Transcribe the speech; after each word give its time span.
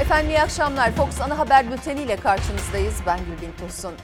Efendim 0.00 0.30
iyi 0.30 0.40
akşamlar. 0.40 0.90
Fox 0.90 1.20
Ana 1.20 1.38
Haber 1.38 1.70
Bülteni 1.70 2.02
ile 2.02 2.16
karşınızdayız. 2.16 2.94
Ben 3.06 3.18
Gülbin 3.18 3.52
Tosun. 3.60 3.94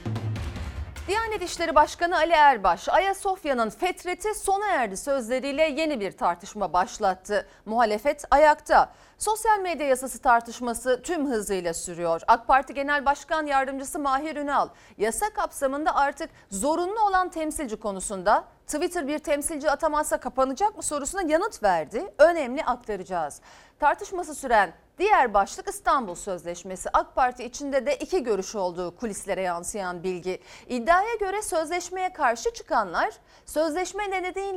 Diyanet 1.07 1.41
İşleri 1.41 1.75
Başkanı 1.75 2.15
Ali 2.17 2.31
Erbaş, 2.31 2.89
Ayasofya'nın 2.89 3.69
fetreti 3.69 4.33
sona 4.33 4.67
erdi 4.67 4.97
sözleriyle 4.97 5.63
yeni 5.63 5.99
bir 5.99 6.11
tartışma 6.11 6.73
başlattı. 6.73 7.47
Muhalefet 7.65 8.23
ayakta. 8.31 8.89
Sosyal 9.17 9.59
medya 9.59 9.87
yasası 9.87 10.21
tartışması 10.21 11.01
tüm 11.03 11.29
hızıyla 11.29 11.73
sürüyor. 11.73 12.21
AK 12.27 12.47
Parti 12.47 12.73
Genel 12.73 13.05
Başkan 13.05 13.45
Yardımcısı 13.45 13.99
Mahir 13.99 14.35
Ünal, 14.35 14.69
yasa 14.97 15.29
kapsamında 15.29 15.95
artık 15.95 16.29
zorunlu 16.51 17.01
olan 17.07 17.29
temsilci 17.29 17.79
konusunda 17.79 18.43
Twitter 18.67 19.07
bir 19.07 19.19
temsilci 19.19 19.71
atamazsa 19.71 20.17
kapanacak 20.17 20.77
mı 20.77 20.83
sorusuna 20.83 21.21
yanıt 21.21 21.63
verdi. 21.63 22.13
Önemli 22.17 22.63
aktaracağız. 22.63 23.41
Tartışması 23.79 24.35
süren 24.35 24.73
Diğer 24.97 25.33
başlık 25.33 25.67
İstanbul 25.67 26.15
Sözleşmesi. 26.15 26.89
AK 26.93 27.15
Parti 27.15 27.43
içinde 27.43 27.85
de 27.85 27.95
iki 27.95 28.23
görüş 28.23 28.55
olduğu 28.55 28.95
kulislere 28.95 29.41
yansıyan 29.41 30.03
bilgi. 30.03 30.41
İddiaya 30.67 31.15
göre 31.15 31.41
sözleşmeye 31.41 32.13
karşı 32.13 32.53
çıkanlar 32.53 33.13
sözleşme 33.45 34.11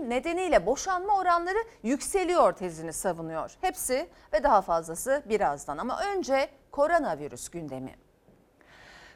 nedeniyle 0.08 0.66
boşanma 0.66 1.16
oranları 1.16 1.58
yükseliyor 1.82 2.52
tezini 2.52 2.92
savunuyor. 2.92 3.56
Hepsi 3.60 4.08
ve 4.32 4.42
daha 4.42 4.62
fazlası 4.62 5.22
birazdan 5.26 5.78
ama 5.78 6.00
önce 6.02 6.48
koronavirüs 6.72 7.48
gündemi. 7.48 8.09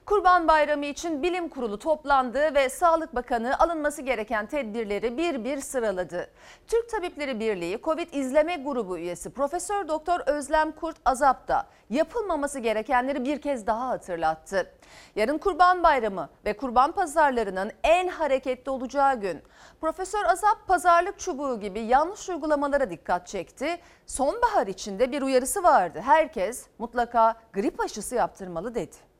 Kurban 0.06 0.48
Bayramı 0.48 0.86
için 0.86 1.22
bilim 1.22 1.48
kurulu 1.48 1.78
toplandı 1.78 2.54
ve 2.54 2.68
Sağlık 2.68 3.14
Bakanı 3.14 3.58
alınması 3.58 4.02
gereken 4.02 4.46
tedbirleri 4.46 5.18
bir 5.18 5.44
bir 5.44 5.60
sıraladı. 5.60 6.30
Türk 6.66 6.88
Tabipleri 6.90 7.40
Birliği 7.40 7.80
Covid 7.82 8.12
izleme 8.12 8.56
grubu 8.56 8.98
üyesi 8.98 9.30
Profesör 9.30 9.88
Doktor 9.88 10.20
Özlem 10.20 10.72
Kurt 10.72 10.96
Azap 11.04 11.48
da 11.48 11.66
yapılmaması 11.90 12.58
gerekenleri 12.58 13.24
bir 13.24 13.40
kez 13.40 13.66
daha 13.66 13.88
hatırlattı. 13.88 14.72
Yarın 15.16 15.38
Kurban 15.38 15.82
Bayramı 15.82 16.28
ve 16.44 16.56
kurban 16.56 16.92
pazarlarının 16.92 17.72
en 17.84 18.08
hareketli 18.08 18.70
olacağı 18.70 19.20
gün. 19.20 19.42
Profesör 19.80 20.24
Azap 20.24 20.66
pazarlık 20.66 21.18
çubuğu 21.18 21.60
gibi 21.60 21.80
yanlış 21.80 22.28
uygulamalara 22.28 22.90
dikkat 22.90 23.26
çekti. 23.26 23.78
Sonbahar 24.06 24.66
içinde 24.66 25.12
bir 25.12 25.22
uyarısı 25.22 25.62
vardı. 25.62 26.00
Herkes 26.04 26.66
mutlaka 26.78 27.34
grip 27.52 27.80
aşısı 27.80 28.14
yaptırmalı 28.14 28.74
dedi. 28.74 29.13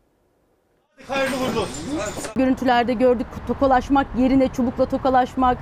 Görüntülerde 2.37 2.92
gördük 2.92 3.27
tokalaşmak 3.47 4.06
yerine 4.19 4.48
çubukla 4.48 4.87
tokalaşmak 4.87 5.59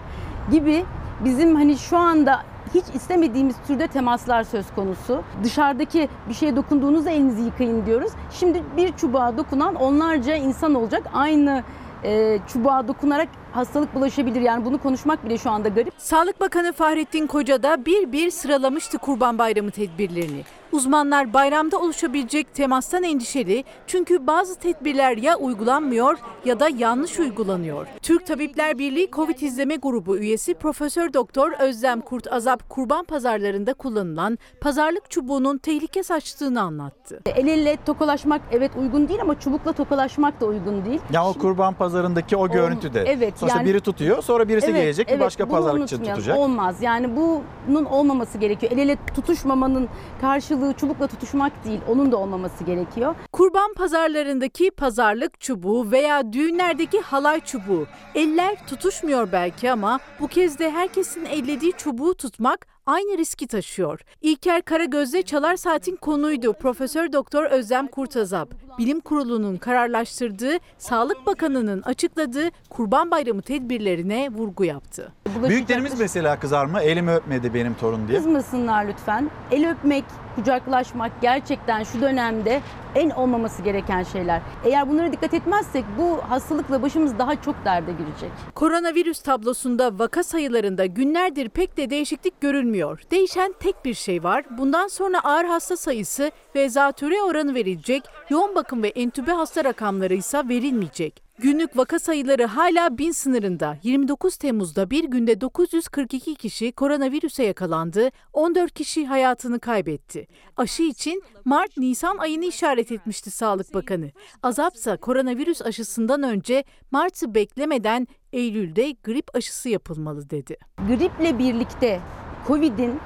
gibi 0.51 0.85
bizim 1.25 1.55
hani 1.57 1.79
şu 1.79 1.99
anda 1.99 2.43
hiç 2.75 2.85
istemediğimiz 2.95 3.57
türde 3.67 3.87
temaslar 3.87 4.45
söz 4.45 4.75
konusu. 4.75 5.23
Dışarıdaki 5.45 6.09
bir 6.29 6.35
şeye 6.35 6.57
dokunduğunuzda 6.57 7.11
elinizi 7.11 7.43
yıkayın 7.43 7.87
diyoruz. 7.87 8.13
Şimdi 8.31 8.63
bir 8.77 8.93
çubuğa 8.93 9.37
dokunan 9.37 9.75
onlarca 9.75 10.35
insan 10.35 10.75
olacak. 10.75 11.03
Aynı 11.15 11.63
e, 12.05 12.39
çubuğa 12.47 12.89
dokunarak 12.89 13.29
hastalık 13.53 13.95
bulaşabilir. 13.95 14.41
Yani 14.41 14.65
bunu 14.65 14.79
konuşmak 14.79 15.25
bile 15.25 15.39
şu 15.39 15.51
anda 15.51 15.69
garip. 15.69 15.95
Sağlık 15.99 16.41
Bakanı 16.41 16.73
Fahrettin 16.73 17.27
Koca 17.27 17.63
da 17.63 17.87
bir 17.87 18.13
bir 18.13 18.31
sıralamıştı 18.31 18.99
Kurban 18.99 19.39
Bayramı 19.39 19.71
tedbirlerini. 19.71 20.45
Uzmanlar 20.73 21.33
bayramda 21.33 21.79
oluşabilecek 21.79 22.55
temastan 22.55 23.03
endişeli 23.03 23.65
çünkü 23.87 24.27
bazı 24.27 24.59
tedbirler 24.59 25.17
ya 25.17 25.37
uygulanmıyor 25.37 26.19
ya 26.45 26.61
da 26.61 26.69
yanlış 26.69 27.19
uygulanıyor. 27.19 27.87
Türk 28.03 28.27
Tabipler 28.27 28.79
Birliği 28.79 29.11
Covid 29.13 29.41
izleme 29.41 29.77
grubu 29.77 30.19
üyesi 30.19 30.55
Profesör 30.55 31.13
Doktor 31.13 31.53
Özlem 31.53 32.01
Kurt 32.01 32.33
Azap 32.33 32.69
kurban 32.69 33.05
pazarlarında 33.05 33.75
kullanılan 33.75 34.39
pazarlık 34.61 35.11
çubuğunun 35.11 35.59
tehlike 35.59 36.03
saçtığını 36.03 36.61
anlattı. 36.61 37.21
El 37.27 37.47
ele 37.47 37.77
tokalaşmak 37.87 38.41
evet 38.53 38.71
uygun 38.77 39.09
değil 39.09 39.21
ama 39.21 39.41
çubukla 39.41 39.73
tokalaşmak 39.73 40.41
da 40.41 40.47
uygun 40.47 40.85
değil. 40.85 41.01
Ya 41.13 41.27
o 41.27 41.33
kurban 41.33 41.75
pazarındaki 41.75 42.37
o 42.37 42.49
görüntüde. 42.49 43.05
evet, 43.07 43.42
Sonuçta 43.43 43.59
yani- 43.59 43.69
biri 43.69 43.81
tutuyor 43.81 44.23
sonra 44.23 44.49
birisi 44.49 44.67
Evet, 44.67 44.83
gelecek 44.83 45.09
bir 45.09 45.13
evet, 45.13 45.23
başka 45.23 45.49
bunu 45.49 45.57
pazarlıkçı 45.57 45.99
tutacak. 45.99 46.39
Olmaz. 46.39 46.83
Yani 46.83 47.17
bunun 47.17 47.85
olmaması 47.85 48.39
gerekiyor. 48.39 48.73
El 48.73 48.79
ele 48.79 48.97
tutuşmamanın 49.15 49.89
karşılığı 50.21 50.73
çubukla 50.73 51.07
tutuşmak 51.07 51.65
değil. 51.65 51.81
Onun 51.89 52.13
da 52.13 52.17
olmaması 52.17 52.65
gerekiyor. 52.65 53.15
Kurban 53.33 53.75
pazarlarındaki 53.75 54.71
pazarlık 54.71 55.41
çubuğu 55.41 55.91
veya 55.91 56.33
düğünlerdeki 56.33 57.01
halay 57.01 57.41
çubuğu. 57.41 57.87
Eller 58.15 58.67
tutuşmuyor 58.67 59.33
belki 59.33 59.73
ama 59.73 60.01
bu 60.21 60.29
kez 60.29 60.59
de 60.59 60.71
herkesin 60.71 61.25
ellediği 61.25 61.73
çubuğu 61.73 62.15
tutmak 62.15 62.72
aynı 62.87 63.19
riski 63.19 63.47
taşıyor. 63.47 64.01
İlker 64.23 64.63
Karagöz'de 64.63 65.23
Çalar 65.23 65.57
Saat'in 65.57 65.97
konuydu 65.97 66.53
Profesör 66.53 67.13
Doktor 67.13 67.45
Özlem 67.45 67.87
Kurtazap. 67.87 68.49
Bilim 68.79 69.01
Kurulu'nun 69.01 69.57
kararlaştırdığı, 69.57 70.59
Sağlık 70.79 71.27
Bakanı'nın 71.27 71.83
açıkladığı 71.83 72.51
Kurban 72.71 73.11
Bayramı 73.11 73.43
tedbirlerine 73.43 74.29
vurgu 74.29 74.65
yaptı. 74.65 75.13
Büyüklerimiz 75.49 76.01
mesela 76.01 76.41
kızar 76.41 76.67
mı? 76.67 76.81
Elimi 76.81 77.11
öpmedi 77.15 77.55
benim 77.55 77.75
torun 77.75 78.09
diye. 78.09 78.19
Kızmasınlar 78.19 78.85
lütfen. 78.87 79.31
El 79.51 79.71
öpmek, 79.71 80.05
kucaklaşmak 80.37 81.13
gerçekten 81.21 81.83
şu 81.83 82.01
dönemde 82.01 82.61
en 82.95 83.11
olmaması 83.11 83.63
gereken 83.63 84.03
şeyler. 84.03 84.41
Eğer 84.65 84.89
bunlara 84.89 85.13
dikkat 85.13 85.35
etmezsek 85.35 85.85
bu 85.99 86.19
hastalıkla 86.29 86.83
başımız 86.83 87.19
daha 87.19 87.43
çok 87.43 87.65
derde 87.65 87.93
girecek. 87.93 88.31
Koronavirüs 88.55 89.23
tablosunda 89.23 89.99
vaka 89.99 90.23
sayılarında 90.23 90.87
günlerdir 90.87 91.49
pek 91.49 91.77
de 91.77 91.91
değişiklik 91.91 92.41
görülmüyor. 92.41 93.01
Değişen 93.11 93.55
tek 93.61 93.85
bir 93.85 93.95
şey 93.95 94.25
var. 94.25 94.45
Bundan 94.59 94.89
sonra 94.89 95.21
ağır 95.25 95.45
hasta 95.45 95.77
sayısı 95.77 96.31
ve 96.55 96.69
zatürre 96.69 97.23
oranı 97.23 97.55
verilecek, 97.55 98.03
yoğun 98.33 98.55
bakım 98.55 98.83
ve 98.83 98.89
entübe 98.89 99.33
hasta 99.33 99.65
rakamları 99.65 100.15
ise 100.15 100.49
verilmeyecek. 100.49 101.23
Günlük 101.39 101.77
vaka 101.77 101.99
sayıları 101.99 102.47
hala 102.47 102.99
bin 102.99 103.13
sınırında. 103.13 103.79
29 103.83 104.37
Temmuz'da 104.37 104.91
bir 104.91 105.05
günde 105.05 105.41
942 105.41 106.35
kişi 106.35 106.73
koronavirüse 106.73 107.45
yakalandı, 107.45 108.11
14 108.33 108.75
kişi 108.75 109.07
hayatını 109.07 109.61
kaybetti. 109.61 110.27
Aşı 110.57 110.83
için 110.83 111.23
Mart-Nisan 111.45 112.19
ayını 112.19 112.45
işaret 112.45 112.93
etmişti 112.93 113.31
Sağlık 113.31 113.75
Bakanı. 113.75 114.11
Azapsa 114.43 114.97
koronavirüs 114.97 115.63
aşısından 115.63 116.23
önce 116.23 116.65
Mart'ı 116.91 117.35
beklemeden 117.35 118.09
Eylül'de 118.33 118.93
grip 119.05 119.37
aşısı 119.37 119.69
yapılmalı 119.69 120.31
dedi. 120.31 120.57
Griple 120.89 121.39
birlikte 121.39 122.01
Covid'in 122.49 123.01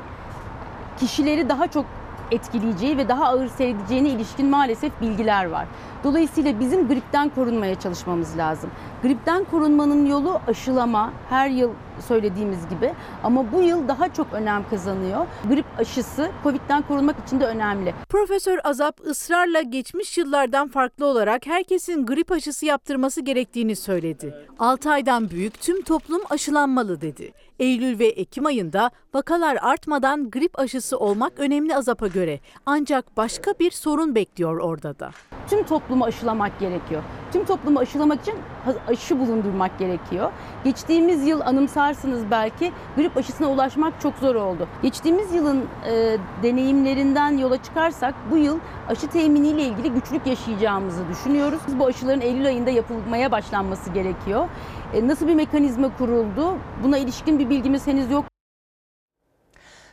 kişileri 0.98 1.48
daha 1.48 1.70
çok 1.70 1.86
etkileyeceği 2.30 2.96
ve 2.96 3.08
daha 3.08 3.24
ağır 3.24 3.48
seyredeceğine 3.48 4.08
ilişkin 4.08 4.46
maalesef 4.46 5.00
bilgiler 5.00 5.44
var. 5.44 5.66
Dolayısıyla 6.06 6.60
bizim 6.60 6.88
gripten 6.88 7.28
korunmaya 7.28 7.80
çalışmamız 7.80 8.36
lazım. 8.36 8.70
Gripten 9.02 9.44
korunmanın 9.44 10.06
yolu 10.06 10.40
aşılama, 10.46 11.12
her 11.30 11.48
yıl 11.48 11.70
söylediğimiz 12.08 12.68
gibi 12.68 12.92
ama 13.24 13.52
bu 13.52 13.62
yıl 13.62 13.88
daha 13.88 14.14
çok 14.14 14.32
önem 14.32 14.68
kazanıyor. 14.70 15.26
Grip 15.48 15.64
aşısı 15.78 16.30
Covid'den 16.42 16.82
korunmak 16.82 17.16
için 17.26 17.40
de 17.40 17.46
önemli. 17.46 17.94
Profesör 18.08 18.58
Azap 18.64 19.00
ısrarla 19.06 19.62
geçmiş 19.62 20.18
yıllardan 20.18 20.68
farklı 20.68 21.06
olarak 21.06 21.46
herkesin 21.46 22.06
grip 22.06 22.32
aşısı 22.32 22.66
yaptırması 22.66 23.20
gerektiğini 23.20 23.76
söyledi. 23.76 24.34
6 24.58 24.90
aydan 24.90 25.30
büyük 25.30 25.60
tüm 25.60 25.82
toplum 25.82 26.22
aşılanmalı 26.30 27.00
dedi. 27.00 27.32
Eylül 27.58 27.98
ve 27.98 28.06
Ekim 28.06 28.46
ayında 28.46 28.90
vakalar 29.14 29.58
artmadan 29.62 30.30
grip 30.30 30.58
aşısı 30.58 30.98
olmak 30.98 31.32
önemli 31.38 31.76
Azap'a 31.76 32.06
göre. 32.06 32.40
Ancak 32.66 33.16
başka 33.16 33.52
bir 33.60 33.70
sorun 33.70 34.14
bekliyor 34.14 34.58
orada 34.58 34.98
da. 34.98 35.10
Tüm 35.50 35.62
toplumu 35.62 36.04
aşılamak 36.04 36.60
gerekiyor. 36.60 37.02
Tüm 37.32 37.44
toplumu 37.44 37.78
aşılamak 37.78 38.20
için 38.20 38.34
aşı 38.88 39.18
bulundurmak 39.18 39.78
gerekiyor. 39.78 40.32
Geçtiğimiz 40.64 41.26
yıl 41.26 41.40
anımsarsınız 41.40 42.30
belki 42.30 42.72
grip 42.96 43.16
aşısına 43.16 43.48
ulaşmak 43.48 44.00
çok 44.00 44.14
zor 44.18 44.34
oldu. 44.34 44.68
Geçtiğimiz 44.82 45.34
yılın 45.34 45.64
e, 45.86 46.18
deneyimlerinden 46.42 47.38
yola 47.38 47.62
çıkarsak 47.62 48.14
bu 48.30 48.36
yıl 48.36 48.58
aşı 48.88 49.06
teminiyle 49.06 49.62
ilgili 49.62 49.90
güçlük 49.90 50.26
yaşayacağımızı 50.26 51.08
düşünüyoruz. 51.08 51.60
Bu 51.78 51.86
aşıların 51.86 52.20
Eylül 52.20 52.46
ayında 52.46 52.70
yapılmaya 52.70 53.32
başlanması 53.32 53.90
gerekiyor. 53.90 54.48
E, 54.94 55.08
nasıl 55.08 55.28
bir 55.28 55.34
mekanizma 55.34 55.96
kuruldu? 55.96 56.54
Buna 56.84 56.98
ilişkin 56.98 57.38
bir 57.38 57.50
bilgimiz 57.50 57.86
henüz 57.86 58.10
yok. 58.10 58.35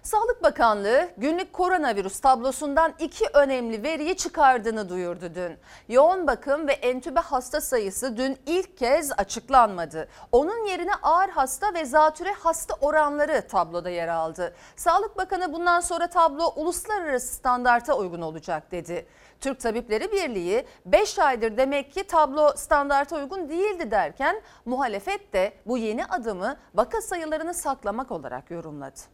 Sağlık 0.04 0.44
Bakanlığı 0.44 1.10
günlük 1.18 1.54
koronavirüs 1.54 2.20
tablosundan 2.20 2.94
iki 3.00 3.26
önemli 3.34 3.84
veriyi 3.84 4.18
çıkardığını 4.18 4.90
duyurdu 4.90 5.36
dün. 5.36 5.58
Yoğun 5.90 6.28
bakım 6.28 6.68
ve 6.68 6.74
entübe 6.74 7.20
hasta 7.20 7.62
sayısı 7.62 8.18
dün 8.18 8.38
ilk 8.46 8.78
kez 8.78 9.12
açıklanmadı. 9.18 10.08
Onun 10.32 10.66
yerine 10.66 10.92
ağır 11.04 11.30
hasta 11.30 11.74
ve 11.74 11.86
zatüre 11.86 12.34
hasta 12.34 12.76
oranları 12.82 13.48
tabloda 13.48 13.90
yer 13.90 14.08
aldı. 14.08 14.56
Sağlık 14.76 15.18
Bakanı 15.18 15.54
bundan 15.54 15.80
sonra 15.80 16.08
tablo 16.08 16.54
uluslararası 16.56 17.36
standarta 17.36 17.94
uygun 17.94 18.22
olacak 18.22 18.72
dedi. 18.72 19.06
Türk 19.42 19.60
Tabipleri 19.60 20.12
Birliği 20.12 20.66
5 20.86 21.20
aydır 21.20 21.58
demek 21.58 21.94
ki 21.94 22.04
tablo 22.04 22.54
standarta 22.56 23.16
uygun 23.16 23.50
değildi 23.50 23.92
derken 23.92 24.42
muhalefet 24.66 25.34
de 25.34 25.54
bu 25.66 25.78
yeni 25.78 26.06
adımı 26.06 26.58
vaka 26.76 27.02
sayılarını 27.02 27.54
saklamak 27.54 28.12
olarak 28.12 28.52
yorumladı. 28.52 29.13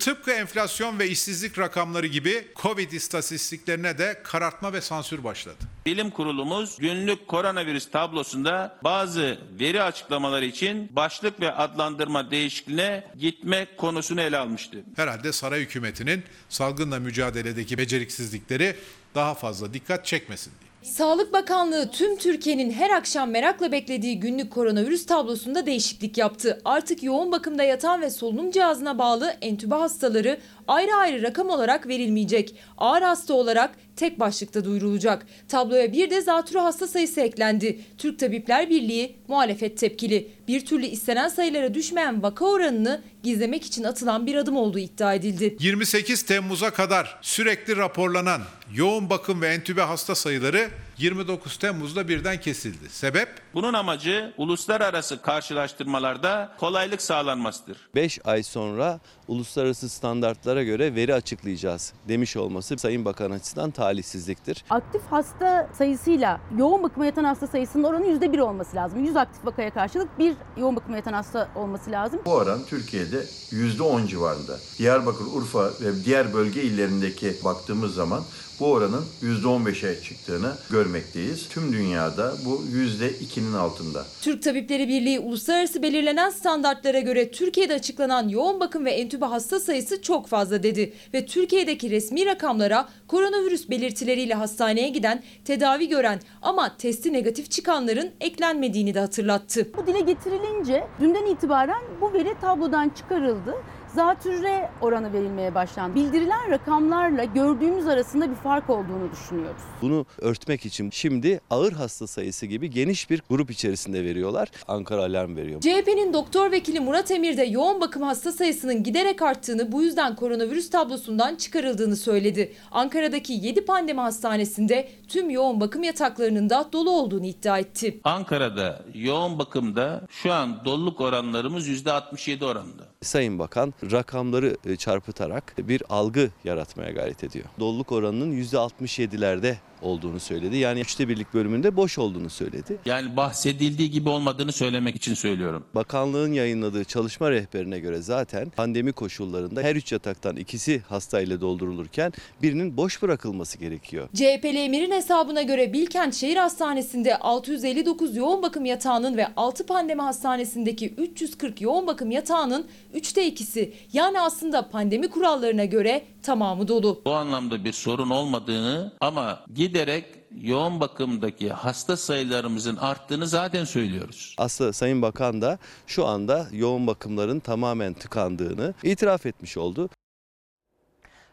Tıpkı 0.00 0.30
enflasyon 0.30 0.98
ve 0.98 1.08
işsizlik 1.08 1.58
rakamları 1.58 2.06
gibi 2.06 2.48
Covid 2.56 2.92
istatistiklerine 2.92 3.98
de 3.98 4.20
karartma 4.24 4.72
ve 4.72 4.80
sansür 4.80 5.24
başladı. 5.24 5.56
Bilim 5.86 6.10
kurulumuz 6.10 6.78
günlük 6.78 7.28
koronavirüs 7.28 7.90
tablosunda 7.90 8.78
bazı 8.84 9.38
veri 9.60 9.82
açıklamaları 9.82 10.44
için 10.44 10.96
başlık 10.96 11.40
ve 11.40 11.52
adlandırma 11.52 12.30
değişikliğine 12.30 13.04
gitme 13.18 13.66
konusunu 13.76 14.20
ele 14.20 14.38
almıştı. 14.38 14.84
Herhalde 14.96 15.32
saray 15.32 15.60
hükümetinin 15.60 16.24
salgınla 16.48 16.98
mücadeledeki 16.98 17.78
beceriksizlikleri 17.78 18.76
daha 19.14 19.34
fazla 19.34 19.74
dikkat 19.74 20.06
çekmesin 20.06 20.52
diye. 20.60 20.67
Sağlık 20.88 21.32
Bakanlığı 21.32 21.90
tüm 21.90 22.16
Türkiye'nin 22.16 22.70
her 22.70 22.90
akşam 22.90 23.30
merakla 23.30 23.72
beklediği 23.72 24.20
günlük 24.20 24.50
koronavirüs 24.50 25.06
tablosunda 25.06 25.66
değişiklik 25.66 26.18
yaptı. 26.18 26.60
Artık 26.64 27.02
yoğun 27.02 27.32
bakımda 27.32 27.62
yatan 27.62 28.00
ve 28.00 28.10
solunum 28.10 28.50
cihazına 28.50 28.98
bağlı 28.98 29.34
entübe 29.40 29.74
hastaları 29.74 30.38
ayrı 30.68 30.94
ayrı 30.94 31.22
rakam 31.22 31.48
olarak 31.48 31.88
verilmeyecek. 31.88 32.54
Ağır 32.78 33.02
hasta 33.02 33.34
olarak 33.34 33.70
tek 33.96 34.20
başlıkta 34.20 34.64
duyurulacak. 34.64 35.26
Tabloya 35.48 35.92
bir 35.92 36.10
de 36.10 36.20
zatürre 36.20 36.58
hasta 36.58 36.86
sayısı 36.86 37.20
eklendi. 37.20 37.80
Türk 37.98 38.18
Tabipler 38.18 38.70
Birliği 38.70 39.16
muhalefet 39.28 39.78
tepkili. 39.78 40.28
Bir 40.48 40.66
türlü 40.66 40.86
istenen 40.86 41.28
sayılara 41.28 41.74
düşmeyen 41.74 42.22
vaka 42.22 42.44
oranını 42.44 43.02
gizlemek 43.22 43.64
için 43.64 43.84
atılan 43.84 44.26
bir 44.26 44.34
adım 44.34 44.56
olduğu 44.56 44.78
iddia 44.78 45.14
edildi. 45.14 45.56
28 45.60 46.22
Temmuz'a 46.22 46.70
kadar 46.70 47.18
sürekli 47.22 47.76
raporlanan 47.76 48.42
yoğun 48.74 49.10
bakım 49.10 49.40
ve 49.40 49.48
entübe 49.48 49.82
hasta 49.82 50.14
sayıları 50.14 50.68
29 50.98 51.56
Temmuz'da 51.56 52.08
birden 52.08 52.40
kesildi. 52.40 52.88
Sebep? 52.88 53.28
Bunun 53.58 53.72
amacı 53.72 54.34
uluslararası 54.36 55.22
karşılaştırmalarda 55.22 56.52
kolaylık 56.58 57.02
sağlanmasıdır. 57.02 57.88
5 57.94 58.18
ay 58.24 58.42
sonra 58.42 59.00
uluslararası 59.28 59.88
standartlara 59.88 60.62
göre 60.62 60.94
veri 60.94 61.14
açıklayacağız 61.14 61.92
demiş 62.08 62.36
olması 62.36 62.78
Sayın 62.78 63.04
Bakan 63.04 63.30
açısından 63.30 63.70
talihsizliktir. 63.70 64.64
Aktif 64.70 65.02
hasta 65.10 65.68
sayısıyla 65.72 66.40
yoğun 66.58 66.82
bakıma 66.82 67.06
yatan 67.06 67.24
hasta 67.24 67.46
sayısının 67.46 67.84
oranı 67.84 68.06
%1 68.06 68.40
olması 68.40 68.76
lazım. 68.76 69.04
100 69.04 69.16
aktif 69.16 69.46
vakaya 69.46 69.74
karşılık 69.74 70.18
bir 70.18 70.34
yoğun 70.56 70.76
bakıma 70.76 70.96
yatan 70.96 71.12
hasta 71.12 71.48
olması 71.56 71.90
lazım. 71.90 72.20
Bu 72.26 72.32
oran 72.32 72.60
Türkiye'de 72.68 73.24
%10 73.50 74.06
civarında. 74.06 74.56
Diyarbakır, 74.78 75.24
Urfa 75.34 75.64
ve 75.80 76.04
diğer 76.04 76.34
bölge 76.34 76.62
illerindeki 76.62 77.34
baktığımız 77.44 77.94
zaman 77.94 78.22
bu 78.60 78.72
oranın 78.72 79.04
%15'e 79.22 80.02
çıktığını 80.02 80.52
görmekteyiz. 80.70 81.48
Tüm 81.48 81.72
dünyada 81.72 82.34
bu 82.44 82.62
%2'nin 82.72 83.47
altında. 83.54 84.04
Türk 84.22 84.42
Tabipleri 84.42 84.88
Birliği 84.88 85.20
uluslararası 85.20 85.82
belirlenen 85.82 86.30
standartlara 86.30 87.00
göre 87.00 87.30
Türkiye'de 87.30 87.74
açıklanan 87.74 88.28
yoğun 88.28 88.60
bakım 88.60 88.84
ve 88.84 88.90
entübe 88.90 89.24
hasta 89.24 89.60
sayısı 89.60 90.02
çok 90.02 90.26
fazla 90.26 90.62
dedi 90.62 90.92
ve 91.14 91.26
Türkiye'deki 91.26 91.90
resmi 91.90 92.26
rakamlara 92.26 92.88
koronavirüs 93.08 93.70
belirtileriyle 93.70 94.34
hastaneye 94.34 94.88
giden, 94.88 95.22
tedavi 95.44 95.88
gören 95.88 96.20
ama 96.42 96.76
testi 96.76 97.12
negatif 97.12 97.50
çıkanların 97.50 98.10
eklenmediğini 98.20 98.94
de 98.94 99.00
hatırlattı. 99.00 99.68
Bu 99.76 99.86
dile 99.86 100.00
getirilince 100.00 100.86
dünden 101.00 101.26
itibaren 101.26 101.82
bu 102.00 102.12
veri 102.12 102.40
tablodan 102.40 102.88
çıkarıldı. 102.88 103.54
Zatürre 103.98 104.70
oranı 104.80 105.12
verilmeye 105.12 105.54
başlandı. 105.54 105.94
Bildirilen 105.94 106.50
rakamlarla 106.50 107.24
gördüğümüz 107.24 107.86
arasında 107.86 108.30
bir 108.30 108.34
fark 108.34 108.70
olduğunu 108.70 109.12
düşünüyoruz. 109.12 109.62
Bunu 109.82 110.06
örtmek 110.18 110.66
için 110.66 110.90
şimdi 110.90 111.40
ağır 111.50 111.72
hasta 111.72 112.06
sayısı 112.06 112.46
gibi 112.46 112.70
geniş 112.70 113.10
bir 113.10 113.22
grup 113.30 113.50
içerisinde 113.50 114.04
veriyorlar. 114.04 114.48
Ankara 114.68 115.02
alarm 115.02 115.36
veriyor. 115.36 115.60
CHP'nin 115.60 116.12
doktor 116.12 116.52
vekili 116.52 116.80
Murat 116.80 117.10
Emir 117.10 117.36
de 117.36 117.42
yoğun 117.42 117.80
bakım 117.80 118.02
hasta 118.02 118.32
sayısının 118.32 118.82
giderek 118.82 119.22
arttığını 119.22 119.72
bu 119.72 119.82
yüzden 119.82 120.16
koronavirüs 120.16 120.70
tablosundan 120.70 121.36
çıkarıldığını 121.36 121.96
söyledi. 121.96 122.52
Ankara'daki 122.70 123.32
7 123.32 123.64
pandemi 123.64 124.00
hastanesinde 124.00 124.88
tüm 125.08 125.30
yoğun 125.30 125.60
bakım 125.60 125.82
yataklarının 125.82 126.50
da 126.50 126.68
dolu 126.72 126.90
olduğunu 126.90 127.26
iddia 127.26 127.58
etti. 127.58 128.00
Ankara'da 128.04 128.82
yoğun 128.94 129.38
bakımda 129.38 130.06
şu 130.10 130.32
an 130.32 130.64
doluluk 130.64 131.00
oranlarımız 131.00 131.68
%67 131.68 132.44
oranında. 132.44 132.87
Sayın 133.02 133.38
Bakan 133.38 133.74
rakamları 133.92 134.56
e, 134.64 134.76
çarpıtarak 134.76 135.54
bir 135.58 135.82
algı 135.88 136.30
yaratmaya 136.44 136.90
gayret 136.90 137.24
ediyor. 137.24 137.44
Doluluk 137.58 137.92
oranının 137.92 138.32
%67'lerde 138.42 139.54
olduğunu 139.82 140.20
söyledi. 140.20 140.56
Yani 140.56 140.80
üçte 140.80 141.08
birlik 141.08 141.34
bölümünde 141.34 141.76
boş 141.76 141.98
olduğunu 141.98 142.30
söyledi. 142.30 142.78
Yani 142.86 143.16
bahsedildiği 143.16 143.90
gibi 143.90 144.08
olmadığını 144.08 144.52
söylemek 144.52 144.96
için 144.96 145.14
söylüyorum. 145.14 145.64
Bakanlığın 145.74 146.32
yayınladığı 146.32 146.84
çalışma 146.84 147.30
rehberine 147.30 147.78
göre 147.78 148.02
zaten 148.02 148.50
pandemi 148.50 148.92
koşullarında 148.92 149.62
her 149.62 149.76
üç 149.76 149.92
yataktan 149.92 150.36
ikisi 150.36 150.80
hastayla 150.88 151.40
doldurulurken 151.40 152.12
birinin 152.42 152.76
boş 152.76 153.02
bırakılması 153.02 153.58
gerekiyor. 153.58 154.08
CHP'li 154.14 154.58
Emir'in 154.58 154.90
hesabına 154.90 155.42
göre 155.42 155.72
Bilkent 155.72 156.14
Şehir 156.14 156.36
Hastanesi'nde 156.36 157.18
659 157.18 158.16
yoğun 158.16 158.42
bakım 158.42 158.64
yatağının 158.64 159.16
ve 159.16 159.26
6 159.36 159.66
pandemi 159.66 160.02
hastanesindeki 160.02 160.88
340 160.88 161.60
yoğun 161.60 161.86
bakım 161.86 162.10
yatağının 162.10 162.66
3'te 162.94 163.26
ikisi 163.26 163.72
yani 163.92 164.20
aslında 164.20 164.68
pandemi 164.68 165.08
kurallarına 165.08 165.64
göre 165.64 166.04
tamamı 166.22 166.68
dolu. 166.68 167.02
Bu 167.04 167.12
anlamda 167.12 167.64
bir 167.64 167.72
sorun 167.72 168.10
olmadığını 168.10 168.92
ama 169.00 169.44
giderek 169.68 170.04
yoğun 170.40 170.80
bakımdaki 170.80 171.50
hasta 171.50 171.96
sayılarımızın 171.96 172.76
arttığını 172.76 173.26
zaten 173.26 173.64
söylüyoruz. 173.64 174.34
Aslında 174.38 174.72
Sayın 174.72 175.02
Bakan 175.02 175.42
da 175.42 175.58
şu 175.86 176.06
anda 176.06 176.48
yoğun 176.52 176.86
bakımların 176.86 177.40
tamamen 177.40 177.94
tıkandığını 177.94 178.74
itiraf 178.82 179.26
etmiş 179.26 179.56
oldu. 179.56 179.90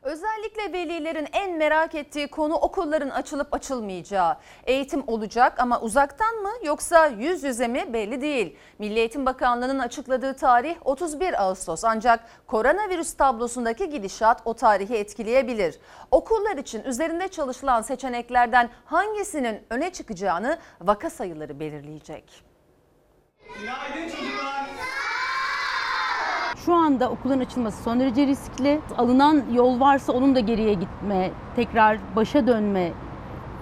Özellikle 0.06 0.74
velilerin 0.74 1.28
en 1.34 1.58
merak 1.58 1.96
ettiği 1.96 2.28
konu 2.28 2.54
okulların 2.54 3.10
açılıp 3.10 3.54
açılmayacağı. 3.54 4.38
Eğitim 4.64 5.04
olacak 5.08 5.60
ama 5.60 5.82
uzaktan 5.82 6.36
mı 6.36 6.52
yoksa 6.64 7.08
yüz 7.08 7.44
yüze 7.44 7.68
mi 7.68 7.94
belli 7.94 8.22
değil. 8.22 8.58
Milli 8.80 9.00
Eğitim 9.00 9.26
Bakanlığı'nın 9.26 9.80
açıkladığı 9.80 10.34
tarih 10.36 10.76
31 10.84 11.44
Ağustos 11.44 11.84
ancak 11.84 12.20
koronavirüs 12.48 13.14
tablosundaki 13.14 13.90
gidişat 13.90 14.42
o 14.46 14.54
tarihi 14.54 14.96
etkileyebilir. 14.96 15.80
Okullar 16.12 16.58
için 16.58 16.84
üzerinde 16.84 17.28
çalışılan 17.28 17.82
seçeneklerden 17.82 18.70
hangisinin 18.86 19.64
öne 19.70 19.94
çıkacağını 19.94 20.58
vaka 20.82 21.10
sayıları 21.10 21.60
belirleyecek. 21.60 22.44
Şu 26.66 26.74
anda 26.74 27.10
okulun 27.10 27.40
açılması 27.40 27.84
son 27.84 28.00
derece 28.00 28.28
riskli. 28.28 28.82
Alınan 28.98 29.44
yol 29.54 29.80
varsa 29.80 30.14
onun 30.14 30.36
da 30.36 30.40
geriye 30.40 30.74
gitme, 30.74 31.32
tekrar 31.56 32.16
başa 32.16 32.48
dönme 32.48 32.94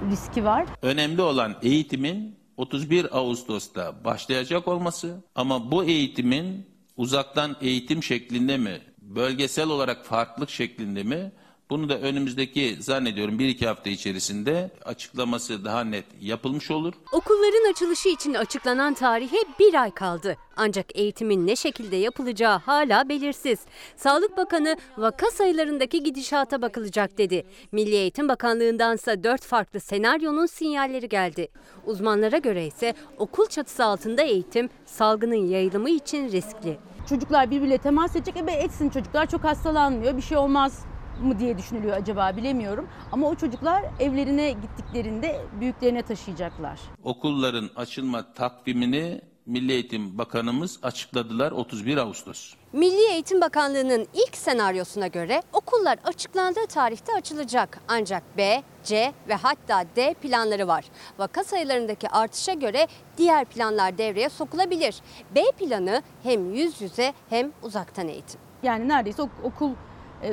riski 0.10 0.46
var. 0.46 0.66
Önemli 0.82 1.22
olan 1.22 1.56
eğitimin 1.62 2.36
31 2.58 3.18
Ağustos'ta 3.18 4.04
başlayacak 4.06 4.68
olması 4.68 5.24
ama 5.36 5.72
bu 5.72 5.84
eğitimin 5.84 6.66
uzaktan 6.98 7.56
eğitim 7.62 8.04
şeklinde 8.04 8.58
mi, 8.58 8.82
bölgesel 9.02 9.70
olarak 9.70 10.06
farklılık 10.06 10.50
şeklinde 10.50 11.04
mi 11.04 11.32
bunu 11.70 11.90
da 11.90 12.00
önümüzdeki 12.00 12.78
zannediyorum 12.80 13.40
bir 13.40 13.48
iki 13.48 13.68
hafta 13.68 13.90
içerisinde 13.90 14.72
açıklaması 14.86 15.66
daha 15.66 15.84
net 15.84 16.06
yapılmış 16.22 16.72
olur. 16.72 16.94
Okulların 17.12 17.72
açılışı 17.72 18.10
için 18.10 18.34
açıklanan 18.34 18.94
tarihe 18.94 19.38
bir 19.60 19.82
ay 19.82 19.92
kaldı. 19.92 20.38
Ancak 20.56 20.86
eğitimin 20.96 21.48
ne 21.48 21.56
şekilde 21.56 21.96
yapılacağı 21.96 22.60
hala 22.60 23.10
belirsiz. 23.10 23.60
Sağlık 23.96 24.38
Bakanı 24.38 24.78
vaka 24.98 25.32
sayılarındaki 25.32 26.04
gidişata 26.04 26.62
bakılacak 26.62 27.18
dedi. 27.18 27.44
Milli 27.72 27.96
Eğitim 27.96 28.30
Bakanlığı'ndansa 28.30 29.24
dört 29.24 29.44
farklı 29.46 29.80
senaryonun 29.80 30.46
sinyalleri 30.46 31.10
geldi. 31.10 31.48
Uzmanlara 31.86 32.38
göre 32.38 32.68
ise 32.68 32.94
okul 33.18 33.46
çatısı 33.46 33.86
altında 33.86 34.22
eğitim 34.22 34.70
salgının 34.86 35.48
yayılımı 35.48 35.90
için 35.90 36.32
riskli. 36.32 36.78
Çocuklar 37.10 37.52
birbiriyle 37.52 37.78
temas 37.78 38.16
edecek. 38.16 38.38
E 38.38 38.48
be 38.48 38.52
etsin 38.52 38.90
çocuklar 38.90 39.30
çok 39.30 39.44
hastalanmıyor 39.44 40.18
bir 40.18 40.22
şey 40.22 40.38
olmaz 40.38 40.86
mı 41.22 41.40
diye 41.40 41.58
düşünülüyor 41.58 41.98
acaba 41.98 42.38
bilemiyorum. 42.38 42.88
Ama 43.12 43.28
o 43.28 43.36
çocuklar 43.36 43.84
evlerine 44.00 44.52
gittiklerinde 44.52 45.42
büyüklerine 45.60 46.02
taşıyacaklar. 46.02 46.80
Okulların 47.04 47.70
açılma 47.76 48.34
takvimini 48.34 49.22
Milli 49.46 49.72
Eğitim 49.72 50.18
Bakanımız 50.18 50.80
açıkladılar 50.84 51.52
31 51.52 51.98
Ağustos. 51.98 52.54
Milli 52.74 53.12
Eğitim 53.12 53.42
Bakanlığı'nın 53.42 54.08
ilk 54.14 54.38
senaryosuna 54.38 55.08
göre 55.08 55.42
okullar 55.54 56.00
açıklandığı 56.04 56.66
tarihte 56.68 57.14
açılacak. 57.14 57.80
Ancak 57.88 58.24
B, 58.38 58.64
C 58.84 59.14
ve 59.28 59.34
hatta 59.36 59.84
D 59.96 60.14
planları 60.14 60.68
var. 60.68 60.86
Vaka 61.20 61.44
sayılarındaki 61.44 62.10
artışa 62.10 62.54
göre 62.54 62.88
diğer 63.18 63.46
planlar 63.46 63.98
devreye 63.98 64.30
sokulabilir. 64.30 64.96
B 65.36 65.42
planı 65.60 66.02
hem 66.24 66.54
yüz 66.54 66.82
yüze 66.82 67.14
hem 67.30 67.52
uzaktan 67.64 68.08
eğitim. 68.08 68.40
Yani 68.64 68.88
neredeyse 68.88 69.22
ok- 69.22 69.32
okul 69.44 69.70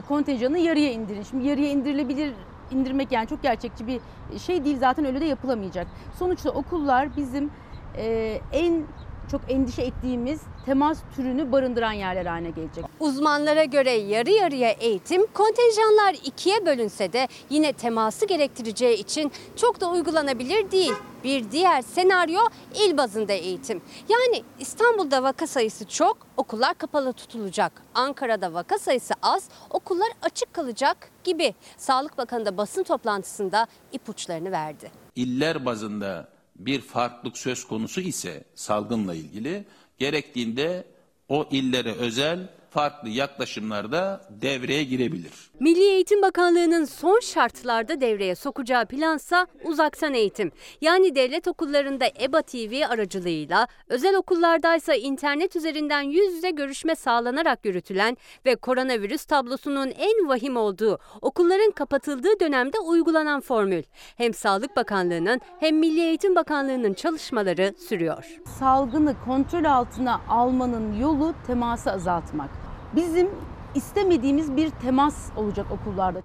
kontenjanı 0.08 0.58
yarıya 0.58 0.92
indirin. 0.92 1.22
Şimdi 1.22 1.48
yarıya 1.48 1.70
indirilebilir 1.70 2.32
indirmek 2.70 3.12
yani 3.12 3.26
çok 3.28 3.42
gerçekçi 3.42 3.86
bir 3.86 4.00
şey 4.38 4.64
değil 4.64 4.78
zaten 4.78 5.04
öyle 5.04 5.20
de 5.20 5.24
yapılamayacak. 5.24 5.86
Sonuçta 6.18 6.50
okullar 6.50 7.16
bizim 7.16 7.50
e, 7.96 8.38
en 8.52 8.84
çok 9.30 9.40
endişe 9.48 9.82
ettiğimiz 9.82 10.40
temas 10.66 10.98
türünü 11.16 11.52
barındıran 11.52 11.92
yerler 11.92 12.26
haline 12.26 12.50
gelecek. 12.50 12.84
Uzmanlara 13.00 13.64
göre 13.64 13.90
yarı 13.90 14.30
yarıya 14.30 14.70
eğitim 14.70 15.26
kontenjanlar 15.26 16.14
ikiye 16.24 16.66
bölünse 16.66 17.12
de 17.12 17.28
yine 17.50 17.72
teması 17.72 18.26
gerektireceği 18.26 18.96
için 18.96 19.32
çok 19.56 19.80
da 19.80 19.90
uygulanabilir 19.90 20.70
değil. 20.70 20.92
Bir 21.24 21.50
diğer 21.50 21.82
senaryo 21.82 22.40
il 22.74 22.96
bazında 22.96 23.32
eğitim. 23.32 23.82
Yani 24.08 24.42
İstanbul'da 24.58 25.22
vaka 25.22 25.46
sayısı 25.46 25.88
çok, 25.88 26.16
okullar 26.36 26.74
kapalı 26.74 27.12
tutulacak. 27.12 27.82
Ankara'da 27.94 28.54
vaka 28.54 28.78
sayısı 28.78 29.14
az, 29.22 29.48
okullar 29.70 30.08
açık 30.22 30.54
kalacak 30.54 31.10
gibi. 31.24 31.54
Sağlık 31.76 32.18
Bakanı 32.18 32.46
da 32.46 32.56
basın 32.56 32.82
toplantısında 32.82 33.66
ipuçlarını 33.92 34.52
verdi. 34.52 34.90
İller 35.16 35.66
bazında 35.66 36.28
bir 36.66 36.80
farklılık 36.80 37.38
söz 37.38 37.64
konusu 37.64 38.00
ise 38.00 38.44
salgınla 38.54 39.14
ilgili 39.14 39.64
gerektiğinde 39.98 40.84
o 41.28 41.48
illere 41.50 41.92
özel 41.92 42.48
farklı 42.70 43.08
yaklaşımlarda 43.08 44.20
devreye 44.30 44.84
girebilir. 44.84 45.32
Milli 45.60 45.82
Eğitim 45.82 46.22
Bakanlığı'nın 46.22 46.84
son 46.84 47.20
şartlarda 47.20 48.00
devreye 48.00 48.34
sokacağı 48.34 48.86
plansa 48.86 49.46
uzaktan 49.64 50.14
eğitim. 50.14 50.52
Yani 50.80 51.14
devlet 51.14 51.48
okullarında 51.48 52.04
EBA 52.20 52.42
TV 52.42 52.82
aracılığıyla, 52.88 53.68
özel 53.88 54.16
okullardaysa 54.16 54.94
internet 54.94 55.56
üzerinden 55.56 56.02
yüz 56.02 56.34
yüze 56.34 56.50
görüşme 56.50 56.94
sağlanarak 56.94 57.64
yürütülen 57.64 58.16
ve 58.46 58.56
koronavirüs 58.56 59.24
tablosunun 59.24 59.92
en 59.98 60.28
vahim 60.28 60.56
olduğu 60.56 60.98
okulların 61.22 61.70
kapatıldığı 61.70 62.40
dönemde 62.40 62.78
uygulanan 62.78 63.40
formül. 63.40 63.82
Hem 64.16 64.34
Sağlık 64.34 64.76
Bakanlığı'nın 64.76 65.40
hem 65.60 65.78
Milli 65.78 66.00
Eğitim 66.00 66.34
Bakanlığı'nın 66.34 66.94
çalışmaları 66.94 67.74
sürüyor. 67.88 68.24
Salgını 68.58 69.14
kontrol 69.24 69.64
altına 69.64 70.20
almanın 70.28 71.00
yolu 71.00 71.34
teması 71.46 71.92
azaltmak. 71.92 72.59
Bizim 72.96 73.30
istemediğimiz 73.74 74.56
bir 74.56 74.70
temas 74.70 75.30
olacak 75.36 75.66
okullarda. 75.70 76.22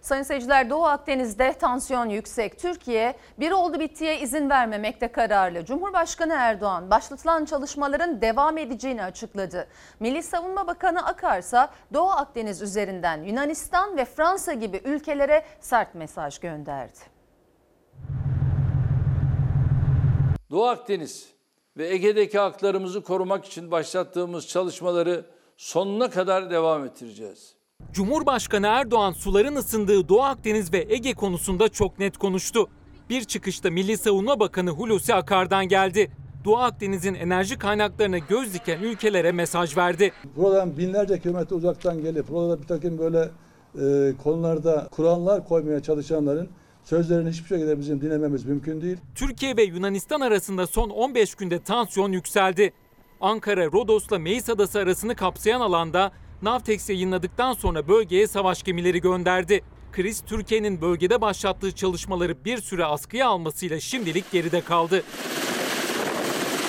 Sayın 0.00 0.22
seyirciler 0.22 0.70
Doğu 0.70 0.84
Akdeniz'de 0.84 1.52
tansiyon 1.52 2.08
yüksek. 2.08 2.58
Türkiye 2.58 3.16
bir 3.40 3.50
oldu 3.50 3.80
bittiye 3.80 4.20
izin 4.20 4.50
vermemekte 4.50 5.12
kararlı. 5.12 5.64
Cumhurbaşkanı 5.64 6.34
Erdoğan 6.34 6.90
başlatılan 6.90 7.44
çalışmaların 7.44 8.20
devam 8.20 8.58
edeceğini 8.58 9.02
açıkladı. 9.02 9.68
Milli 10.00 10.22
Savunma 10.22 10.66
Bakanı 10.66 11.06
Akarsa 11.06 11.70
Doğu 11.94 12.10
Akdeniz 12.10 12.62
üzerinden 12.62 13.22
Yunanistan 13.22 13.96
ve 13.96 14.04
Fransa 14.04 14.52
gibi 14.52 14.80
ülkelere 14.84 15.44
sert 15.60 15.94
mesaj 15.94 16.38
gönderdi. 16.38 16.98
Doğu 20.50 20.66
Akdeniz 20.66 21.34
ve 21.76 21.88
Ege'deki 21.88 22.38
haklarımızı 22.38 23.02
korumak 23.02 23.44
için 23.44 23.70
başlattığımız 23.70 24.48
çalışmaları 24.48 25.24
sonuna 25.56 26.10
kadar 26.10 26.50
devam 26.50 26.84
ettireceğiz. 26.84 27.54
Cumhurbaşkanı 27.92 28.66
Erdoğan 28.66 29.12
suların 29.12 29.56
ısındığı 29.56 30.08
Doğu 30.08 30.22
Akdeniz 30.22 30.72
ve 30.72 30.86
Ege 30.88 31.14
konusunda 31.14 31.68
çok 31.68 31.98
net 31.98 32.18
konuştu. 32.18 32.68
Bir 33.10 33.24
çıkışta 33.24 33.70
Milli 33.70 33.96
Savunma 33.98 34.40
Bakanı 34.40 34.70
Hulusi 34.70 35.14
Akar'dan 35.14 35.68
geldi. 35.68 36.10
Doğu 36.44 36.56
Akdeniz'in 36.56 37.14
enerji 37.14 37.58
kaynaklarına 37.58 38.18
göz 38.18 38.54
diken 38.54 38.82
ülkelere 38.82 39.32
mesaj 39.32 39.76
verdi. 39.76 40.12
Buradan 40.36 40.76
binlerce 40.78 41.18
kilometre 41.20 41.56
uzaktan 41.56 42.02
gelip 42.02 42.28
burada 42.28 42.62
bir 42.62 42.66
takım 42.66 42.98
böyle 42.98 43.30
e, 43.80 44.12
konularda 44.22 44.88
kurallar 44.90 45.48
koymaya 45.48 45.80
çalışanların 45.80 46.48
sözlerini 46.84 47.30
hiçbir 47.30 47.48
şekilde 47.48 47.78
bizim 47.78 48.00
dinlememiz 48.00 48.44
mümkün 48.44 48.80
değil. 48.80 48.96
Türkiye 49.14 49.56
ve 49.56 49.62
Yunanistan 49.62 50.20
arasında 50.20 50.66
son 50.66 50.90
15 50.90 51.34
günde 51.34 51.58
tansiyon 51.58 52.12
yükseldi. 52.12 52.72
Ankara, 53.20 53.66
Rodos'la 53.66 54.18
Meis 54.18 54.50
Adası 54.50 54.78
arasını 54.78 55.14
kapsayan 55.14 55.60
alanda 55.60 56.12
Navtex 56.42 56.88
yayınladıktan 56.90 57.52
sonra 57.52 57.88
bölgeye 57.88 58.26
savaş 58.26 58.62
gemileri 58.62 59.00
gönderdi. 59.00 59.64
Kriz 59.92 60.20
Türkiye'nin 60.26 60.80
bölgede 60.80 61.20
başlattığı 61.20 61.72
çalışmaları 61.72 62.44
bir 62.44 62.58
süre 62.58 62.84
askıya 62.84 63.28
almasıyla 63.28 63.80
şimdilik 63.80 64.32
geride 64.32 64.60
kaldı. 64.60 65.02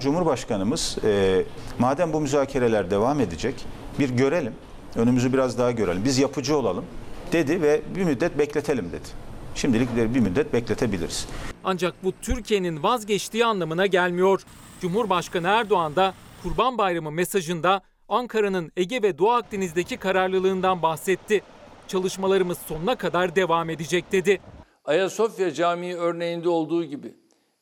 Cumhurbaşkanımız 0.01 0.97
e, 1.03 1.43
madem 1.79 2.13
bu 2.13 2.21
müzakereler 2.21 2.91
devam 2.91 3.19
edecek 3.19 3.65
bir 3.99 4.09
görelim, 4.09 4.53
önümüzü 4.95 5.33
biraz 5.33 5.57
daha 5.57 5.71
görelim, 5.71 6.01
biz 6.05 6.17
yapıcı 6.19 6.57
olalım 6.57 6.85
dedi 7.31 7.61
ve 7.61 7.81
bir 7.95 8.03
müddet 8.03 8.37
bekletelim 8.37 8.91
dedi. 8.91 9.24
Şimdilik 9.55 9.95
bir 9.95 10.19
müddet 10.19 10.53
bekletebiliriz. 10.53 11.27
Ancak 11.63 12.03
bu 12.03 12.13
Türkiye'nin 12.21 12.83
vazgeçtiği 12.83 13.45
anlamına 13.45 13.85
gelmiyor. 13.85 14.41
Cumhurbaşkanı 14.81 15.47
Erdoğan 15.47 15.95
da 15.95 16.13
Kurban 16.43 16.77
Bayramı 16.77 17.11
mesajında 17.11 17.81
Ankara'nın 18.09 18.71
Ege 18.77 19.01
ve 19.01 19.17
Doğu 19.17 19.31
Akdeniz'deki 19.31 19.97
kararlılığından 19.97 20.81
bahsetti. 20.81 21.41
Çalışmalarımız 21.87 22.57
sonuna 22.57 22.95
kadar 22.95 23.35
devam 23.35 23.69
edecek 23.69 24.11
dedi. 24.11 24.41
Ayasofya 24.85 25.53
Camii 25.53 25.95
örneğinde 25.95 26.49
olduğu 26.49 26.83
gibi 26.83 27.15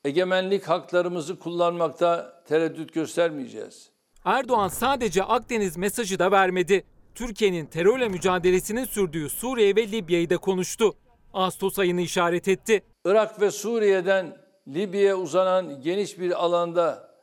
egemenlik 0.05 0.69
haklarımızı 0.69 1.39
kullanmakta 1.39 2.43
tereddüt 2.47 2.93
göstermeyeceğiz. 2.93 3.89
Erdoğan 4.25 4.67
sadece 4.67 5.23
Akdeniz 5.23 5.77
mesajı 5.77 6.19
da 6.19 6.31
vermedi. 6.31 6.83
Türkiye'nin 7.15 7.65
terörle 7.65 8.09
mücadelesinin 8.09 8.85
sürdüğü 8.85 9.29
Suriye 9.29 9.75
ve 9.75 9.91
Libya'yı 9.91 10.29
da 10.29 10.37
konuştu. 10.37 10.95
Ağustos 11.33 11.79
ayını 11.79 12.01
işaret 12.01 12.47
etti. 12.47 12.83
Irak 13.05 13.41
ve 13.41 13.51
Suriye'den 13.51 14.37
Libya'ya 14.67 15.15
uzanan 15.15 15.81
geniş 15.81 16.19
bir 16.19 16.43
alanda 16.43 17.13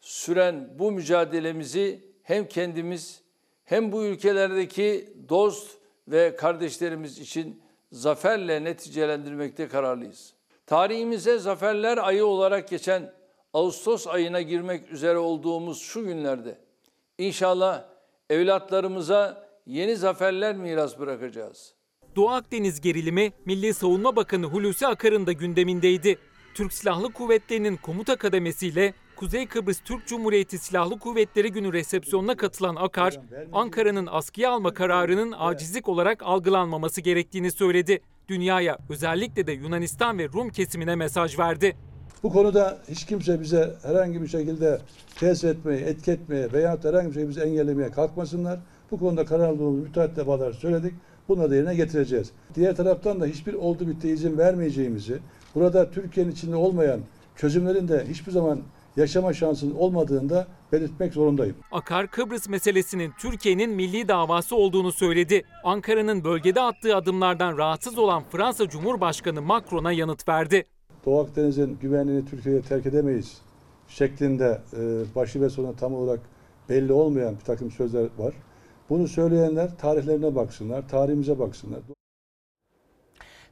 süren 0.00 0.78
bu 0.78 0.92
mücadelemizi 0.92 2.04
hem 2.22 2.48
kendimiz 2.48 3.22
hem 3.64 3.92
bu 3.92 4.04
ülkelerdeki 4.04 5.16
dost 5.28 5.70
ve 6.08 6.36
kardeşlerimiz 6.36 7.18
için 7.18 7.62
zaferle 7.92 8.64
neticelendirmekte 8.64 9.68
kararlıyız. 9.68 10.34
Tarihimize 10.66 11.38
zaferler 11.38 11.98
ayı 11.98 12.26
olarak 12.26 12.68
geçen 12.68 13.12
Ağustos 13.54 14.06
ayına 14.06 14.40
girmek 14.40 14.92
üzere 14.92 15.18
olduğumuz 15.18 15.80
şu 15.80 16.04
günlerde 16.04 16.58
inşallah 17.18 17.84
evlatlarımıza 18.30 19.48
yeni 19.66 19.96
zaferler 19.96 20.56
miras 20.56 20.98
bırakacağız. 20.98 21.74
Doğu 22.16 22.30
Akdeniz 22.30 22.80
gerilimi 22.80 23.32
Milli 23.44 23.74
Savunma 23.74 24.16
Bakanı 24.16 24.46
Hulusi 24.46 24.86
Akar'ın 24.86 25.26
da 25.26 25.32
gündemindeydi. 25.32 26.18
Türk 26.54 26.72
Silahlı 26.72 27.12
Kuvvetleri'nin 27.12 27.76
komuta 27.76 28.16
kademesiyle 28.16 28.94
Kuzey 29.16 29.46
Kıbrıs 29.46 29.80
Türk 29.80 30.06
Cumhuriyeti 30.06 30.58
Silahlı 30.58 30.98
Kuvvetleri 30.98 31.52
Günü 31.52 31.72
resepsiyonuna 31.72 32.36
katılan 32.36 32.76
Akar, 32.76 33.20
Ankara'nın 33.52 34.08
askıya 34.10 34.50
alma 34.50 34.74
kararının 34.74 35.34
acizlik 35.38 35.88
olarak 35.88 36.22
algılanmaması 36.22 37.00
gerektiğini 37.00 37.50
söyledi. 37.52 38.00
Dünyaya 38.28 38.78
özellikle 38.88 39.46
de 39.46 39.52
Yunanistan 39.52 40.18
ve 40.18 40.28
Rum 40.28 40.50
kesimine 40.50 40.96
mesaj 40.96 41.38
verdi. 41.38 41.76
Bu 42.22 42.32
konuda 42.32 42.78
hiç 42.88 43.06
kimse 43.06 43.40
bize 43.40 43.74
herhangi 43.82 44.22
bir 44.22 44.28
şekilde 44.28 44.78
tesir 45.20 45.48
etmeye, 45.48 45.80
etki 45.80 46.10
etmeye 46.10 46.52
veya 46.52 46.78
herhangi 46.82 47.08
bir 47.08 47.14
şekilde 47.14 47.28
bizi 47.28 47.40
engellemeye 47.40 47.90
kalkmasınlar. 47.90 48.58
Bu 48.90 48.98
konuda 48.98 49.24
kararlı 49.24 49.52
olduğumuzu 49.52 49.82
müteahhit 49.82 50.16
defalar 50.16 50.52
söyledik. 50.52 50.94
Bunları 51.32 51.50
da 51.50 51.56
yerine 51.56 51.74
getireceğiz. 51.74 52.30
Diğer 52.54 52.76
taraftan 52.76 53.20
da 53.20 53.26
hiçbir 53.26 53.54
oldu 53.54 53.88
bitti 53.88 54.08
izin 54.08 54.38
vermeyeceğimizi, 54.38 55.18
burada 55.54 55.90
Türkiye'nin 55.90 56.30
içinde 56.30 56.56
olmayan 56.56 57.00
çözümlerin 57.36 57.88
de 57.88 58.06
hiçbir 58.08 58.32
zaman 58.32 58.58
yaşama 58.96 59.32
şansının 59.32 59.74
olmadığını 59.74 60.30
da 60.30 60.46
belirtmek 60.72 61.12
zorundayım. 61.12 61.56
Akar 61.72 62.10
Kıbrıs 62.10 62.48
meselesinin 62.48 63.12
Türkiye'nin 63.20 63.70
milli 63.70 64.08
davası 64.08 64.56
olduğunu 64.56 64.92
söyledi. 64.92 65.42
Ankara'nın 65.64 66.24
bölgede 66.24 66.60
attığı 66.60 66.96
adımlardan 66.96 67.58
rahatsız 67.58 67.98
olan 67.98 68.22
Fransa 68.32 68.68
Cumhurbaşkanı 68.68 69.42
Macron'a 69.42 69.92
yanıt 69.92 70.28
verdi. 70.28 70.66
Doğu 71.06 71.20
Akdeniz'in 71.20 71.78
güvenliğini 71.80 72.24
Türkiye'ye 72.24 72.62
terk 72.62 72.86
edemeyiz 72.86 73.38
şeklinde 73.88 74.60
e, 74.76 74.80
başı 75.14 75.40
ve 75.40 75.50
sonu 75.50 75.76
tam 75.76 75.94
olarak 75.94 76.20
belli 76.68 76.92
olmayan 76.92 77.34
bir 77.34 77.44
takım 77.44 77.70
sözler 77.70 78.08
var. 78.18 78.34
Bunu 78.92 79.08
söyleyenler 79.08 79.78
tarihlerine 79.78 80.34
baksınlar, 80.34 80.88
tarihimize 80.88 81.38
baksınlar. 81.38 81.80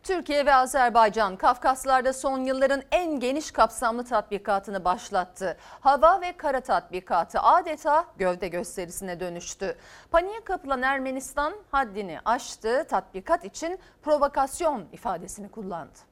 Türkiye 0.02 0.47
ve 0.47 0.54
Azerbaycan 0.54 1.37
Kafkaslar'da 1.37 2.12
son 2.12 2.38
yılların 2.38 2.82
en 2.92 3.20
geniş 3.20 3.50
kapsamlı 3.50 4.04
tatbikatını 4.04 4.85
başlattı. 4.85 5.56
Hava 5.80 6.20
ve 6.20 6.37
kara 6.37 6.61
tatbikatı 6.61 7.40
adeta 7.40 8.04
gövde 8.18 8.49
gösterisine 8.49 9.20
dönüştü. 9.20 9.76
Paniğe 10.11 10.40
kapılan 10.44 10.82
Ermenistan 10.82 11.54
haddini 11.70 12.18
aştı. 12.25 12.87
Tatbikat 12.88 13.44
için 13.44 13.78
provokasyon 14.02 14.85
ifadesini 14.92 15.49
kullandı. 15.49 16.09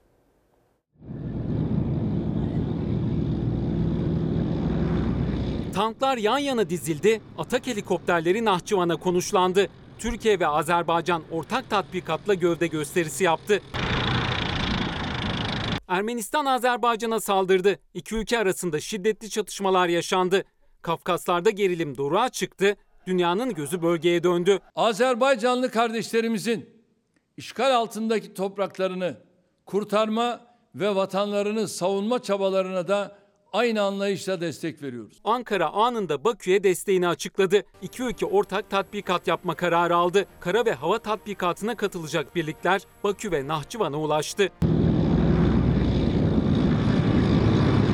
Tanklar 5.78 6.16
yan 6.16 6.38
yana 6.38 6.70
dizildi, 6.70 7.20
atak 7.38 7.66
helikopterleri 7.66 8.44
Nahçıvan'a 8.44 8.97
konuşlandı. 8.97 9.68
Türkiye 9.99 10.40
ve 10.40 10.47
Azerbaycan 10.47 11.23
ortak 11.30 11.70
tatbikatla 11.70 12.35
gövde 12.35 12.66
gösterisi 12.66 13.25
yaptı. 13.25 13.62
Ermenistan 15.88 16.44
Azerbaycan'a 16.47 17.20
saldırdı. 17.20 17.78
İki 17.94 18.16
ülke 18.16 18.38
arasında 18.38 18.80
şiddetli 18.80 19.30
çatışmalar 19.30 19.88
yaşandı. 19.88 20.44
Kafkaslarda 20.82 21.50
gerilim 21.50 21.97
doruğa 21.97 22.28
çıktı. 22.28 22.76
Dünyanın 23.06 23.54
gözü 23.54 23.82
bölgeye 23.82 24.23
döndü. 24.23 24.58
Azerbaycanlı 24.76 25.70
kardeşlerimizin 25.70 26.70
işgal 27.37 27.75
altındaki 27.75 28.35
topraklarını 28.35 29.16
kurtarma 29.66 30.40
ve 30.75 30.94
vatanlarını 30.94 31.68
savunma 31.68 32.23
çabalarına 32.23 32.88
da 32.88 33.17
aynı 33.52 33.82
anlayışla 33.82 34.40
destek 34.40 34.82
veriyoruz. 34.82 35.20
Ankara 35.24 35.68
anında 35.70 36.24
Bakü'ye 36.24 36.64
desteğini 36.64 37.08
açıkladı. 37.08 37.62
İki 37.82 38.02
ülke 38.02 38.26
ortak 38.26 38.70
tatbikat 38.70 39.28
yapma 39.28 39.54
kararı 39.54 39.96
aldı. 39.96 40.26
Kara 40.40 40.66
ve 40.66 40.72
hava 40.72 40.98
tatbikatına 40.98 41.76
katılacak 41.76 42.34
birlikler 42.34 42.82
Bakü 43.04 43.32
ve 43.32 43.48
Nahçıvan'a 43.48 44.00
ulaştı. 44.00 44.48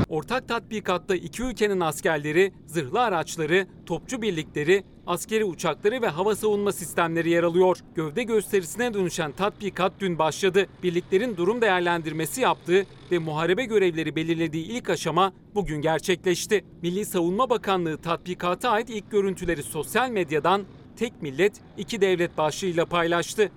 Ortak 0.09 0.49
tatbikatta 0.49 1.15
iki 1.15 1.43
ülkenin 1.43 1.81
askerleri, 1.81 2.53
zırhlı 2.67 3.01
araçları, 3.01 3.67
topçu 3.87 4.23
birlikleri, 4.23 4.85
askeri 5.07 5.45
uçakları 5.45 6.03
ve 6.03 6.09
hava 6.09 6.37
savunma 6.37 6.73
sistemleri 6.73 7.31
yer 7.31 7.43
alıyor. 7.43 7.79
Gövde 7.95 8.23
gösterisine 8.23 8.95
dönüşen 8.95 9.33
tatbikat 9.33 9.93
dün 10.01 10.19
başladı. 10.19 10.67
Birliklerin 10.83 11.37
durum 11.37 11.61
değerlendirmesi 11.61 12.41
yaptığı 12.41 12.87
ve 13.11 13.19
muharebe 13.19 13.65
görevleri 13.65 14.17
belirlediği 14.17 14.67
ilk 14.67 14.91
aşama 14.91 15.33
bugün 15.55 15.81
gerçekleşti. 15.81 16.65
Milli 16.83 17.05
Savunma 17.05 17.51
Bakanlığı 17.51 17.99
tatbikata 17.99 18.71
ait 18.71 18.91
ilk 18.91 19.11
görüntüleri 19.11 19.63
sosyal 19.63 20.11
medyadan 20.11 20.63
tek 20.97 21.23
millet, 21.23 21.53
iki 21.79 22.01
devlet 22.01 22.39
başlığıyla 22.39 22.87
paylaştı. 22.87 23.51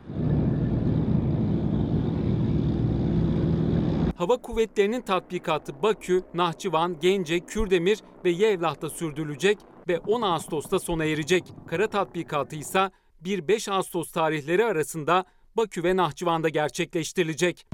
Hava 4.18 4.38
Kuvvetleri'nin 4.38 5.02
tatbikatı 5.02 5.82
Bakü, 5.84 6.24
Nahçıvan, 6.34 7.00
Gence, 7.00 7.40
Kürdemir 7.40 8.00
ve 8.26 8.30
Yevlah'ta 8.30 8.90
sürdürülecek 8.90 9.58
ve 9.88 10.00
10 10.00 10.22
Ağustos'ta 10.22 10.80
sona 10.80 11.06
erecek. 11.06 11.44
Kara 11.68 11.88
tatbikatı 11.88 12.56
ise 12.56 12.92
1-5 13.24 13.72
Ağustos 13.72 14.12
tarihleri 14.12 14.66
arasında 14.66 15.26
Bakü 15.58 15.84
ve 15.84 15.96
Nahçıvan'da 15.96 16.50
gerçekleştirilecek. 16.50 17.66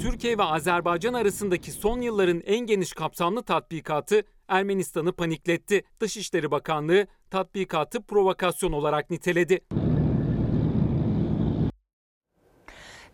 Türkiye 0.00 0.38
ve 0.38 0.42
Azerbaycan 0.42 1.14
arasındaki 1.14 1.72
son 1.72 2.00
yılların 2.00 2.40
en 2.40 2.66
geniş 2.66 2.92
kapsamlı 2.92 3.42
tatbikatı 3.42 4.22
Ermenistan'ı 4.48 5.12
panikletti. 5.12 5.84
Dışişleri 6.00 6.50
Bakanlığı 6.50 7.06
tatbikatı 7.30 8.02
provokasyon 8.02 8.72
olarak 8.72 9.10
niteledi. 9.10 9.60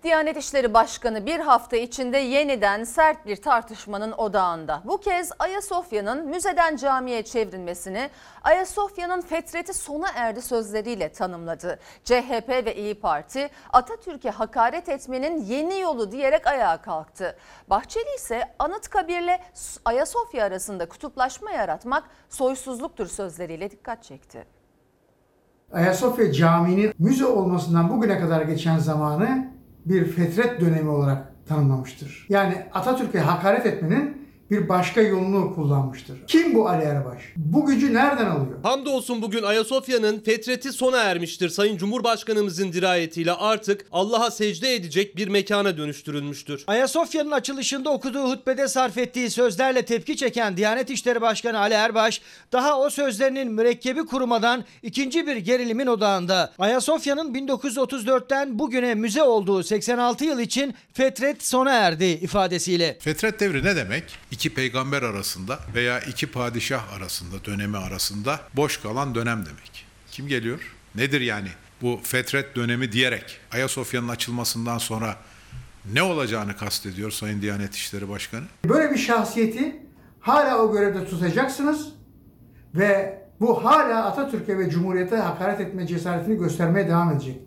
Diyanet 0.02 0.37
İşleri 0.37 0.75
Başkanı 0.75 1.26
bir 1.26 1.40
hafta 1.40 1.76
içinde 1.76 2.18
yeniden 2.18 2.85
sert 2.85 3.26
bir 3.26 3.37
tartışmanın 3.37 4.12
odağında. 4.12 4.82
Bu 4.85 4.99
kez 4.99 5.30
Ayasofya'nın 5.38 6.26
müzeden 6.26 6.76
camiye 6.76 7.23
çevrilmesini 7.23 8.11
Ayasofya'nın 8.42 9.21
fetreti 9.21 9.75
sona 9.75 10.06
erdi 10.14 10.42
sözleriyle 10.42 11.09
tanımladı. 11.12 11.78
CHP 12.04 12.49
ve 12.49 12.75
İyi 12.76 12.94
Parti 12.94 13.50
Atatürk'e 13.73 14.30
hakaret 14.30 14.88
etmenin 14.88 15.44
yeni 15.44 15.80
yolu 15.80 16.12
diyerek 16.12 16.47
ayağa 16.47 16.82
kalktı. 16.82 17.37
Bahçeli 17.71 18.14
ise 18.16 18.54
Anıtkabir'le 18.59 19.38
Ayasofya 19.85 20.44
arasında 20.44 20.88
kutuplaşma 20.88 21.50
yaratmak 21.50 22.04
soysuzluktur 22.30 23.06
sözleriyle 23.06 23.71
dikkat 23.71 24.02
çekti. 24.02 24.47
Ayasofya 25.73 26.32
Camii'nin 26.32 26.94
müze 26.99 27.26
olmasından 27.26 27.90
bugüne 27.90 28.21
kadar 28.21 28.42
geçen 28.42 28.78
zamanı 28.78 29.52
bir 29.85 30.05
fetret 30.05 30.61
dönemi 30.61 30.91
olarak 30.91 31.33
tanımlamıştır. 31.49 32.27
Yani 32.29 32.55
Atatürk'e 32.75 33.21
hakaret 33.21 33.67
etmenin 33.67 34.22
bir 34.52 34.68
başka 34.68 35.00
yolunu 35.00 35.54
kullanmıştır. 35.54 36.16
Kim 36.26 36.54
bu 36.54 36.68
Ali 36.68 36.85
Erbaş? 36.85 37.23
Bu 37.37 37.66
gücü 37.66 37.94
nereden 37.94 38.26
alıyor? 38.26 38.59
Hamdolsun 38.62 39.23
bugün 39.23 39.42
Ayasofya'nın 39.42 40.21
fetreti 40.21 40.73
sona 40.73 40.99
ermiştir. 40.99 41.49
Sayın 41.49 41.76
Cumhurbaşkanımızın 41.76 42.73
dirayetiyle 42.73 43.32
artık 43.32 43.87
Allah'a 43.92 44.30
secde 44.30 44.75
edecek 44.75 45.16
bir 45.16 45.28
mekana 45.28 45.76
dönüştürülmüştür. 45.76 46.65
Ayasofya'nın 46.67 47.30
açılışında 47.30 47.91
okuduğu 47.91 48.23
hutbede 48.23 48.69
sarf 48.69 48.99
ettiği 48.99 49.30
sözlerle 49.30 49.84
tepki 49.84 50.17
çeken 50.17 50.56
Diyanet 50.56 50.91
İşleri 50.91 51.21
Başkanı 51.21 51.58
Ali 51.58 51.75
Erbaş, 51.75 52.21
daha 52.52 52.80
o 52.80 52.91
sözlerinin 52.91 53.52
mürekkebi 53.52 54.06
kurumadan 54.06 54.65
ikinci 54.82 55.26
bir 55.26 55.36
gerilimin 55.36 55.86
odağında. 55.86 56.52
Ayasofya'nın 56.58 57.34
1934'ten 57.34 58.58
bugüne 58.58 58.95
müze 58.95 59.23
olduğu 59.23 59.62
86 59.62 60.25
yıl 60.25 60.38
için 60.38 60.75
fetret 60.93 61.45
sona 61.45 61.73
erdi 61.73 62.04
ifadesiyle. 62.04 62.97
Fetret 63.00 63.41
devri 63.41 63.65
ne 63.65 63.76
demek? 63.76 64.04
İki 64.43 64.55
peygamber 64.55 65.02
arasında 65.02 65.59
veya 65.75 66.00
iki 66.00 66.26
padişah 66.26 66.93
arasında, 66.93 67.45
dönemi 67.45 67.76
arasında 67.76 68.41
boş 68.57 68.76
kalan 68.76 69.15
dönem 69.15 69.47
demek. 69.47 69.87
Kim 70.11 70.28
geliyor? 70.28 70.75
Nedir 70.95 71.21
yani 71.21 71.49
bu 71.83 72.00
fetret 72.02 72.57
dönemi 72.57 72.93
diyerek 72.93 73.41
Ayasofya'nın 73.52 74.09
açılmasından 74.09 74.78
sonra 74.78 75.17
ne 75.93 76.02
olacağını 76.02 76.57
kastediyor 76.57 77.11
Sayın 77.11 77.43
Diyanet 77.43 77.75
İşleri 77.75 78.09
Başkanı? 78.09 78.45
Böyle 78.65 78.91
bir 78.91 78.99
şahsiyeti 78.99 79.76
hala 80.21 80.59
o 80.59 80.73
görevde 80.73 81.07
tutacaksınız 81.07 81.89
ve 82.75 83.23
bu 83.41 83.65
hala 83.65 84.05
Atatürk'e 84.05 84.59
ve 84.59 84.71
Cumhuriyet'e 84.71 85.17
hakaret 85.17 85.61
etme 85.61 85.87
cesaretini 85.87 86.39
göstermeye 86.39 86.89
devam 86.89 87.13
edecek. 87.13 87.41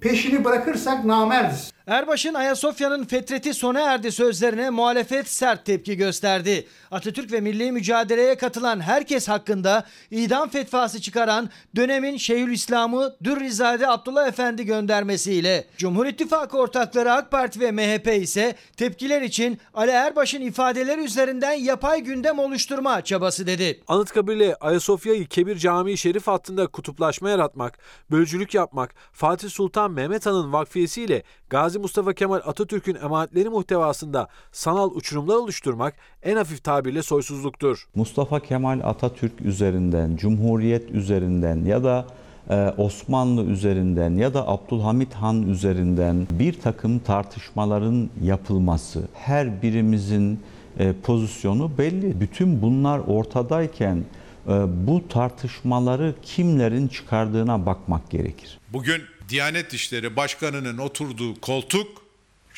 Peşini 0.00 0.44
bırakırsak 0.44 1.04
namerdiz. 1.04 1.73
Erbaş'ın 1.86 2.34
Ayasofya'nın 2.34 3.04
fetreti 3.04 3.54
sona 3.54 3.80
erdi 3.80 4.12
sözlerine 4.12 4.70
muhalefet 4.70 5.28
sert 5.28 5.64
tepki 5.64 5.96
gösterdi. 5.96 6.66
Atatürk 6.90 7.32
ve 7.32 7.40
milli 7.40 7.72
mücadeleye 7.72 8.34
katılan 8.36 8.80
herkes 8.80 9.28
hakkında 9.28 9.84
idam 10.10 10.48
fetvası 10.48 11.00
çıkaran 11.00 11.50
dönemin 11.76 12.16
Şeyhülislam'ı 12.16 13.16
Dürrizade 13.24 13.88
Abdullah 13.88 14.28
Efendi 14.28 14.64
göndermesiyle 14.64 15.64
Cumhur 15.76 16.06
İttifakı 16.06 16.58
ortakları 16.58 17.12
AK 17.12 17.30
Parti 17.30 17.60
ve 17.60 17.72
MHP 17.72 18.22
ise 18.22 18.54
tepkiler 18.76 19.22
için 19.22 19.58
Ali 19.74 19.90
Erbaş'ın 19.90 20.40
ifadeleri 20.40 21.04
üzerinden 21.04 21.52
yapay 21.52 22.00
gündem 22.00 22.38
oluşturma 22.38 23.02
çabası 23.04 23.46
dedi. 23.46 23.80
Anıtkabir'le 23.88 24.54
Ayasofya'yı 24.60 25.26
Kebir 25.26 25.56
Camii 25.56 25.98
Şerif 25.98 26.26
hattında 26.26 26.66
kutuplaşma 26.66 27.30
yaratmak, 27.30 27.78
bölücülük 28.10 28.54
yapmak, 28.54 28.94
Fatih 29.12 29.50
Sultan 29.50 29.90
Mehmet 29.90 30.26
Han'ın 30.26 30.52
vakfiyesiyle 30.52 31.22
Gazi 31.54 31.78
Mustafa 31.78 32.12
Kemal 32.12 32.40
Atatürk'ün 32.44 32.94
emanetleri 32.94 33.48
muhtevasında 33.48 34.28
sanal 34.52 34.90
uçurumlar 34.90 35.34
oluşturmak 35.34 35.94
en 36.22 36.36
hafif 36.36 36.64
tabirle 36.64 37.02
soysuzluktur. 37.02 37.86
Mustafa 37.94 38.40
Kemal 38.40 38.80
Atatürk 38.84 39.40
üzerinden, 39.40 40.16
Cumhuriyet 40.16 40.90
üzerinden 40.90 41.64
ya 41.64 41.84
da 41.84 42.06
e, 42.50 42.74
Osmanlı 42.78 43.44
üzerinden 43.44 44.10
ya 44.10 44.34
da 44.34 44.48
Abdülhamit 44.48 45.14
Han 45.14 45.42
üzerinden 45.42 46.26
bir 46.30 46.60
takım 46.60 46.98
tartışmaların 46.98 48.10
yapılması, 48.22 49.02
her 49.14 49.62
birimizin 49.62 50.40
e, 50.78 50.92
pozisyonu 50.92 51.70
belli. 51.78 52.20
Bütün 52.20 52.62
bunlar 52.62 52.98
ortadayken 52.98 54.04
e, 54.48 54.52
bu 54.86 55.08
tartışmaları 55.08 56.14
kimlerin 56.22 56.88
çıkardığına 56.88 57.66
bakmak 57.66 58.10
gerekir. 58.10 58.58
Bugün 58.72 59.02
Diyanet 59.28 59.74
İşleri 59.74 60.16
Başkanı'nın 60.16 60.78
oturduğu 60.78 61.40
koltuk 61.40 62.02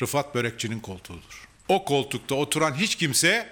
Rıfat 0.01 0.35
Börekçi'nin 0.35 0.79
koltuğudur. 0.79 1.47
O 1.69 1.85
koltukta 1.85 2.35
oturan 2.35 2.73
hiç 2.73 2.95
kimse 2.95 3.47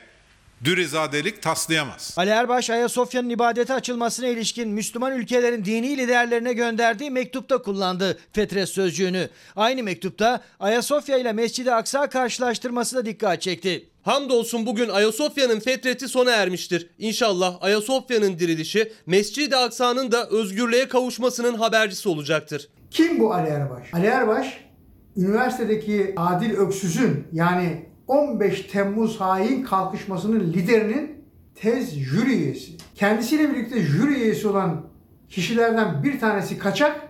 dürrizadelik 0.63 1.41
taslayamaz. 1.41 2.13
Ali 2.17 2.30
Erbaş 2.30 2.69
Ayasofya'nın 2.69 3.30
ibadete 3.30 3.73
açılmasına 3.73 4.28
ilişkin 4.28 4.69
Müslüman 4.69 5.19
ülkelerin 5.19 5.65
dini 5.65 5.97
liderlerine 5.97 6.54
gönderdiği 6.54 7.12
mektupta 7.12 7.62
kullandı 7.62 8.19
fetret 8.34 8.69
sözcüğünü. 8.69 9.30
Aynı 9.56 9.84
mektupta 9.84 10.43
Ayasofya 10.60 11.17
ile 11.17 11.34
Mescid-i 11.34 11.71
Aksa 11.71 12.10
karşılaştırması 12.10 12.95
da 12.95 13.06
dikkat 13.06 13.41
çekti. 13.41 13.89
Hamdolsun 14.04 14.65
bugün 14.65 14.89
Ayasofya'nın 14.89 15.60
fetreti 15.60 16.08
sona 16.08 16.32
ermiştir. 16.32 16.88
İnşallah 16.99 17.58
Ayasofya'nın 17.62 18.39
dirilişi 18.39 18.93
Mescid-i 19.06 19.56
Aksa'nın 19.56 20.12
da 20.12 20.30
özgürlüğe 20.30 20.88
kavuşmasının 20.88 21.54
habercisi 21.58 22.10
olacaktır. 22.10 22.69
Kim 22.95 23.19
bu 23.19 23.34
Ali 23.34 23.49
Erbaş? 23.49 23.93
Ali 23.93 24.05
Erbaş, 24.05 24.65
üniversitedeki 25.17 26.13
Adil 26.17 26.51
Öksüz'ün 26.51 27.27
yani 27.31 27.86
15 28.08 28.62
Temmuz 28.62 29.21
hain 29.21 29.63
kalkışmasının 29.63 30.39
liderinin 30.39 31.12
tez 31.55 31.99
jüri 31.99 32.34
üyesi. 32.34 32.71
Kendisiyle 32.95 33.49
birlikte 33.49 33.79
jüri 33.81 34.13
üyesi 34.13 34.47
olan 34.47 34.86
kişilerden 35.29 36.03
bir 36.03 36.19
tanesi 36.19 36.58
kaçak, 36.58 37.01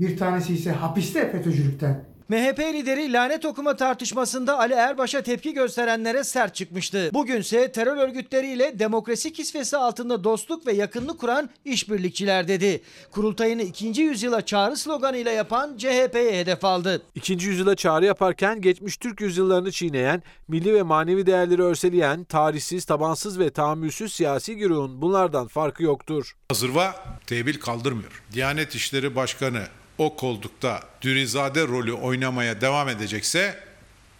bir 0.00 0.16
tanesi 0.16 0.54
ise 0.54 0.72
hapiste 0.72 1.30
FETÖ'cülükten. 1.32 2.04
MHP 2.28 2.58
lideri 2.58 3.12
lanet 3.12 3.44
okuma 3.44 3.76
tartışmasında 3.76 4.58
Ali 4.58 4.72
Erbaş'a 4.72 5.22
tepki 5.22 5.52
gösterenlere 5.54 6.24
sert 6.24 6.54
çıkmıştı. 6.54 7.10
Bugünse 7.14 7.72
terör 7.72 7.96
örgütleriyle 7.96 8.78
demokrasi 8.78 9.32
kisvesi 9.32 9.76
altında 9.76 10.24
dostluk 10.24 10.66
ve 10.66 10.72
yakınlık 10.72 11.20
kuran 11.20 11.50
işbirlikçiler 11.64 12.48
dedi. 12.48 12.82
Kurultayını 13.10 13.62
ikinci 13.62 14.02
yüzyıla 14.02 14.46
çağrı 14.46 14.76
sloganıyla 14.76 15.32
yapan 15.32 15.76
CHP'ye 15.78 16.40
hedef 16.40 16.64
aldı. 16.64 17.02
İkinci 17.14 17.48
yüzyıla 17.48 17.76
çağrı 17.76 18.04
yaparken 18.04 18.60
geçmiş 18.60 18.96
Türk 18.96 19.20
yüzyıllarını 19.20 19.72
çiğneyen, 19.72 20.22
milli 20.48 20.74
ve 20.74 20.82
manevi 20.82 21.26
değerleri 21.26 21.62
örseleyen, 21.62 22.24
tarihsiz, 22.24 22.84
tabansız 22.84 23.38
ve 23.38 23.50
tahammülsüz 23.50 24.12
siyasi 24.12 24.56
güruhun 24.56 25.02
bunlardan 25.02 25.46
farkı 25.48 25.82
yoktur. 25.82 26.36
Zırva 26.52 26.94
tebil 27.26 27.60
kaldırmıyor. 27.60 28.22
Diyanet 28.32 28.74
İşleri 28.74 29.16
Başkanı 29.16 29.62
o 29.98 30.16
koltukta 30.16 30.80
Dünizade 31.02 31.62
rolü 31.62 31.92
oynamaya 31.92 32.60
devam 32.60 32.88
edecekse 32.88 33.58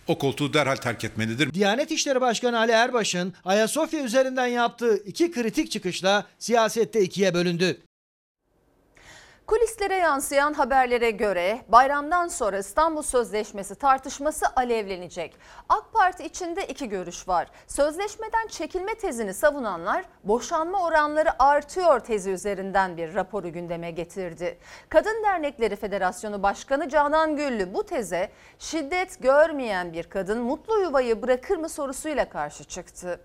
o 0.07 0.19
koltuğu 0.19 0.53
derhal 0.53 0.77
terk 0.77 1.05
etmelidir. 1.05 1.55
Diyanet 1.55 1.91
İşleri 1.91 2.21
Başkanı 2.21 2.59
Ali 2.59 2.73
Erbaş'ın 2.73 3.35
Ayasofya 3.45 4.05
üzerinden 4.05 4.47
yaptığı 4.47 4.97
iki 4.97 5.31
kritik 5.31 5.71
çıkışla 5.71 6.27
siyasette 6.39 7.01
ikiye 7.01 7.35
bölündü. 7.35 7.81
Kulislere 9.47 9.95
yansıyan 9.95 10.53
haberlere 10.55 11.11
göre 11.11 11.61
bayramdan 11.69 12.29
sonra 12.29 12.59
İstanbul 12.59 13.03
Sözleşmesi 13.03 13.75
tartışması 13.75 14.47
alevlenecek. 14.57 15.37
AK 15.69 15.93
Parti 15.93 16.25
içinde 16.25 16.67
iki 16.67 16.89
görüş 16.89 17.29
var. 17.29 17.49
Sözleşmeden 17.67 18.47
çekilme 18.47 18.95
tezini 18.95 19.35
savunanlar 19.35 20.05
boşanma 20.25 20.85
oranları 20.85 21.43
artıyor 21.43 22.01
tezi 22.01 22.31
üzerinden 22.31 22.97
bir 22.97 23.15
raporu 23.15 23.53
gündeme 23.53 23.91
getirdi. 23.91 24.59
Kadın 24.89 25.23
Dernekleri 25.25 25.77
Federasyonu 25.77 26.43
Başkanı 26.43 26.89
Canan 26.89 27.37
Güllü 27.37 27.75
bu 27.75 27.87
teze 27.87 28.31
şiddet 28.59 29.23
görmeyen 29.23 29.93
bir 29.93 30.05
kadın 30.05 30.39
mutlu 30.39 30.81
yuvayı 30.81 31.23
bırakır 31.23 31.57
mı 31.57 31.69
sorusuyla 31.69 32.29
karşı 32.29 32.65
çıktı. 32.65 33.21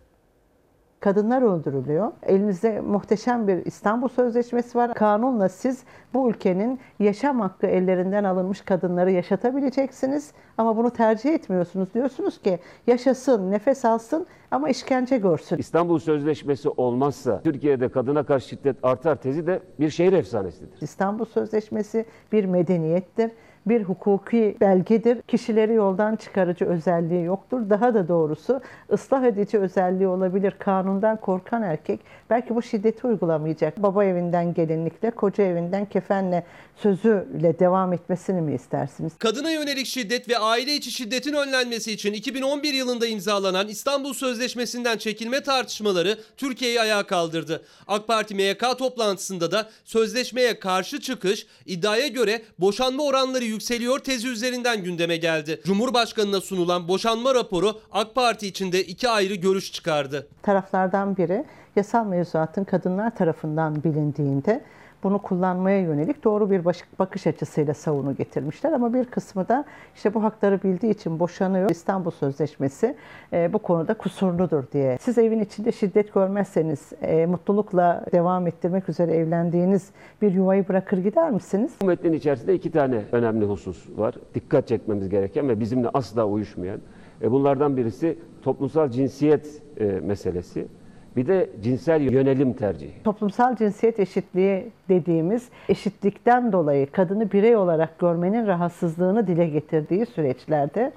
Kadınlar 1.01 1.41
öldürülüyor. 1.41 2.11
Elinizde 2.23 2.81
muhteşem 2.81 3.47
bir 3.47 3.65
İstanbul 3.65 4.07
Sözleşmesi 4.07 4.77
var. 4.77 4.93
Kanunla 4.93 5.49
siz 5.49 5.83
bu 6.13 6.29
ülkenin 6.29 6.79
yaşam 6.99 7.39
hakkı 7.39 7.67
ellerinden 7.67 8.23
alınmış 8.23 8.61
kadınları 8.61 9.11
yaşatabileceksiniz. 9.11 10.31
Ama 10.57 10.77
bunu 10.77 10.91
tercih 10.91 11.33
etmiyorsunuz. 11.33 11.93
Diyorsunuz 11.93 12.41
ki 12.41 12.59
yaşasın, 12.87 13.51
nefes 13.51 13.85
alsın 13.85 14.25
ama 14.51 14.69
işkence 14.69 15.17
görsün. 15.17 15.57
İstanbul 15.57 15.99
Sözleşmesi 15.99 16.69
olmazsa 16.69 17.41
Türkiye'de 17.41 17.89
kadına 17.89 18.23
karşı 18.23 18.47
şiddet 18.47 18.75
artar 18.83 19.15
tezi 19.15 19.47
de 19.47 19.59
bir 19.79 19.89
şehir 19.89 20.13
efsanesidir. 20.13 20.81
İstanbul 20.81 21.25
Sözleşmesi 21.25 22.05
bir 22.31 22.45
medeniyettir 22.45 23.31
bir 23.65 23.83
hukuki 23.83 24.57
belgedir. 24.61 25.21
Kişileri 25.21 25.73
yoldan 25.73 26.15
çıkarıcı 26.15 26.65
özelliği 26.65 27.23
yoktur. 27.23 27.69
Daha 27.69 27.93
da 27.93 28.07
doğrusu 28.07 28.61
ıslah 28.93 29.23
edici 29.23 29.59
özelliği 29.59 30.07
olabilir. 30.07 30.53
Kanundan 30.59 31.17
korkan 31.17 31.61
erkek 31.61 31.99
belki 32.29 32.55
bu 32.55 32.61
şiddeti 32.61 33.07
uygulamayacak. 33.07 33.83
Baba 33.83 34.05
evinden 34.05 34.53
gelinlikle, 34.53 35.11
koca 35.11 35.43
evinden 35.43 35.85
kefenle 35.85 36.45
sözüyle 36.75 37.59
devam 37.59 37.93
etmesini 37.93 38.41
mi 38.41 38.53
istersiniz? 38.55 39.17
Kadına 39.17 39.51
yönelik 39.51 39.85
şiddet 39.85 40.29
ve 40.29 40.37
aile 40.37 40.75
içi 40.75 40.91
şiddetin 40.91 41.33
önlenmesi 41.33 41.91
için 41.91 42.13
2011 42.13 42.73
yılında 42.73 43.07
imzalanan 43.07 43.67
İstanbul 43.67 44.13
Sözleşmesi'nden 44.13 44.97
çekilme 44.97 45.43
tartışmaları 45.43 46.17
Türkiye'yi 46.37 46.81
ayağa 46.81 47.03
kaldırdı. 47.03 47.63
AK 47.87 48.07
Parti 48.07 48.35
MYK 48.35 48.77
toplantısında 48.77 49.51
da 49.51 49.69
sözleşmeye 49.85 50.59
karşı 50.59 51.01
çıkış 51.01 51.47
iddiaya 51.65 52.07
göre 52.07 52.41
boşanma 52.59 53.03
oranları 53.03 53.50
yükseliyor 53.51 53.99
tezi 53.99 54.27
üzerinden 54.27 54.83
gündeme 54.83 55.17
geldi. 55.17 55.61
Cumhurbaşkanına 55.65 56.41
sunulan 56.41 56.87
boşanma 56.87 57.35
raporu 57.35 57.79
AK 57.91 58.15
Parti 58.15 58.47
içinde 58.47 58.83
iki 58.83 59.09
ayrı 59.09 59.35
görüş 59.35 59.71
çıkardı. 59.71 60.27
Taraflardan 60.41 61.17
biri 61.17 61.45
yasal 61.75 62.05
mevzuatın 62.05 62.63
kadınlar 62.63 63.15
tarafından 63.15 63.83
bilindiğinde 63.83 64.61
bunu 65.03 65.19
kullanmaya 65.19 65.79
yönelik 65.79 66.23
doğru 66.23 66.51
bir 66.51 66.65
bakış 66.99 67.27
açısıyla 67.27 67.73
savunu 67.73 68.15
getirmişler. 68.15 68.71
Ama 68.71 68.93
bir 68.93 69.05
kısmı 69.05 69.47
da 69.47 69.65
işte 69.95 70.13
bu 70.13 70.23
hakları 70.23 70.63
bildiği 70.63 70.91
için 70.91 71.19
boşanıyor. 71.19 71.69
İstanbul 71.69 72.11
Sözleşmesi 72.11 72.95
e, 73.33 73.53
bu 73.53 73.59
konuda 73.59 73.93
kusurludur 73.93 74.63
diye. 74.73 74.97
Siz 75.01 75.17
evin 75.17 75.39
içinde 75.39 75.71
şiddet 75.71 76.13
görmezseniz 76.13 76.93
e, 77.01 77.25
mutlulukla 77.25 78.05
devam 78.11 78.47
ettirmek 78.47 78.89
üzere 78.89 79.11
evlendiğiniz 79.11 79.89
bir 80.21 80.31
yuvayı 80.31 80.67
bırakır 80.67 80.97
gider 80.97 81.31
misiniz? 81.31 81.71
Bu 81.81 81.85
metnin 81.85 82.13
içerisinde 82.13 82.53
iki 82.53 82.71
tane 82.71 83.01
önemli 83.11 83.45
husus 83.45 83.89
var. 83.97 84.15
Dikkat 84.35 84.67
çekmemiz 84.67 85.09
gereken 85.09 85.49
ve 85.49 85.59
bizimle 85.59 85.89
asla 85.93 86.25
uyuşmayan. 86.25 86.79
E, 87.21 87.31
bunlardan 87.31 87.77
birisi 87.77 88.17
toplumsal 88.43 88.89
cinsiyet 88.89 89.61
meselesi. 90.01 90.67
Bir 91.15 91.27
de 91.27 91.49
cinsel 91.61 92.01
yönelim 92.01 92.53
tercihi. 92.53 93.03
Toplumsal 93.03 93.55
cinsiyet 93.55 93.99
eşitliği 93.99 94.71
dediğimiz 94.89 95.49
eşitlikten 95.69 96.51
dolayı 96.51 96.91
kadını 96.91 97.31
birey 97.31 97.55
olarak 97.55 97.99
görmenin 97.99 98.47
rahatsızlığını 98.47 99.27
dile 99.27 99.47
getirdiği 99.47 100.05
süreçlerde 100.05 100.91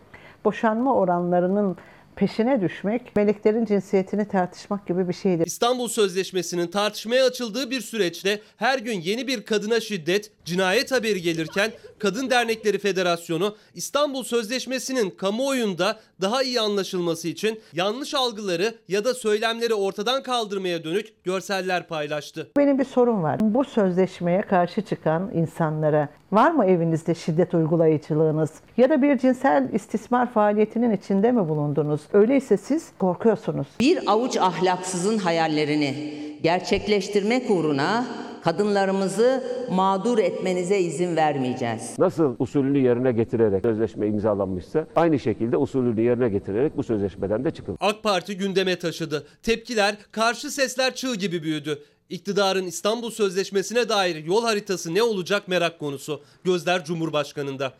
boşanma 0.44 0.94
oranlarının 0.94 1.76
peşine 2.16 2.60
düşmek, 2.60 3.16
meleklerin 3.16 3.64
cinsiyetini 3.64 4.28
tartışmak 4.28 4.86
gibi 4.86 5.08
bir 5.08 5.12
şeydir. 5.12 5.46
İstanbul 5.46 5.88
Sözleşmesi'nin 5.88 6.66
tartışmaya 6.66 7.26
açıldığı 7.26 7.70
bir 7.70 7.80
süreçte 7.80 8.40
her 8.56 8.78
gün 8.78 9.00
yeni 9.00 9.26
bir 9.26 9.44
kadına 9.44 9.80
şiddet, 9.80 10.30
cinayet 10.44 10.92
haberi 10.92 11.22
gelirken 11.22 11.70
Kadın 11.98 12.30
Dernekleri 12.30 12.78
Federasyonu 12.78 13.56
İstanbul 13.74 14.24
Sözleşmesi'nin 14.24 15.10
kamuoyunda 15.10 16.00
daha 16.20 16.42
iyi 16.42 16.60
anlaşılması 16.60 17.28
için 17.28 17.60
yanlış 17.72 18.14
algıları 18.14 18.74
ya 18.88 19.04
da 19.04 19.14
söylemleri 19.14 19.74
ortadan 19.74 20.22
kaldırmaya 20.22 20.84
dönük 20.84 21.24
görseller 21.24 21.88
paylaştı. 21.88 22.50
Benim 22.56 22.78
bir 22.78 22.84
sorum 22.84 23.22
var. 23.22 23.38
Bu 23.40 23.64
sözleşmeye 23.64 24.42
karşı 24.42 24.82
çıkan 24.82 25.30
insanlara 25.34 26.08
var 26.34 26.50
mı 26.50 26.64
evinizde 26.64 27.14
şiddet 27.14 27.54
uygulayıcılığınız 27.54 28.50
ya 28.76 28.90
da 28.90 29.02
bir 29.02 29.18
cinsel 29.18 29.68
istismar 29.72 30.30
faaliyetinin 30.32 30.90
içinde 30.90 31.32
mi 31.32 31.48
bulundunuz? 31.48 32.00
Öyleyse 32.12 32.56
siz 32.56 32.92
korkuyorsunuz. 32.98 33.66
Bir 33.80 33.98
avuç 34.06 34.36
ahlaksızın 34.36 35.18
hayallerini 35.18 36.14
gerçekleştirmek 36.42 37.50
uğruna 37.50 38.04
kadınlarımızı 38.44 39.44
mağdur 39.70 40.18
etmenize 40.18 40.78
izin 40.78 41.16
vermeyeceğiz. 41.16 41.98
Nasıl 41.98 42.36
usulünü 42.38 42.78
yerine 42.78 43.12
getirerek 43.12 43.62
sözleşme 43.62 44.06
imzalanmışsa 44.06 44.86
aynı 44.96 45.18
şekilde 45.18 45.56
usulünü 45.56 46.00
yerine 46.00 46.28
getirerek 46.28 46.76
bu 46.76 46.82
sözleşmeden 46.82 47.44
de 47.44 47.50
çıkılır. 47.50 47.78
AK 47.80 48.02
Parti 48.02 48.36
gündeme 48.36 48.78
taşıdı. 48.78 49.26
Tepkiler, 49.42 49.96
karşı 50.12 50.50
sesler 50.50 50.94
çığ 50.94 51.14
gibi 51.14 51.42
büyüdü. 51.42 51.82
İktidarın 52.10 52.66
İstanbul 52.66 53.10
Sözleşmesi'ne 53.10 53.88
dair 53.88 54.24
yol 54.24 54.44
haritası 54.44 54.94
ne 54.94 55.02
olacak 55.02 55.48
merak 55.48 55.78
konusu. 55.78 56.22
Gözler 56.44 56.84
Cumhurbaşkanı'nda. 56.84 57.74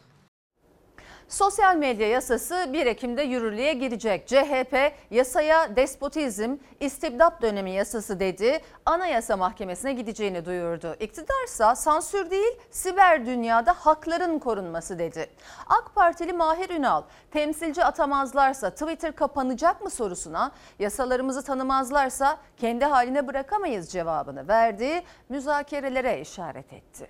Sosyal 1.29 1.77
medya 1.77 2.09
yasası 2.09 2.71
1 2.73 2.87
Ekim'de 2.87 3.23
yürürlüğe 3.23 3.73
girecek. 3.73 4.29
CHP 4.29 4.93
yasaya 5.11 5.77
despotizm, 5.77 6.57
istibdat 6.81 7.43
dönemi 7.43 7.71
yasası 7.71 8.21
dedi. 8.21 8.61
Anayasa 8.87 9.37
Mahkemesi'ne 9.37 9.93
gideceğini 9.93 10.45
duyurdu. 10.45 10.97
İktidarsa 11.01 11.77
sansür 11.77 12.31
değil, 12.31 12.53
siber 12.71 13.27
dünyada 13.27 13.73
hakların 13.73 14.39
korunması 14.39 14.99
dedi. 14.99 15.31
AK 15.67 15.95
Partili 15.95 16.33
Mahir 16.33 16.71
Ünal, 16.71 17.03
temsilci 17.31 17.85
atamazlarsa 17.85 18.71
Twitter 18.71 19.15
kapanacak 19.17 19.83
mı 19.83 19.91
sorusuna 19.91 20.53
yasalarımızı 20.79 21.45
tanımazlarsa 21.45 22.39
kendi 22.57 22.85
haline 22.85 23.27
bırakamayız 23.27 23.89
cevabını 23.93 24.49
verdi. 24.49 25.03
Müzakerelere 25.29 26.21
işaret 26.21 26.73
etti. 26.73 27.09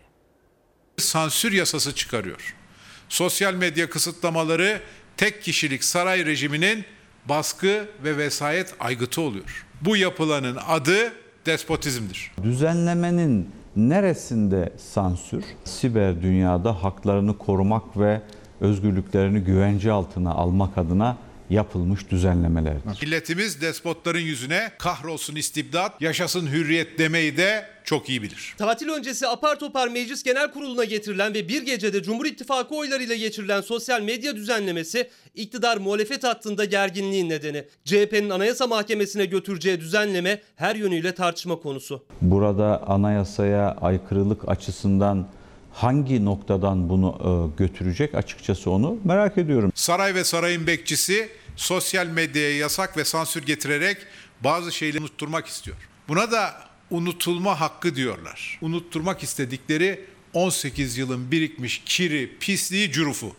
Sansür 0.99 1.53
yasası 1.53 1.95
çıkarıyor 1.95 2.64
sosyal 3.09 3.55
medya 3.55 3.91
kısıtlamaları 3.91 4.81
tek 5.17 5.43
kişilik 5.43 5.85
saray 5.85 6.27
rejiminin 6.27 6.85
baskı 7.29 7.89
ve 8.05 8.17
vesayet 8.17 8.75
aygıtı 8.81 9.21
oluyor. 9.21 9.67
Bu 9.81 9.97
yapılanın 9.97 10.59
adı 10.69 11.13
despotizmdir. 11.47 12.33
Düzenlemenin 12.43 13.51
neresinde 13.77 14.73
sansür? 14.93 15.45
Siber 15.65 16.23
dünyada 16.23 16.85
haklarını 16.85 17.39
korumak 17.39 17.99
ve 17.99 18.21
özgürlüklerini 18.61 19.41
güvence 19.41 19.93
altına 19.93 20.31
almak 20.31 20.79
adına 20.79 21.17
yapılmış 21.51 22.11
düzenlemelerdir. 22.11 23.03
Milletimiz 23.03 23.61
despotların 23.61 24.19
yüzüne 24.19 24.73
kahrolsun 24.79 25.37
istibdat, 25.37 26.03
yaşasın 26.03 26.47
hürriyet 26.47 26.99
demeyi 26.99 27.37
de 27.37 27.67
çok 27.85 28.09
iyi 28.09 28.23
bilir. 28.23 28.55
Tatil 28.59 28.89
öncesi 28.89 29.29
apar 29.29 29.59
topar 29.59 29.89
Meclis 29.89 30.23
Genel 30.23 30.51
Kurulu'na 30.51 30.85
getirilen 30.85 31.35
ve 31.35 31.49
bir 31.49 31.63
gecede 31.63 32.03
Cumhur 32.03 32.27
İttifakı 32.27 32.75
oylarıyla 32.75 33.17
geçirilen 33.17 33.61
sosyal 33.61 34.03
medya 34.03 34.37
düzenlemesi 34.37 35.11
iktidar 35.35 35.77
muhalefet 35.77 36.25
hattında 36.25 36.65
gerginliğin 36.65 37.29
nedeni. 37.29 37.65
CHP'nin 37.85 38.31
Anayasa 38.31 38.67
Mahkemesi'ne 38.67 39.27
götüreceği 39.27 39.81
düzenleme 39.81 40.41
her 40.57 40.77
yönüyle 40.77 41.15
tartışma 41.15 41.57
konusu. 41.57 42.05
Burada 42.23 42.83
anayasaya 42.87 43.77
aykırılık 43.81 44.49
açısından 44.49 45.29
hangi 45.75 46.25
noktadan 46.25 46.89
bunu 46.89 47.17
e, 47.21 47.63
götürecek 47.63 48.15
açıkçası 48.15 48.71
onu 48.71 48.97
merak 49.05 49.39
ediyorum. 49.39 49.73
Saray 49.75 50.15
ve 50.15 50.25
sarayın 50.25 50.67
bekçisi 50.67 51.29
sosyal 51.57 52.07
medyaya 52.07 52.57
yasak 52.57 52.97
ve 52.97 53.05
sansür 53.05 53.47
getirerek 53.47 53.97
bazı 54.41 54.73
şeyleri 54.73 55.03
unutturmak 55.03 55.47
istiyor. 55.47 55.77
Buna 56.09 56.31
da 56.33 56.55
unutulma 56.91 57.61
hakkı 57.61 57.95
diyorlar. 57.95 58.59
Unutturmak 58.63 59.23
istedikleri 59.23 60.05
18 60.35 60.99
yılın 60.99 61.31
birikmiş 61.31 61.83
kiri, 61.85 62.39
pisliği, 62.41 62.93
cürufu. 62.93 63.33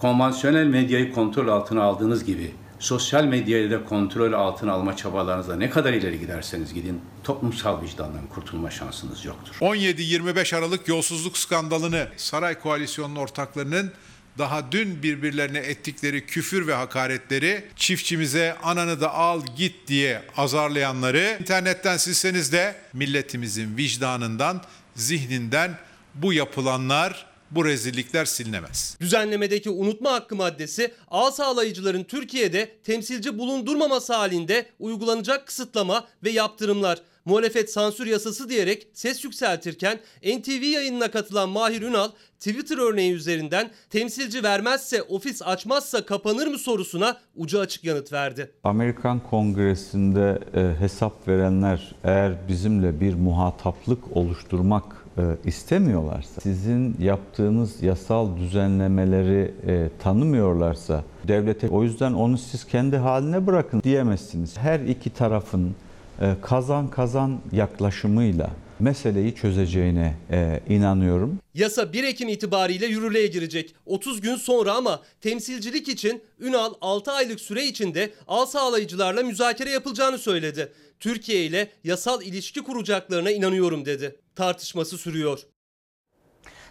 konvansiyonel 0.00 0.66
medyayı 0.66 1.12
kontrol 1.12 1.48
altına 1.48 1.82
aldığınız 1.82 2.24
gibi 2.24 2.50
sosyal 2.78 3.24
medyayı 3.24 3.70
da 3.70 3.84
kontrol 3.84 4.32
altına 4.32 4.72
alma 4.72 4.96
çabalarınızla 4.96 5.56
ne 5.56 5.70
kadar 5.70 5.92
ileri 5.92 6.20
giderseniz 6.20 6.74
gidin 6.74 7.00
toplumsal 7.24 7.82
vicdandan 7.82 8.26
kurtulma 8.26 8.70
şansınız 8.70 9.24
yoktur. 9.24 9.54
17-25 9.60 10.56
Aralık 10.56 10.88
yolsuzluk 10.88 11.38
skandalını 11.38 12.08
saray 12.16 12.58
koalisyonunun 12.58 13.20
ortaklarının 13.20 13.92
daha 14.38 14.72
dün 14.72 15.02
birbirlerine 15.02 15.58
ettikleri 15.58 16.26
küfür 16.26 16.66
ve 16.66 16.74
hakaretleri 16.74 17.64
çiftçimize 17.76 18.56
ananı 18.62 19.00
da 19.00 19.14
al 19.14 19.42
git 19.56 19.88
diye 19.88 20.22
azarlayanları 20.36 21.36
internetten 21.40 21.96
silseniz 21.96 22.52
de 22.52 22.76
milletimizin 22.92 23.76
vicdanından, 23.76 24.62
zihninden 24.96 25.78
bu 26.14 26.32
yapılanlar, 26.32 27.26
bu 27.50 27.64
rezillikler 27.64 28.24
silinemez. 28.24 28.96
Düzenlemedeki 29.00 29.70
unutma 29.70 30.12
hakkı 30.12 30.36
maddesi 30.36 30.92
ağ 31.10 31.30
sağlayıcıların 31.30 32.04
Türkiye'de 32.04 32.76
temsilci 32.84 33.38
bulundurmaması 33.38 34.14
halinde 34.14 34.66
uygulanacak 34.78 35.46
kısıtlama 35.46 36.06
ve 36.24 36.30
yaptırımlar. 36.30 36.98
Muhalefet 37.24 37.72
sansür 37.72 38.06
yasası 38.06 38.48
diyerek 38.48 38.88
ses 38.92 39.24
yükseltirken 39.24 40.00
NTV 40.22 40.62
yayınına 40.62 41.10
katılan 41.10 41.48
Mahir 41.48 41.82
Ünal 41.82 42.08
Twitter 42.38 42.78
örneği 42.78 43.12
üzerinden 43.12 43.70
temsilci 43.90 44.42
vermezse 44.42 45.02
ofis 45.02 45.42
açmazsa 45.42 46.06
kapanır 46.06 46.46
mı 46.46 46.58
sorusuna 46.58 47.16
ucu 47.36 47.60
açık 47.60 47.84
yanıt 47.84 48.12
verdi. 48.12 48.52
Amerikan 48.64 49.20
Kongresi'nde 49.20 50.38
e, 50.54 50.80
hesap 50.80 51.28
verenler 51.28 51.94
eğer 52.04 52.48
bizimle 52.48 53.00
bir 53.00 53.14
muhataplık 53.14 54.16
oluşturmak 54.16 54.97
istemiyorlarsa, 55.44 56.40
sizin 56.40 56.96
yaptığınız 56.98 57.82
yasal 57.82 58.36
düzenlemeleri 58.36 59.54
e, 59.66 59.88
tanımıyorlarsa, 60.02 61.02
devlete 61.28 61.68
o 61.68 61.82
yüzden 61.82 62.12
onu 62.12 62.38
siz 62.38 62.64
kendi 62.64 62.96
haline 62.96 63.46
bırakın 63.46 63.82
diyemezsiniz. 63.82 64.58
Her 64.58 64.80
iki 64.80 65.10
tarafın 65.10 65.74
e, 66.20 66.34
kazan 66.42 66.88
kazan 66.88 67.38
yaklaşımıyla 67.52 68.50
meseleyi 68.80 69.34
çözeceğine 69.34 70.14
e, 70.30 70.60
inanıyorum. 70.68 71.38
Yasa 71.54 71.92
1 71.92 72.04
Ekim 72.04 72.28
itibariyle 72.28 72.86
yürürlüğe 72.86 73.26
girecek. 73.26 73.74
30 73.86 74.20
gün 74.20 74.36
sonra 74.36 74.72
ama 74.72 75.02
temsilcilik 75.20 75.88
için 75.88 76.22
Ünal 76.40 76.74
6 76.80 77.12
aylık 77.12 77.40
süre 77.40 77.66
içinde 77.66 78.10
ağ 78.28 78.46
sağlayıcılarla 78.46 79.22
müzakere 79.22 79.70
yapılacağını 79.70 80.18
söyledi. 80.18 80.72
Türkiye 81.00 81.44
ile 81.44 81.70
yasal 81.84 82.22
ilişki 82.22 82.62
kuracaklarına 82.62 83.30
inanıyorum 83.30 83.84
dedi. 83.84 84.16
Tartışması 84.36 84.98
sürüyor. 84.98 85.40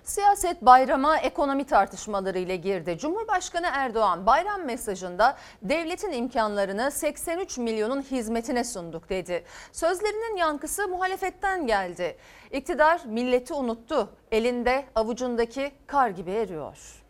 Siyaset 0.08 0.62
bayrama 0.62 1.18
ekonomi 1.18 1.64
tartışmaları 1.64 2.40
ile 2.40 2.56
girdi. 2.56 2.98
Cumhurbaşkanı 2.98 3.68
Erdoğan 3.74 4.26
bayram 4.26 4.66
mesajında 4.66 5.38
devletin 5.62 6.12
imkanlarını 6.12 6.92
83 6.92 7.58
milyonun 7.58 8.02
hizmetine 8.02 8.64
sunduk 8.64 9.10
dedi. 9.10 9.44
Sözlerinin 9.72 10.38
yankısı 10.38 10.88
muhalefetten 10.88 11.68
geldi. 11.68 12.18
İktidar 12.52 13.02
milleti 13.06 13.54
unuttu. 13.54 14.10
Elinde 14.32 14.86
avucundaki 14.96 15.72
kar 15.88 16.10
gibi 16.10 16.32
eriyor. 16.32 17.04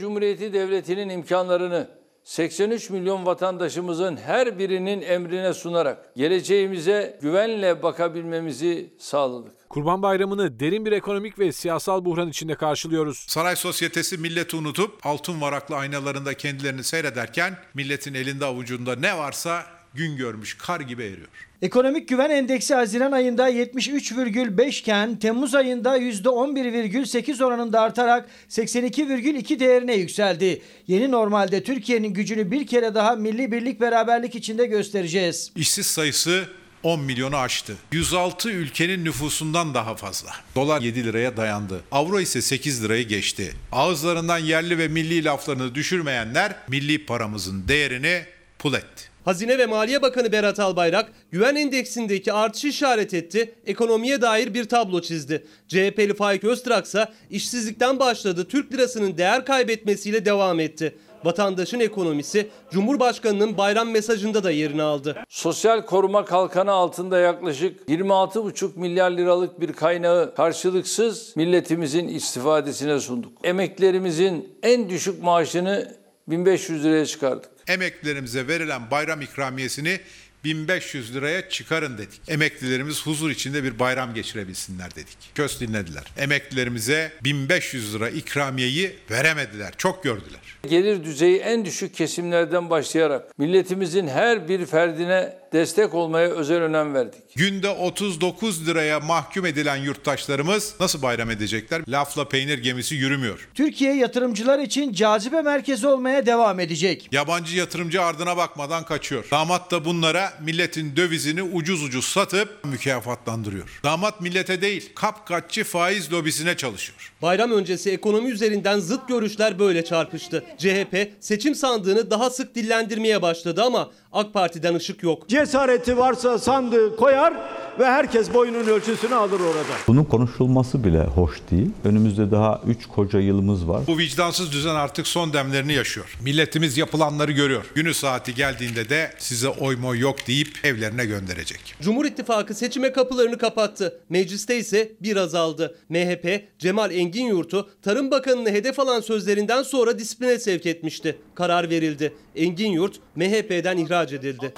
Cumhuriyeti 0.00 0.52
Devleti'nin 0.52 1.08
imkanlarını 1.08 1.88
83 2.24 2.90
milyon 2.90 3.26
vatandaşımızın 3.26 4.16
her 4.16 4.58
birinin 4.58 5.02
emrine 5.02 5.54
sunarak 5.54 6.14
geleceğimize 6.16 7.18
güvenle 7.22 7.82
bakabilmemizi 7.82 8.94
sağladık. 8.98 9.52
Kurban 9.68 10.02
Bayramı'nı 10.02 10.60
derin 10.60 10.86
bir 10.86 10.92
ekonomik 10.92 11.38
ve 11.38 11.52
siyasal 11.52 12.04
buhran 12.04 12.28
içinde 12.28 12.54
karşılıyoruz. 12.54 13.24
Saray 13.28 13.56
sosyetesi 13.56 14.18
milleti 14.18 14.56
unutup 14.56 15.06
altın 15.06 15.40
varaklı 15.40 15.76
aynalarında 15.76 16.34
kendilerini 16.34 16.84
seyrederken 16.84 17.56
milletin 17.74 18.14
elinde 18.14 18.44
avucunda 18.44 18.96
ne 18.96 19.18
varsa 19.18 19.66
gün 19.94 20.16
görmüş 20.16 20.58
kar 20.58 20.80
gibi 20.80 21.02
eriyor. 21.04 21.49
Ekonomik 21.62 22.08
güven 22.08 22.30
endeksi 22.30 22.74
Haziran 22.74 23.12
ayında 23.12 23.50
73,5 23.50 24.68
iken 24.68 25.18
Temmuz 25.18 25.54
ayında 25.54 25.98
%11,8 25.98 27.44
oranında 27.44 27.80
artarak 27.80 28.28
82,2 28.48 29.60
değerine 29.60 29.94
yükseldi. 29.94 30.62
Yeni 30.86 31.10
normalde 31.10 31.62
Türkiye'nin 31.62 32.08
gücünü 32.08 32.50
bir 32.50 32.66
kere 32.66 32.94
daha 32.94 33.16
milli 33.16 33.52
birlik 33.52 33.80
beraberlik 33.80 34.34
içinde 34.34 34.66
göstereceğiz. 34.66 35.52
İşsiz 35.56 35.86
sayısı 35.86 36.48
10 36.82 37.00
milyonu 37.00 37.36
aştı. 37.36 37.76
106 37.92 38.50
ülkenin 38.50 39.04
nüfusundan 39.04 39.74
daha 39.74 39.96
fazla. 39.96 40.30
Dolar 40.54 40.80
7 40.80 41.04
liraya 41.04 41.36
dayandı. 41.36 41.80
Avro 41.92 42.20
ise 42.20 42.42
8 42.42 42.84
lirayı 42.84 43.08
geçti. 43.08 43.52
Ağızlarından 43.72 44.38
yerli 44.38 44.78
ve 44.78 44.88
milli 44.88 45.24
laflarını 45.24 45.74
düşürmeyenler 45.74 46.56
milli 46.68 47.06
paramızın 47.06 47.68
değerini 47.68 48.22
pul 48.58 48.74
etti. 48.74 49.09
Hazine 49.24 49.58
ve 49.58 49.66
Maliye 49.66 50.02
Bakanı 50.02 50.32
Berat 50.32 50.60
Albayrak 50.60 51.12
güven 51.30 51.54
endeksindeki 51.54 52.32
artışı 52.32 52.68
işaret 52.68 53.14
etti, 53.14 53.54
ekonomiye 53.66 54.22
dair 54.22 54.54
bir 54.54 54.64
tablo 54.64 55.00
çizdi. 55.00 55.44
CHP'li 55.68 56.14
Faik 56.14 56.44
Öztrak 56.44 56.84
ise 56.84 57.08
işsizlikten 57.30 57.98
başladı, 57.98 58.46
Türk 58.48 58.72
lirasının 58.72 59.18
değer 59.18 59.44
kaybetmesiyle 59.44 60.24
devam 60.24 60.60
etti. 60.60 60.94
Vatandaşın 61.24 61.80
ekonomisi 61.80 62.48
Cumhurbaşkanı'nın 62.70 63.58
bayram 63.58 63.90
mesajında 63.90 64.44
da 64.44 64.50
yerini 64.50 64.82
aldı. 64.82 65.16
Sosyal 65.28 65.86
koruma 65.86 66.24
kalkanı 66.24 66.72
altında 66.72 67.18
yaklaşık 67.18 67.88
26,5 67.88 68.78
milyar 68.78 69.10
liralık 69.10 69.60
bir 69.60 69.72
kaynağı 69.72 70.34
karşılıksız 70.34 71.36
milletimizin 71.36 72.08
istifadesine 72.08 73.00
sunduk. 73.00 73.32
Emeklerimizin 73.44 74.56
en 74.62 74.88
düşük 74.88 75.22
maaşını 75.22 75.99
1500 76.30 76.84
liraya 76.84 77.06
çıkardık. 77.06 77.50
Emeklilerimize 77.68 78.48
verilen 78.48 78.90
bayram 78.90 79.20
ikramiyesini 79.20 80.00
1500 80.44 81.14
liraya 81.14 81.48
çıkarın 81.48 81.98
dedik. 81.98 82.20
Emeklilerimiz 82.28 83.06
huzur 83.06 83.30
içinde 83.30 83.64
bir 83.64 83.78
bayram 83.78 84.14
geçirebilsinler 84.14 84.94
dedik. 84.94 85.18
Köz 85.34 85.60
dinlediler. 85.60 86.04
Emeklilerimize 86.18 87.12
1500 87.24 87.94
lira 87.94 88.10
ikramiyeyi 88.10 88.96
veremediler. 89.10 89.74
Çok 89.78 90.04
gördüler. 90.04 90.40
Gelir 90.68 91.04
düzeyi 91.04 91.38
en 91.38 91.64
düşük 91.64 91.94
kesimlerden 91.94 92.70
başlayarak 92.70 93.38
milletimizin 93.38 94.08
her 94.08 94.48
bir 94.48 94.66
ferdine 94.66 95.40
destek 95.52 95.94
olmaya 95.94 96.28
özel 96.28 96.62
önem 96.62 96.94
verdik. 96.94 97.20
Günde 97.36 97.68
39 97.68 98.66
liraya 98.66 99.00
mahkum 99.00 99.46
edilen 99.46 99.76
yurttaşlarımız 99.76 100.74
nasıl 100.80 101.02
bayram 101.02 101.30
edecekler? 101.30 101.82
Lafla 101.88 102.28
peynir 102.28 102.58
gemisi 102.58 102.94
yürümüyor. 102.94 103.48
Türkiye 103.54 103.94
yatırımcılar 103.96 104.58
için 104.58 104.92
cazibe 104.92 105.42
merkezi 105.42 105.86
olmaya 105.86 106.26
devam 106.26 106.60
edecek. 106.60 107.08
Yabancı 107.12 107.56
yatırımcı 107.56 108.02
ardına 108.02 108.36
bakmadan 108.36 108.84
kaçıyor. 108.84 109.24
Damat 109.30 109.70
da 109.70 109.84
bunlara 109.84 110.29
milletin 110.40 110.96
dövizini 110.96 111.42
ucuz 111.42 111.82
ucuz 111.82 112.04
satıp 112.04 112.64
mükafatlandırıyor. 112.64 113.80
Damat 113.84 114.20
millete 114.20 114.62
değil, 114.62 114.90
kapkaççı 114.94 115.64
faiz 115.64 116.12
lobisine 116.12 116.56
çalışıyor. 116.56 117.12
Bayram 117.22 117.52
öncesi 117.52 117.90
ekonomi 117.90 118.30
üzerinden 118.30 118.78
zıt 118.78 119.08
görüşler 119.08 119.58
böyle 119.58 119.84
çarpıştı. 119.84 120.44
CHP 120.58 121.12
seçim 121.20 121.54
sandığını 121.54 122.10
daha 122.10 122.30
sık 122.30 122.54
dillendirmeye 122.54 123.22
başladı 123.22 123.62
ama 123.62 123.90
AK 124.12 124.34
Parti'den 124.34 124.74
ışık 124.74 125.02
yok. 125.02 125.28
Cesareti 125.28 125.98
varsa 125.98 126.38
sandığı 126.38 126.96
koyar 126.96 127.34
ve 127.78 127.86
herkes 127.86 128.34
boyunun 128.34 128.66
ölçüsünü 128.66 129.14
alır 129.14 129.40
orada. 129.40 129.74
Bunun 129.86 130.04
konuşulması 130.04 130.84
bile 130.84 131.00
hoş 131.04 131.38
değil. 131.50 131.70
Önümüzde 131.84 132.30
daha 132.30 132.60
3 132.66 132.86
koca 132.86 133.20
yılımız 133.20 133.68
var. 133.68 133.82
Bu 133.86 133.98
vicdansız 133.98 134.52
düzen 134.52 134.74
artık 134.74 135.06
son 135.06 135.32
demlerini 135.32 135.72
yaşıyor. 135.72 136.18
Milletimiz 136.24 136.78
yapılanları 136.78 137.32
görüyor. 137.32 137.64
Günü 137.74 137.94
saati 137.94 138.34
geldiğinde 138.34 138.88
de 138.88 139.10
size 139.18 139.48
oy 139.48 139.76
moy 139.76 139.98
yok 139.98 140.26
deyip 140.26 140.48
evlerine 140.64 141.04
gönderecek. 141.04 141.74
Cumhur 141.80 142.04
İttifakı 142.04 142.54
seçime 142.54 142.92
kapılarını 142.92 143.38
kapattı. 143.38 144.00
Mecliste 144.08 144.58
ise 144.58 144.92
bir 145.02 145.16
azaldı. 145.16 145.76
MHP, 145.88 146.48
Cemal 146.58 146.90
Engin 146.90 147.26
Yurt'u 147.26 147.68
Tarım 147.82 148.10
Bakanı'nı 148.10 148.50
hedef 148.50 148.80
alan 148.80 149.00
sözlerinden 149.00 149.62
sonra 149.62 149.98
disipline 149.98 150.38
sevk 150.38 150.66
etmişti. 150.66 151.18
Karar 151.34 151.70
verildi. 151.70 152.12
Engin 152.36 152.70
Yurt 152.70 152.96
MHP'den 153.16 153.76
ihraç 153.76 153.99
edildi. 154.08 154.54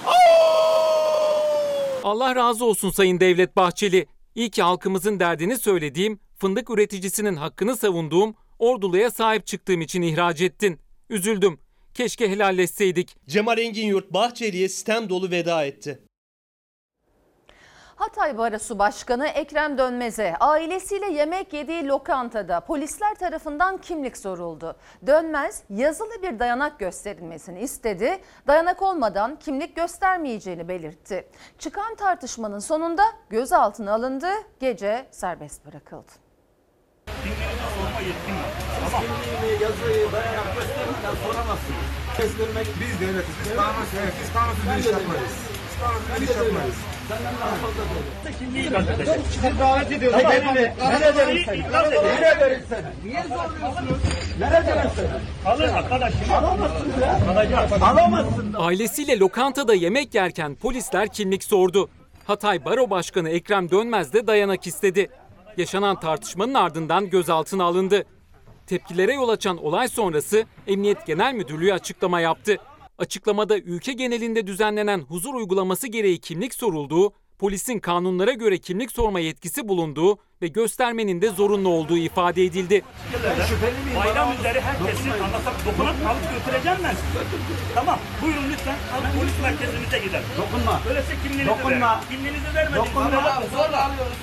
Allah 2.03 2.35
razı 2.35 2.65
olsun 2.65 2.89
Sayın 2.89 3.19
Devlet 3.19 3.55
Bahçeli. 3.55 4.05
İyi 4.35 4.49
ki 4.49 4.61
halkımızın 4.61 5.19
derdini 5.19 5.57
söylediğim, 5.57 6.19
fındık 6.37 6.69
üreticisinin 6.69 7.35
hakkını 7.35 7.77
savunduğum, 7.77 8.35
orduluya 8.59 9.11
sahip 9.11 9.45
çıktığım 9.45 9.81
için 9.81 10.01
ihraç 10.01 10.41
ettin. 10.41 10.79
Üzüldüm. 11.09 11.59
Keşke 11.93 12.29
helalleşseydik. 12.29 13.15
Cemal 13.27 13.57
Engin 13.57 13.87
Yurt 13.87 14.13
Bahçeli'ye 14.13 14.69
sistem 14.69 15.09
dolu 15.09 15.31
veda 15.31 15.65
etti. 15.65 15.99
Hatay 17.95 18.37
Barosu 18.37 18.79
Başkanı 18.79 19.27
Ekrem 19.27 19.77
Dönmez'e 19.77 20.35
ailesiyle 20.39 21.11
yemek 21.11 21.53
yediği 21.53 21.87
lokantada 21.87 22.59
polisler 22.59 23.15
tarafından 23.15 23.77
kimlik 23.77 24.17
soruldu. 24.17 24.75
Dönmez 25.07 25.63
yazılı 25.69 26.21
bir 26.23 26.39
dayanak 26.39 26.79
gösterilmesini 26.79 27.59
istedi. 27.59 28.21
Dayanak 28.47 28.81
olmadan 28.81 29.39
kimlik 29.39 29.75
göstermeyeceğini 29.75 30.67
belirtti. 30.67 31.27
Çıkan 31.59 31.95
tartışmanın 31.95 32.59
sonunda 32.59 33.03
gözaltına 33.29 33.93
alındı, 33.93 34.29
gece 34.59 35.05
serbest 35.11 35.65
bırakıldı. 35.65 36.11
yazıyı 39.61 40.11
dayanak 40.11 40.55
göstermeden 40.55 41.15
soramazsınız. 41.23 41.87
Biz 42.79 43.01
devletiz. 43.01 43.35
Biz 43.43 43.55
kanun 43.55 43.85
evet, 44.01 44.13
biz 44.21 44.33
kanunsuz 44.33 44.65
bir 44.65 44.79
iş 44.79 44.85
yapmayız. 44.85 45.62
Ailesiyle 58.57 59.19
lokantada 59.19 59.73
yemek 59.73 60.15
yerken 60.15 60.55
polisler 60.55 61.07
kimlik 61.07 61.43
sordu. 61.43 61.89
Hatay 62.27 62.65
Baro 62.65 62.89
Başkanı 62.89 63.29
Ekrem 63.29 63.71
Dönmez 63.71 64.13
de 64.13 64.27
dayanak 64.27 64.67
istedi. 64.67 65.09
Yaşanan 65.57 65.99
tartışmanın 65.99 66.53
ardından 66.53 67.09
gözaltına 67.09 67.63
alındı. 67.63 68.05
Tepkilere 68.67 69.13
yol 69.13 69.29
açan 69.29 69.65
olay 69.65 69.87
sonrası 69.87 70.45
Emniyet 70.67 71.05
Genel 71.05 71.33
Müdürlüğü 71.33 71.73
açıklama 71.73 72.19
yaptı. 72.19 72.57
Açıklamada 73.03 73.57
ülke 73.57 73.93
genelinde 73.93 74.47
düzenlenen 74.47 74.99
huzur 74.99 75.33
uygulaması 75.33 75.87
gereği 75.87 76.19
kimlik 76.19 76.55
sorulduğu, 76.55 77.13
polisin 77.39 77.79
kanunlara 77.79 78.31
göre 78.33 78.57
kimlik 78.57 78.91
sorma 78.91 79.19
yetkisi 79.19 79.67
bulunduğu 79.67 80.17
ve 80.41 80.47
göstermenin 80.47 81.21
de 81.21 81.29
zorunlu 81.29 81.69
olduğu 81.69 81.97
ifade 81.97 82.43
edildi. 82.43 82.81
Bayram 83.95 84.33
üzeri 84.39 84.61
herkesi 84.61 85.13
anlasak 85.23 85.65
dokunup 85.65 85.95
alıp 86.07 86.21
götüreceğim 86.33 86.77
ben. 86.83 86.95
Tamam. 87.75 87.99
Buyurun 88.21 88.43
lütfen. 88.51 88.75
Alıp 88.93 89.19
polis 89.19 89.39
merkezimize 89.41 89.99
gidelim. 89.99 90.25
Dokunma. 90.37 90.81
Öyleyse 90.89 91.13
kimliğinizi 91.23 91.49
Dokunma. 91.49 91.99
verin. 92.01 92.09
Kimliğinizi 92.09 92.53
vermedik. 92.55 92.77
Dokunma. 92.95 93.43
Zorla 93.51 93.85
alıyoruz. 93.85 94.13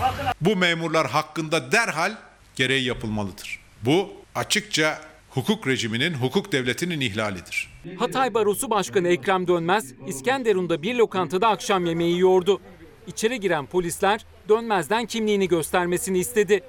Bu 0.41 0.57
memurlar 0.57 1.07
hakkında 1.11 1.73
derhal 1.73 2.13
gereği 2.57 2.85
yapılmalıdır. 2.85 3.59
Bu 3.83 4.09
açıkça 4.35 5.01
hukuk 5.31 5.67
rejiminin, 5.67 6.15
hukuk 6.15 6.53
devletinin 6.53 7.01
ihlalidir. 7.01 7.70
Hatay 7.99 8.35
Barosu 8.35 8.71
Başkanı 8.71 9.09
Ekrem 9.09 9.47
Dönmez, 9.49 9.95
İskenderun'da 10.07 10.83
bir 10.83 10.95
lokantada 10.95 11.49
akşam 11.49 11.87
yemeği 11.87 12.15
yiyordu. 12.15 12.61
İçeri 13.07 13.41
giren 13.41 13.67
polisler 13.67 14.27
Dönmez'den 14.49 15.07
kimliğini 15.07 15.49
göstermesini 15.49 16.19
istedi. 16.19 16.61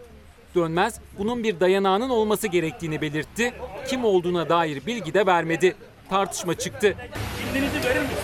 Dönmez, 0.55 0.99
bunun 1.19 1.43
bir 1.43 1.59
dayanağının 1.59 2.09
olması 2.09 2.47
gerektiğini 2.47 3.01
belirtti. 3.01 3.53
Kim 3.87 4.05
olduğuna 4.05 4.49
dair 4.49 4.85
bilgi 4.85 5.13
de 5.13 5.25
vermedi. 5.25 5.75
Tartışma 6.09 6.53
çıktı. 6.53 6.95
Kimliğinizi 7.43 7.77
verir 7.89 8.01
misiniz? 8.01 8.17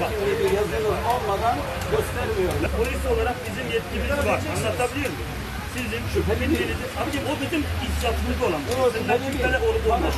Ben 0.00 0.10
kimliği 0.10 0.54
yazılı 0.54 0.88
olmadan 0.88 1.56
göstermiyorum. 1.90 2.70
Polis 2.76 3.18
olarak 3.18 3.36
bizim 3.50 3.72
yetkimiz 3.72 4.26
var. 4.26 4.40
Anlatabiliyor 4.56 5.10
muyum? 5.10 5.41
Sizin 5.74 6.00
şüpheli 6.14 6.40
kimliğinizi... 6.40 6.84
Abicim 7.02 7.22
o 7.26 7.40
bizim 7.44 7.60
ihtiyacımız 7.60 8.42
olan. 8.48 8.60
Sizden 8.98 9.18
şüpheli 9.32 9.56
olup 9.58 9.86
olmaz. 9.86 10.14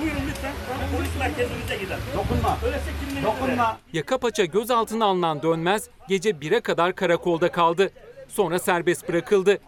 Buyurun 0.00 0.22
lütfen. 0.28 0.52
Polis 0.96 1.10
merkezimize 1.18 1.76
gidelim. 1.76 2.00
Dokunma. 2.16 2.58
Öyleyse 2.64 2.90
kimliğinizi 3.00 3.26
Dokunma. 3.26 3.76
Yaka 3.92 4.18
paça 4.18 4.44
gözaltına 4.44 5.04
alınan 5.04 5.42
Dönmez 5.42 5.88
gece 6.08 6.30
1'e 6.30 6.60
kadar 6.60 6.94
karakolda 6.94 7.52
kaldı. 7.52 7.90
Sonra 8.28 8.58
serbest 8.58 9.08
bırakıldı. 9.08 9.58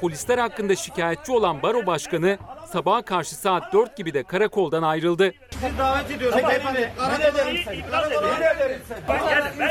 Polisler 0.00 0.38
hakkında 0.38 0.76
şikayetçi 0.76 1.32
olan 1.32 1.62
baro 1.62 1.86
başkanı 1.86 2.38
sabaha 2.72 3.02
karşı 3.02 3.34
saat 3.34 3.72
4 3.72 3.96
gibi 3.96 4.14
de 4.14 4.22
karakoldan 4.22 4.82
ayrıldı. 4.82 5.32
Sizi 5.50 5.78
davet 5.78 6.10
ediyoruz. 6.10 6.36
Beyefendi. 6.48 6.92
Nereye 7.08 7.34
verin 7.34 7.64
seni? 7.64 7.82
Nereye 8.32 8.58
verin 8.58 8.80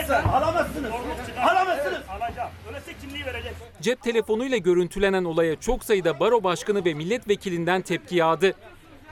seni? 0.08 0.18
Alamazsınız. 0.18 0.92
Alamazsınız. 1.42 2.00
Alacağım. 2.10 2.50
Cep 3.82 4.04
telefonuyla 4.04 4.58
görüntülenen 4.58 5.24
olaya 5.24 5.60
çok 5.60 5.84
sayıda 5.84 6.20
baro 6.20 6.44
başkanı 6.44 6.86
ve 6.86 6.94
milletvekilinden 6.94 7.82
tepki 7.82 8.16
yağdı. 8.16 8.54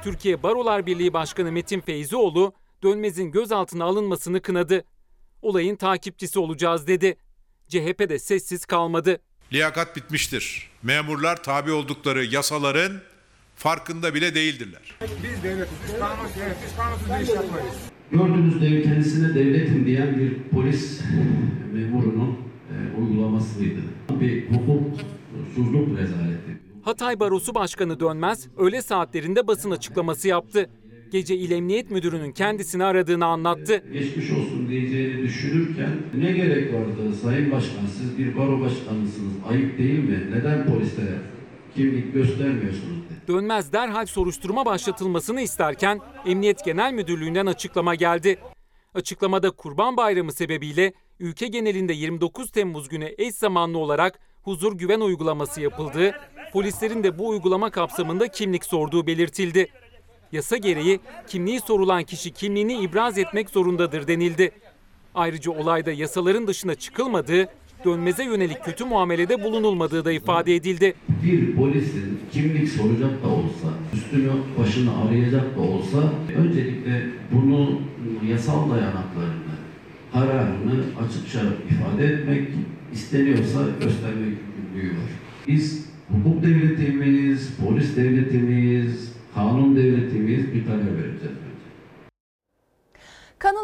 Türkiye 0.04 0.44
Barolar 0.44 0.86
Birliği 0.86 1.14
Başkanı 1.14 1.52
Metin 1.52 1.82
Feyzioğlu, 1.82 2.54
Dönmez'in 2.84 3.32
gözaltına 3.32 3.84
alınmasını 3.84 4.42
kınadı. 4.42 4.84
Olayın 5.42 5.76
takipçisi 5.76 6.40
olacağız 6.40 6.88
dedi. 6.88 7.18
CHP 7.68 8.10
de 8.10 8.20
sessiz 8.20 8.66
kalmadı. 8.66 9.20
Liyakat 9.54 9.96
bitmiştir. 9.96 10.72
Memurlar 10.84 11.44
tabi 11.44 11.72
oldukları 11.72 12.26
yasaların 12.26 12.94
farkında 13.56 14.14
bile 14.14 14.36
değildirler. 14.36 14.96
Biz 15.02 15.44
devletiz. 15.44 15.74
Biz 15.88 16.00
kanunsuz, 16.00 16.38
evet, 16.46 16.58
biz 16.66 16.76
kanunsuz 16.76 17.10
bir 17.10 17.24
iş 17.24 17.30
yapmayız. 17.30 17.76
Gördüğünüz 18.12 18.60
gibi 18.60 18.84
kendisine 18.84 19.36
devletim 19.36 19.86
diyen 19.86 20.20
bir 20.20 20.50
polis 20.50 21.02
memurunun 21.74 22.55
e, 22.76 23.02
uygulamasıydı. 23.02 23.82
Bir 24.22 24.48
hukuksuzluk 24.52 26.00
rezaleti. 26.00 26.60
Hatay 26.82 27.20
Barosu 27.20 27.56
Başkanı 27.56 28.00
Dönmez 28.00 28.48
öğle 28.58 28.82
saatlerinde 28.82 29.48
basın 29.48 29.72
açıklaması 29.72 30.28
yaptı. 30.28 30.70
Gece 31.12 31.36
İl 31.36 31.52
Emniyet 31.52 31.92
Müdürü'nün 31.92 32.32
kendisini 32.32 32.84
aradığını 32.84 33.26
anlattı. 33.26 33.84
Geçmiş 33.94 34.32
olsun 34.32 34.70
diyeceğini 34.70 35.22
düşünürken 35.24 35.90
ne 36.18 36.32
gerek 36.32 36.74
vardı 36.74 37.14
Sayın 37.24 37.52
Başkan 37.52 37.86
siz 37.86 38.18
bir 38.18 38.38
baro 38.38 38.60
başkanısınız 38.62 39.34
ayıp 39.50 39.78
değil 39.78 40.00
mi? 40.00 40.20
Neden 40.32 40.66
polislere 40.66 41.18
kimlik 41.76 42.14
göstermiyorsunuz. 42.14 42.96
Dönmez 43.28 43.74
derhal 43.74 44.06
soruşturma 44.06 44.66
başlatılmasını 44.66 45.42
isterken 45.42 46.00
Emniyet 46.26 46.66
Genel 46.66 46.94
Müdürlüğü'nden 46.94 47.46
açıklama 47.46 47.96
geldi. 47.96 48.38
Açıklamada 48.94 49.52
Kurban 49.52 49.98
Bayramı 49.98 50.32
sebebiyle 50.32 50.94
ülke 51.20 51.48
genelinde 51.48 51.94
29 51.94 52.52
Temmuz 52.52 52.90
günü 52.90 53.10
eş 53.18 53.36
zamanlı 53.36 53.78
olarak 53.78 54.20
huzur 54.44 54.78
güven 54.78 55.00
uygulaması 55.00 55.62
yapıldığı, 55.62 56.12
polislerin 56.54 57.04
de 57.04 57.20
bu 57.20 57.28
uygulama 57.28 57.70
kapsamında 57.70 58.28
kimlik 58.28 58.66
sorduğu 58.66 59.08
belirtildi. 59.08 59.68
Yasa 60.32 60.58
gereği 60.58 61.00
kimliği 61.28 61.60
sorulan 61.60 62.04
kişi 62.04 62.32
kimliğini 62.32 62.82
ibraz 62.82 63.18
etmek 63.18 63.50
zorundadır 63.50 64.08
denildi. 64.08 64.52
Ayrıca 65.16 65.52
olayda 65.52 65.92
yasaların 65.92 66.48
dışına 66.48 66.76
çıkılmadığı, 66.76 67.48
dönmeze 67.86 68.24
yönelik 68.24 68.64
kötü 68.64 68.86
muamelede 68.86 69.44
bulunulmadığı 69.44 70.06
da 70.06 70.12
ifade 70.12 70.56
edildi. 70.56 70.94
Bir 71.24 71.56
polisin 71.56 72.20
kimlik 72.32 72.70
soracak 72.70 73.24
da 73.24 73.28
olsa, 73.28 73.68
üstünü 73.94 74.32
başını 74.60 75.04
arayacak 75.04 75.58
da 75.58 75.62
olsa 75.62 76.14
öncelikle 76.38 77.10
bunu 77.32 77.82
yasal 78.30 78.70
dayanaklarını, 78.70 79.45
kararını 80.16 80.84
açıkça 81.06 81.40
ifade 81.70 82.06
etmek 82.06 82.48
isteniyorsa 82.94 83.60
göstermek 83.84 84.34
yükümlülüğü 84.48 84.92
var. 84.92 85.10
Biz 85.48 85.86
hukuk 86.10 86.44
devleti 86.44 86.92
miyiz, 86.92 87.50
polis 87.60 87.96
devleti 87.98 88.38
miyiz, 88.38 89.12
kanun 89.36 89.76
devleti 89.76 90.20
miyiz 90.20 90.54
bir 90.54 90.66
karar 90.66 90.80
vereceğiz. 90.80 91.45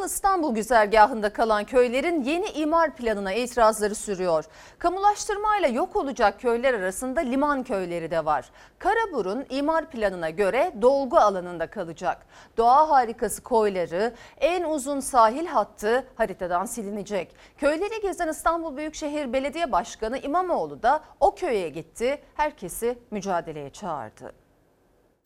Kanal 0.01 0.09
İstanbul 0.11 0.55
güzergahında 0.55 1.33
kalan 1.33 1.65
köylerin 1.65 2.23
yeni 2.23 2.45
imar 2.45 2.95
planına 2.95 3.33
itirazları 3.33 3.95
sürüyor. 3.95 4.45
Kamulaştırmayla 4.79 5.67
yok 5.67 5.95
olacak 5.95 6.39
köyler 6.39 6.73
arasında 6.73 7.19
liman 7.19 7.63
köyleri 7.63 8.11
de 8.11 8.25
var. 8.25 8.49
Karaburun 8.79 9.45
imar 9.49 9.89
planına 9.89 10.29
göre 10.29 10.73
dolgu 10.81 11.17
alanında 11.17 11.69
kalacak. 11.69 12.25
Doğa 12.57 12.89
harikası 12.89 13.43
koyları, 13.43 14.13
en 14.37 14.63
uzun 14.63 14.99
sahil 14.99 15.45
hattı 15.45 16.07
haritadan 16.15 16.65
silinecek. 16.65 17.35
Köyleri 17.57 18.01
gezen 18.01 18.27
İstanbul 18.27 18.77
Büyükşehir 18.77 19.33
Belediye 19.33 19.71
Başkanı 19.71 20.17
İmamoğlu 20.17 20.83
da 20.83 21.03
o 21.19 21.35
köye 21.35 21.69
gitti. 21.69 22.21
Herkesi 22.35 22.97
mücadeleye 23.11 23.69
çağırdı. 23.69 24.40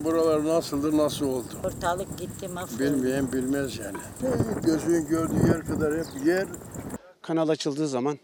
Buralar 0.04 0.44
nasıldır, 0.44 0.96
nasıl 0.96 1.26
oldu? 1.26 1.46
Ortalık 1.64 2.18
gitti 2.18 2.48
mahvoldu. 2.48 2.80
Bilmeyen 2.80 3.32
bilmez 3.32 3.78
yani. 3.78 3.98
Gözünün 4.64 5.06
gördüğü 5.08 5.48
yer 5.48 5.66
kadar 5.66 5.94
hep 5.98 6.26
yer. 6.26 6.46
Kanal 7.22 7.48
açıldığı 7.48 7.88
zaman 7.88 8.18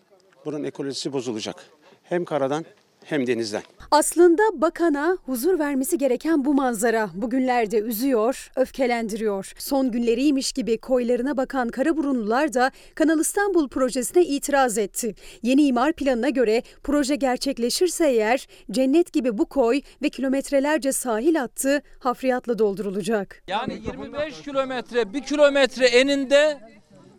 buranın 0.44 0.64
ekolojisi 0.64 1.12
bozulacak. 1.12 1.56
Hem 2.02 2.24
karadan 2.24 2.64
hem 3.04 3.26
denizden. 3.26 3.62
Aslında 3.90 4.42
bakana 4.54 5.18
huzur 5.26 5.58
vermesi 5.58 5.98
gereken 5.98 6.44
bu 6.44 6.54
manzara 6.54 7.10
bugünlerde 7.14 7.78
üzüyor, 7.78 8.50
öfkelendiriyor. 8.56 9.52
Son 9.58 9.90
günleriymiş 9.90 10.52
gibi 10.52 10.78
koylarına 10.78 11.36
bakan 11.36 11.68
Karaburunlular 11.68 12.54
da 12.54 12.70
Kanal 12.94 13.20
İstanbul 13.20 13.68
projesine 13.68 14.24
itiraz 14.24 14.78
etti. 14.78 15.14
Yeni 15.42 15.66
imar 15.66 15.92
planına 15.92 16.28
göre 16.28 16.62
proje 16.82 17.14
gerçekleşirse 17.16 18.08
eğer 18.10 18.46
cennet 18.70 19.12
gibi 19.12 19.38
bu 19.38 19.46
koy 19.46 19.80
ve 20.02 20.08
kilometrelerce 20.08 20.92
sahil 20.92 21.34
hattı 21.34 21.82
hafriyatla 21.98 22.58
doldurulacak. 22.58 23.42
Yani 23.48 23.74
25 23.86 24.42
kilometre, 24.42 25.12
bir 25.12 25.22
kilometre 25.22 25.86
eninde 25.86 26.60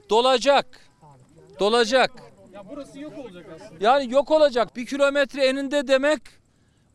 dolacak. 0.10 0.66
Dolacak. 1.60 2.33
Burası 2.70 3.00
yok 3.00 3.18
olacak 3.18 3.46
aslında. 3.56 3.86
Yani 3.86 4.12
yok 4.14 4.32
olacak. 4.32 4.76
Bir 4.76 4.86
kilometre 4.86 5.46
eninde 5.46 5.88
demek 5.88 6.22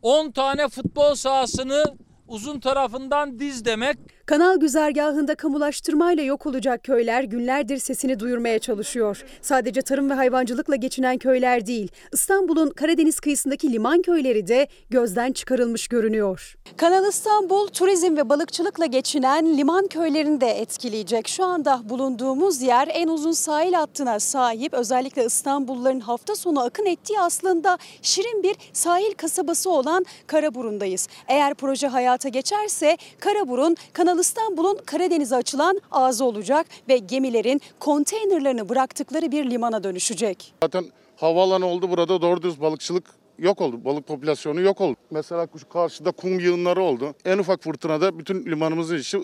10 0.03 0.31
tane 0.31 0.69
futbol 0.69 1.15
sahasını 1.15 1.85
uzun 2.29 2.61
tarafından 2.61 3.39
diz 3.39 3.65
demek. 3.65 3.99
Kanal 4.29 4.57
güzergahında 4.57 5.35
kamulaştırmayla 5.35 6.23
yok 6.23 6.47
olacak 6.47 6.85
köyler 6.85 7.23
günlerdir 7.23 7.79
sesini 7.79 8.21
duyurmaya 8.21 8.59
çalışıyor. 8.59 9.25
Sadece 9.43 9.83
tarım 9.83 10.11
ve 10.11 10.15
hayvancılıkla 10.15 10.77
geçinen 10.77 11.19
köyler 11.19 11.67
değil, 11.67 11.89
İstanbul'un 12.13 12.71
Karadeniz 12.71 13.21
kıyısındaki 13.21 13.73
liman 13.73 14.03
köyleri 14.03 14.47
de 14.49 14.69
gözden 14.91 15.33
çıkarılmış 15.33 15.89
görünüyor. 15.89 16.57
Kanal 16.77 17.09
İstanbul 17.09 17.69
turizm 17.69 18.17
ve 18.17 18.29
balıkçılıkla 18.29 18.87
geçinen 18.87 19.59
liman 19.59 19.87
köylerini 19.87 20.41
de 20.41 20.47
etkileyecek. 20.47 21.29
Şu 21.29 21.45
anda 21.45 21.81
bulunduğumuz 21.85 22.63
yer 22.63 22.89
en 22.93 23.09
uzun 23.09 23.33
sahil 23.33 23.73
hattına 23.73 24.21
sahip. 24.21 24.75
Özellikle 24.75 25.25
İstanbulluların 25.25 26.01
hafta 26.01 26.37
sonu 26.37 26.61
akın 26.61 26.87
ettiği 26.87 27.21
aslında 27.21 27.79
şirin 28.03 28.43
bir 28.43 28.57
sahil 28.73 29.13
kasabası 29.15 29.71
olan 29.71 30.07
Karaburun'dayız. 30.27 31.09
Eğer 31.29 31.55
proje 31.55 31.87
hayata 31.89 32.29
geçerse 32.29 32.97
Karaburun 33.21 33.77
Kanal 33.93 34.18
İstanbul'un 34.21 34.79
Karadeniz'e 34.87 35.37
açılan 35.37 35.81
ağzı 35.91 36.25
olacak 36.25 36.67
ve 36.89 36.99
gemilerin 36.99 37.61
konteynerlarını 37.81 38.69
bıraktıkları 38.69 39.33
bir 39.33 39.51
limana 39.51 39.85
dönüşecek. 39.85 40.55
Zaten 40.63 40.85
havaalanı 41.17 41.67
oldu 41.67 41.91
burada 41.91 42.23
doğru 42.23 42.43
düz 42.43 42.61
balıkçılık 42.61 43.05
yok 43.39 43.61
oldu. 43.61 43.85
Balık 43.85 44.07
popülasyonu 44.07 44.61
yok 44.61 44.81
oldu. 44.81 44.97
Mesela 45.11 45.49
karşıda 45.73 46.11
kum 46.11 46.41
yığınları 46.41 46.83
oldu. 46.83 47.15
En 47.25 47.39
ufak 47.39 47.63
fırtınada 47.63 48.19
bütün 48.19 48.47
limanımızın 48.47 48.99
içi 48.99 49.19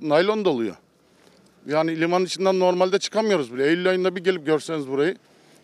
naylon 0.00 0.44
doluyor. 0.44 0.76
Yani 1.66 2.00
limanın 2.00 2.24
içinden 2.24 2.58
normalde 2.58 2.98
çıkamıyoruz 2.98 3.54
bile. 3.54 3.66
Eylül 3.66 3.88
ayında 3.88 4.16
bir 4.16 4.24
gelip 4.24 4.46
görseniz 4.46 4.88
burayı 4.88 5.16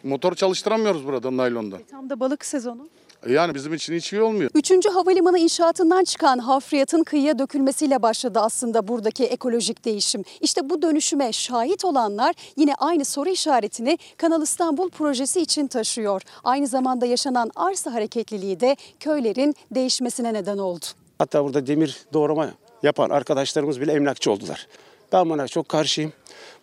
motor 0.03 0.35
çalıştıramıyoruz 0.35 1.07
burada 1.07 1.37
naylonda. 1.37 1.79
Tam 1.91 2.11
da 2.11 2.21
balık 2.21 2.45
sezonu. 2.45 2.89
Yani 3.27 3.55
bizim 3.55 3.75
için 3.75 3.95
hiç 3.95 4.13
iyi 4.13 4.23
olmuyor. 4.23 4.51
Üçüncü 4.55 4.89
havalimanı 4.89 5.39
inşaatından 5.39 6.05
çıkan 6.05 6.39
hafriyatın 6.39 7.03
kıyıya 7.03 7.39
dökülmesiyle 7.39 8.03
başladı 8.03 8.41
aslında 8.41 8.89
buradaki 8.89 9.25
ekolojik 9.25 9.85
değişim. 9.85 10.25
İşte 10.41 10.71
bu 10.71 10.83
dönüşüme 10.83 11.33
şahit 11.33 11.85
olanlar 11.85 12.35
yine 12.57 12.75
aynı 12.75 13.05
soru 13.05 13.29
işaretini 13.29 13.99
Kanal 14.17 14.43
İstanbul 14.43 14.91
projesi 14.91 15.41
için 15.41 15.67
taşıyor. 15.67 16.23
Aynı 16.45 16.67
zamanda 16.67 17.07
yaşanan 17.07 17.51
arsa 17.57 17.95
hareketliliği 17.95 18.61
de 18.61 18.77
köylerin 19.01 19.55
değişmesine 19.71 20.35
neden 20.35 20.59
oldu. 20.59 20.85
Hatta 21.19 21.45
burada 21.45 21.67
demir 21.67 21.99
doğrama 22.13 22.51
yapan 22.83 23.11
arkadaşlarımız 23.11 23.81
bile 23.81 23.93
emlakçı 23.93 24.33
oldular. 24.33 24.67
Ben 25.13 25.31
buna 25.31 25.49
çok 25.49 25.69
karşıyım. 25.69 26.13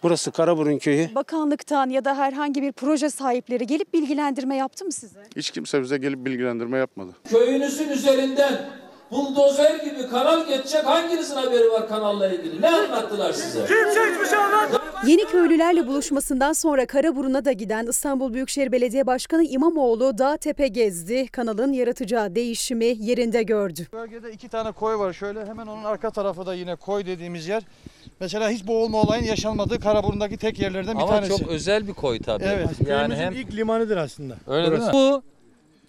Burası 0.03 0.31
Karaburun 0.31 0.77
köyü. 0.77 1.15
Bakanlıktan 1.15 1.89
ya 1.89 2.05
da 2.05 2.17
herhangi 2.17 2.61
bir 2.61 2.71
proje 2.71 3.09
sahipleri 3.09 3.67
gelip 3.67 3.93
bilgilendirme 3.93 4.55
yaptı 4.55 4.85
mı 4.85 4.91
size? 4.91 5.19
Hiç 5.35 5.51
kimse 5.51 5.81
bize 5.81 5.97
gelip 5.97 6.25
bilgilendirme 6.25 6.77
yapmadı. 6.77 7.11
Köyünüzün 7.29 7.89
üzerinden 7.89 8.61
buldozer 9.11 9.75
gibi 9.75 10.07
kanal 10.09 10.47
geçecek 10.47 10.85
hanginizin 10.85 11.35
haberi 11.35 11.71
var 11.71 11.87
kanalla 11.89 12.27
ilgili? 12.33 12.61
Ne 12.61 12.69
anlattılar 12.69 13.33
size? 13.33 13.59
Kimse 13.59 13.99
hiçbir 14.11 14.25
şey 14.25 14.39
anlatmadı. 14.39 14.83
Yeni 15.07 15.25
köylülerle 15.25 15.87
buluşmasından 15.87 16.53
sonra 16.53 16.85
Karaburun'a 16.85 17.45
da 17.45 17.51
giden 17.51 17.87
İstanbul 17.87 18.33
Büyükşehir 18.33 18.71
Belediye 18.71 19.07
Başkanı 19.07 19.43
İmamoğlu 19.43 20.17
dağ 20.17 20.37
tepe 20.37 20.67
gezdi. 20.67 21.27
Kanalın 21.27 21.73
yaratacağı 21.73 22.35
değişimi 22.35 22.85
yerinde 22.85 23.43
gördü. 23.43 23.87
Bölgede 23.93 24.31
iki 24.31 24.49
tane 24.49 24.71
koy 24.71 24.95
var 24.97 25.13
şöyle 25.13 25.45
hemen 25.45 25.67
onun 25.67 25.83
arka 25.83 26.09
tarafı 26.11 26.45
da 26.45 26.53
yine 26.53 26.75
koy 26.75 27.05
dediğimiz 27.05 27.47
yer. 27.47 27.63
Mesela 28.19 28.49
hiç 28.49 28.67
boğulma 28.67 29.01
olayın 29.01 29.23
yaşanmadığı 29.23 29.79
Karaburun'daki 29.79 30.37
tek 30.37 30.59
yerlerden 30.59 30.95
bir 30.97 31.01
Ama 31.01 31.11
tanesi. 31.11 31.37
çok 31.37 31.47
özel 31.51 31.87
bir 31.87 31.93
koy 31.93 32.19
tabii. 32.19 32.43
Evet. 32.43 32.69
Yani 32.87 33.15
hem 33.15 33.33
ilk 33.33 33.53
limanıdır 33.53 33.97
aslında. 33.97 34.35
öyle 34.47 34.71
değil 34.71 34.83
mi? 34.83 34.89
Bu 34.93 35.21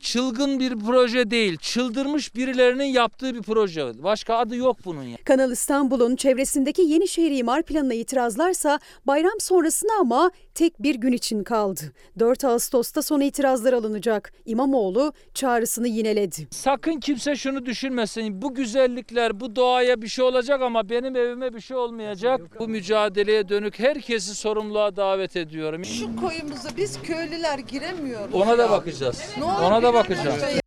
çılgın 0.06 0.60
bir 0.60 0.78
proje 0.78 1.30
değil. 1.30 1.56
Çıldırmış 1.56 2.34
birilerinin 2.34 2.84
yaptığı 2.84 3.34
bir 3.34 3.42
proje. 3.42 4.02
Başka 4.02 4.36
adı 4.36 4.56
yok 4.56 4.76
bunun 4.84 5.02
ya. 5.02 5.16
Kanal 5.24 5.52
İstanbul'un 5.52 6.16
çevresindeki 6.16 6.82
Yenişehir 6.82 7.30
imar 7.38 7.62
planına 7.62 7.94
itirazlarsa 7.94 8.78
bayram 9.06 9.40
sonrasına 9.40 9.90
ama 10.00 10.30
tek 10.54 10.82
bir 10.82 10.94
gün 10.94 11.12
için 11.12 11.44
kaldı. 11.44 11.80
4 12.18 12.44
Ağustos'ta 12.44 13.02
son 13.02 13.20
itirazlar 13.20 13.72
alınacak. 13.72 14.32
İmamoğlu 14.44 15.12
çağrısını 15.34 15.88
yineledi. 15.88 16.48
Sakın 16.50 17.00
kimse 17.00 17.36
şunu 17.36 17.66
düşünmesin. 17.66 18.42
Bu 18.42 18.54
güzellikler, 18.54 19.40
bu 19.40 19.56
doğaya 19.56 20.02
bir 20.02 20.08
şey 20.08 20.24
olacak 20.24 20.62
ama 20.62 20.88
benim 20.88 21.16
evime 21.16 21.54
bir 21.54 21.60
şey 21.60 21.76
olmayacak. 21.76 22.40
Bu 22.58 22.68
mücadeleye 22.68 23.48
dönük 23.48 23.78
herkesi 23.78 24.34
sorumluluğa 24.34 24.96
davet 24.96 25.36
ediyorum. 25.36 25.84
Şu 25.84 26.16
koyumuza 26.16 26.68
biz 26.76 27.02
köylüler 27.02 27.58
giremiyoruz. 27.58 28.34
Ona 28.34 28.58
da 28.58 28.70
bakacağız. 28.70 29.22
Ne 29.38 29.44
Ona 29.44 29.82
da 29.82 29.95
bir 30.04 30.16
an 30.16 30.26
bakacağız. 30.26 30.42
önce 30.42 30.65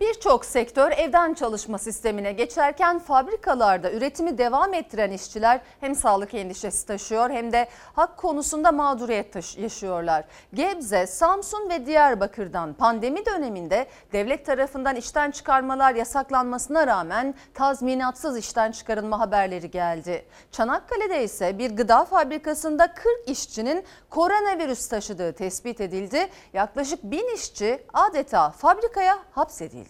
Birçok 0.00 0.44
sektör 0.44 0.90
evden 0.90 1.34
çalışma 1.34 1.78
sistemine 1.78 2.32
geçerken 2.32 2.98
fabrikalarda 2.98 3.92
üretimi 3.92 4.38
devam 4.38 4.74
ettiren 4.74 5.10
işçiler 5.10 5.60
hem 5.80 5.94
sağlık 5.94 6.34
endişesi 6.34 6.86
taşıyor 6.86 7.30
hem 7.30 7.52
de 7.52 7.68
hak 7.96 8.16
konusunda 8.16 8.72
mağduriyet 8.72 9.58
yaşıyorlar. 9.58 10.24
Gebze, 10.54 11.06
Samsun 11.06 11.70
ve 11.70 11.86
Diyarbakır'dan 11.86 12.74
pandemi 12.74 13.26
döneminde 13.26 13.86
devlet 14.12 14.46
tarafından 14.46 14.96
işten 14.96 15.30
çıkarmalar 15.30 15.94
yasaklanmasına 15.94 16.86
rağmen 16.86 17.34
tazminatsız 17.54 18.38
işten 18.38 18.72
çıkarılma 18.72 19.20
haberleri 19.20 19.70
geldi. 19.70 20.24
Çanakkale'de 20.52 21.24
ise 21.24 21.58
bir 21.58 21.76
gıda 21.76 22.04
fabrikasında 22.04 22.94
40 22.94 23.06
işçinin 23.26 23.84
koronavirüs 24.10 24.88
taşıdığı 24.88 25.32
tespit 25.32 25.80
edildi. 25.80 26.28
Yaklaşık 26.52 27.02
1000 27.02 27.34
işçi 27.34 27.82
adeta 27.92 28.50
fabrikaya 28.50 29.18
hapsedildi. 29.30 29.89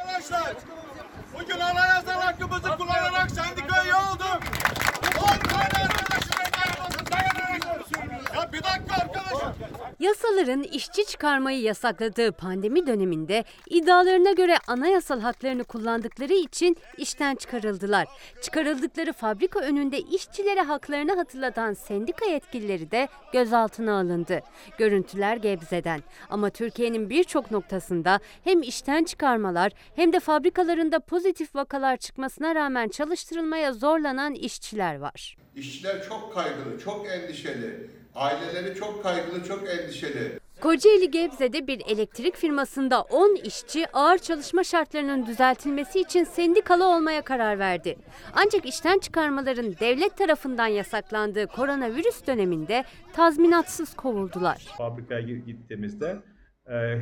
Arkadaşlar 0.00 0.54
bugün 1.34 1.60
anayasal 1.60 2.20
hakkımızı 2.20 2.68
kullanarak 2.76 3.30
sendikaya 3.30 3.84
üye 3.84 3.94
oldum. 3.94 4.40
10 5.18 5.48
tane 5.48 5.84
arkadaşımın 5.84 6.52
dayanmasın 6.52 7.06
dayanarak. 7.12 8.36
Ya 8.36 8.52
bir 8.52 8.62
dakika 8.62 8.94
arkadaşım. 9.02 9.54
Yasaların 10.40 10.62
işçi 10.62 11.04
çıkarmayı 11.04 11.60
yasakladığı 11.60 12.32
pandemi 12.32 12.86
döneminde 12.86 13.44
iddialarına 13.70 14.32
göre 14.32 14.56
anayasal 14.66 15.20
haklarını 15.20 15.64
kullandıkları 15.64 16.32
için 16.32 16.76
işten 16.98 17.34
çıkarıldılar. 17.34 18.08
Çıkarıldıkları 18.42 19.12
fabrika 19.12 19.60
önünde 19.60 19.98
işçilere 19.98 20.60
haklarını 20.60 21.16
hatırlatan 21.16 21.74
sendika 21.74 22.26
yetkilileri 22.26 22.90
de 22.90 23.08
gözaltına 23.32 24.00
alındı. 24.00 24.40
Görüntüler 24.78 25.36
Gebze'den 25.36 26.02
ama 26.30 26.50
Türkiye'nin 26.50 27.10
birçok 27.10 27.50
noktasında 27.50 28.20
hem 28.44 28.62
işten 28.62 29.04
çıkarmalar 29.04 29.72
hem 29.96 30.12
de 30.12 30.20
fabrikalarında 30.20 31.00
pozitif 31.00 31.54
vakalar 31.54 31.96
çıkmasına 31.96 32.54
rağmen 32.54 32.88
çalıştırılmaya 32.88 33.72
zorlanan 33.72 34.34
işçiler 34.34 34.98
var. 34.98 35.36
İşçiler 35.56 36.02
çok 36.08 36.34
kaygılı, 36.34 36.78
çok 36.84 37.06
endişeli. 37.08 37.99
Aileleri 38.14 38.74
çok 38.74 39.02
kaygılı, 39.02 39.44
çok 39.44 39.68
endişeli. 39.68 40.38
Kocaeli 40.60 41.10
Gebze'de 41.10 41.66
bir 41.66 41.82
elektrik 41.86 42.36
firmasında 42.36 43.00
10 43.02 43.34
işçi 43.44 43.86
ağır 43.92 44.18
çalışma 44.18 44.64
şartlarının 44.64 45.26
düzeltilmesi 45.26 46.00
için 46.00 46.24
sendikalı 46.24 46.84
olmaya 46.88 47.22
karar 47.22 47.58
verdi. 47.58 47.96
Ancak 48.34 48.66
işten 48.66 48.98
çıkarmaların 48.98 49.74
devlet 49.80 50.16
tarafından 50.16 50.66
yasaklandığı 50.66 51.46
koronavirüs 51.46 52.26
döneminde 52.26 52.84
tazminatsız 53.12 53.94
kovuldular. 53.94 54.66
Fabrikaya 54.78 55.20
gi- 55.20 55.44
gittiğimizde 55.44 56.16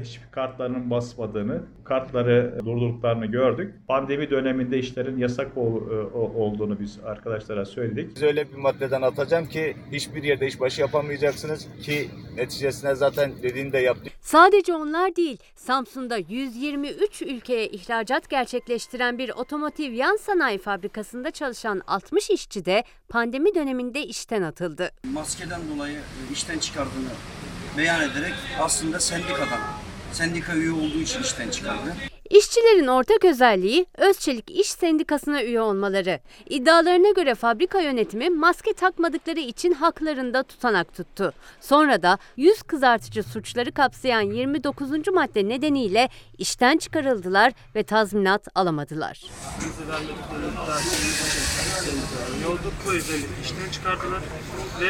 hiçbir 0.04 0.30
kartlarının 0.30 0.90
basmadığını, 0.90 1.62
kartları 1.84 2.58
durdurduklarını 2.64 3.26
gördük. 3.26 3.74
Pandemi 3.88 4.30
döneminde 4.30 4.78
işlerin 4.78 5.18
yasak 5.18 5.56
ol- 5.56 5.90
e, 5.90 5.94
olduğunu 6.16 6.80
biz 6.80 6.98
arkadaşlara 7.04 7.64
söyledik. 7.64 8.16
Biz 8.16 8.22
öyle 8.22 8.52
bir 8.52 8.56
maddeden 8.56 9.02
atacağım 9.02 9.46
ki 9.46 9.76
hiçbir 9.92 10.22
yerde 10.22 10.46
işbaşı 10.46 10.80
yapamayacaksınız 10.80 11.68
ki 11.82 12.08
neticesinde 12.36 12.94
zaten 12.94 13.32
dediğini 13.42 13.72
de 13.72 13.78
yaptık. 13.78 14.12
Sadece 14.20 14.74
onlar 14.74 15.16
değil, 15.16 15.38
Samsun'da 15.54 16.16
123 16.16 17.22
ülkeye 17.22 17.66
ihracat 17.66 18.30
gerçekleştiren 18.30 19.18
bir 19.18 19.30
otomotiv 19.30 19.92
yan 19.92 20.16
sanayi 20.16 20.58
fabrikasında 20.58 21.30
çalışan 21.30 21.82
60 21.86 22.30
işçi 22.30 22.64
de 22.64 22.84
pandemi 23.08 23.54
döneminde 23.54 24.02
işten 24.06 24.42
atıldı. 24.42 24.90
maskeden 25.14 25.60
dolayı 25.76 25.96
e, 25.96 26.32
işten 26.32 26.58
çıkardığını 26.58 27.08
beyan 27.78 28.02
ederek 28.02 28.34
aslında 28.60 29.00
sendikadan, 29.00 29.60
sendika 30.12 30.54
üye 30.54 30.72
olduğu 30.72 30.98
için 30.98 31.22
işten 31.22 31.50
çıkardı. 31.50 31.94
İşçilerin 32.30 32.86
ortak 32.86 33.24
özelliği 33.24 33.86
Özçelik 33.96 34.50
İş 34.50 34.70
Sendikası'na 34.70 35.42
üye 35.42 35.60
olmaları. 35.60 36.20
İddialarına 36.48 37.10
göre 37.10 37.34
fabrika 37.34 37.80
yönetimi 37.80 38.30
maske 38.30 38.72
takmadıkları 38.72 39.40
için 39.40 39.72
haklarında 39.72 40.42
tutanak 40.42 40.94
tuttu. 40.94 41.32
Sonra 41.60 42.02
da 42.02 42.18
yüz 42.36 42.62
kızartıcı 42.62 43.22
suçları 43.22 43.72
kapsayan 43.72 44.22
29. 44.22 44.90
madde 45.14 45.48
nedeniyle 45.48 46.08
işten 46.38 46.78
çıkarıldılar 46.78 47.52
ve 47.74 47.82
tazminat 47.82 48.48
alamadılar. 48.54 49.22
Bize 49.60 49.92
vermedikleri 49.92 50.52
iddia 50.52 50.78
Yolduk 52.44 52.72
bu 52.86 52.92
özellik 52.92 53.28
işten 53.44 53.70
çıkardılar 53.72 54.20
ve 54.80 54.88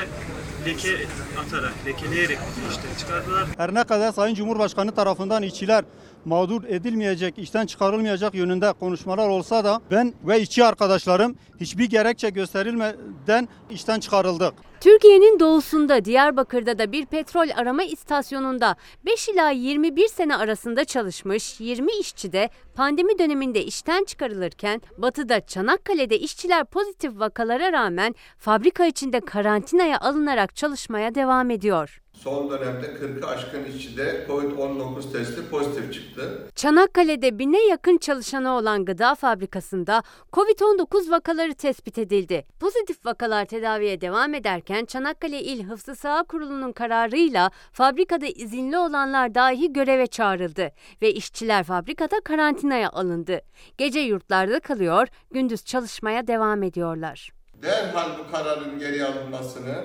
leke 0.67 1.07
atarak, 1.47 1.73
lekeleyerek 1.87 2.39
işten 2.71 2.95
çıkardılar. 2.99 3.47
Her 3.57 3.75
ne 3.75 3.85
kadar 3.85 4.13
Sayın 4.13 4.35
Cumhurbaşkanı 4.35 4.95
tarafından 4.95 5.43
işçiler 5.43 5.85
mağdur 6.25 6.65
edilmeyecek, 6.65 7.39
işten 7.39 7.67
çıkarılmayacak 7.67 8.35
yönünde 8.35 8.73
konuşmalar 8.73 9.29
olsa 9.29 9.65
da 9.65 9.81
ben 9.91 10.15
ve 10.25 10.41
işçi 10.41 10.65
arkadaşlarım 10.65 11.37
hiçbir 11.61 11.85
gerekçe 11.85 12.31
gösterilmeden 12.31 13.49
işten 13.71 14.01
çıkarıldık. 14.01 14.55
Türkiye'nin 14.81 15.41
doğusunda 15.41 16.05
Diyarbakır'da 16.05 16.79
da 16.79 16.93
bir 16.93 17.07
petrol 17.07 17.49
arama 17.57 17.83
istasyonunda 17.83 18.77
5 19.07 19.29
ila 19.29 19.51
21 19.51 20.09
sene 20.09 20.37
arasında 20.37 20.85
çalışmış 20.85 21.61
20 21.61 21.93
işçi 21.93 22.33
de 22.33 22.51
pandemi 22.75 23.19
döneminde 23.19 23.65
işten 23.65 24.05
çıkarılırken 24.05 24.83
batıda 24.99 25.47
Çanakkale'de 25.47 26.19
işçiler 26.19 26.65
pozitif 26.65 27.19
vakalara 27.19 27.73
rağmen 27.73 28.15
fabrika 28.39 28.87
içinde 28.87 29.21
karantinaya 29.21 30.01
alınarak 30.01 30.57
çalışmaya 30.57 31.15
devam 31.15 31.51
ediyor. 31.51 32.01
Son 32.23 32.51
dönemde 32.51 32.87
40'ı 32.87 33.27
aşkın 33.27 33.65
işçide 33.65 34.27
COVID-19 34.29 35.13
testi 35.13 35.49
pozitif 35.51 35.95
çıktı. 35.95 36.49
Çanakkale'de 36.55 37.39
bine 37.39 37.67
yakın 37.67 37.99
çalışanı 37.99 38.51
olan 38.51 38.85
gıda 38.85 39.15
fabrikasında 39.15 40.03
COVID-19 40.33 41.11
vakaları 41.11 41.55
tespit 41.55 41.99
edildi. 41.99 42.45
Pozitif 42.61 43.07
vakalar 43.07 43.45
tedaviye 43.45 44.01
devam 44.01 44.35
ederken 44.35 44.85
Çanakkale 44.85 45.43
İl 45.43 45.65
Hıfzı 45.65 45.97
Sağ 45.97 46.23
Kurulu'nun 46.23 46.73
kararıyla 46.73 47.51
fabrikada 47.73 48.27
izinli 48.27 48.79
olanlar 48.79 49.35
dahi 49.35 49.73
göreve 49.73 50.07
çağrıldı 50.07 50.71
ve 51.03 51.13
işçiler 51.13 51.65
fabrikada 51.65 52.21
karantinaya 52.21 52.91
alındı. 52.91 53.41
Gece 53.79 54.01
yurtlarda 54.01 54.61
kalıyor, 54.61 55.09
gündüz 55.31 55.65
çalışmaya 55.65 56.27
devam 56.27 56.63
ediyorlar. 56.63 57.33
Derhal 57.63 58.09
bu 58.19 58.33
kararın 58.33 58.79
geri 58.79 59.05
alınmasını, 59.05 59.85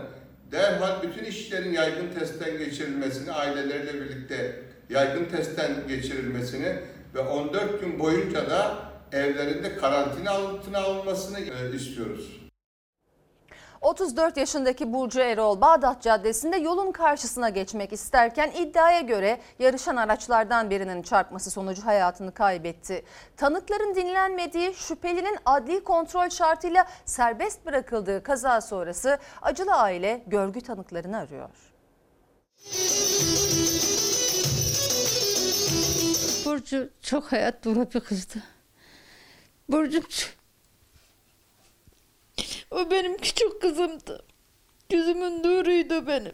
derhal 0.54 1.04
bütün 1.04 1.24
işçilerin 1.24 1.74
yaygın 1.74 2.20
testten 2.20 2.58
geçirilmesini, 2.58 3.32
aileleriyle 3.32 3.94
birlikte 3.94 4.60
yaygın 4.90 5.26
testten 5.26 5.88
geçirilmesini 5.88 6.76
ve 7.16 7.20
14 7.20 7.82
gün 7.82 8.00
boyunca 8.00 8.50
da 8.50 8.78
evlerinde 9.12 9.78
karantina 9.78 10.32
altına 10.32 10.80
alınmasını 10.80 11.40
e, 11.40 11.76
istiyoruz. 11.76 12.43
34 13.84 14.38
yaşındaki 14.38 14.94
Burcu 14.94 15.20
Erol 15.20 15.62
Bağdat 15.62 16.02
Caddesi'nde 16.02 16.58
yolun 16.58 16.92
karşısına 16.92 17.50
geçmek 17.50 17.94
isterken 17.94 18.52
iddiaya 18.52 19.02
göre 19.02 19.40
yarışan 19.60 19.96
araçlardan 19.96 20.70
birinin 20.70 21.02
çarpması 21.02 21.52
sonucu 21.52 21.86
hayatını 21.86 22.34
kaybetti. 22.34 23.06
Tanıkların 23.38 23.96
dinlenmediği 23.96 24.74
şüphelinin 24.74 25.38
adli 25.46 25.84
kontrol 25.84 26.30
şartıyla 26.30 26.88
serbest 27.06 27.66
bırakıldığı 27.66 28.24
kaza 28.24 28.62
sonrası 28.62 29.18
acılı 29.42 29.74
aile 29.74 30.24
görgü 30.28 30.62
tanıklarını 30.62 31.18
arıyor. 31.18 31.50
Burcu 36.46 36.90
çok 37.02 37.32
hayat 37.32 37.66
dolu 37.66 37.92
bir 37.94 38.00
kızdı. 38.00 38.44
Burcu 39.70 40.02
o 42.74 42.92
benim 42.92 43.18
küçük 43.18 43.62
kızımdı. 43.62 44.26
Gözümün 44.90 45.44
nuruydu 45.44 46.08
benim. 46.08 46.34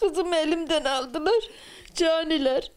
Kızımı 0.00 0.36
elimden 0.36 0.84
aldılar. 0.84 1.44
Caniler. 1.94 2.72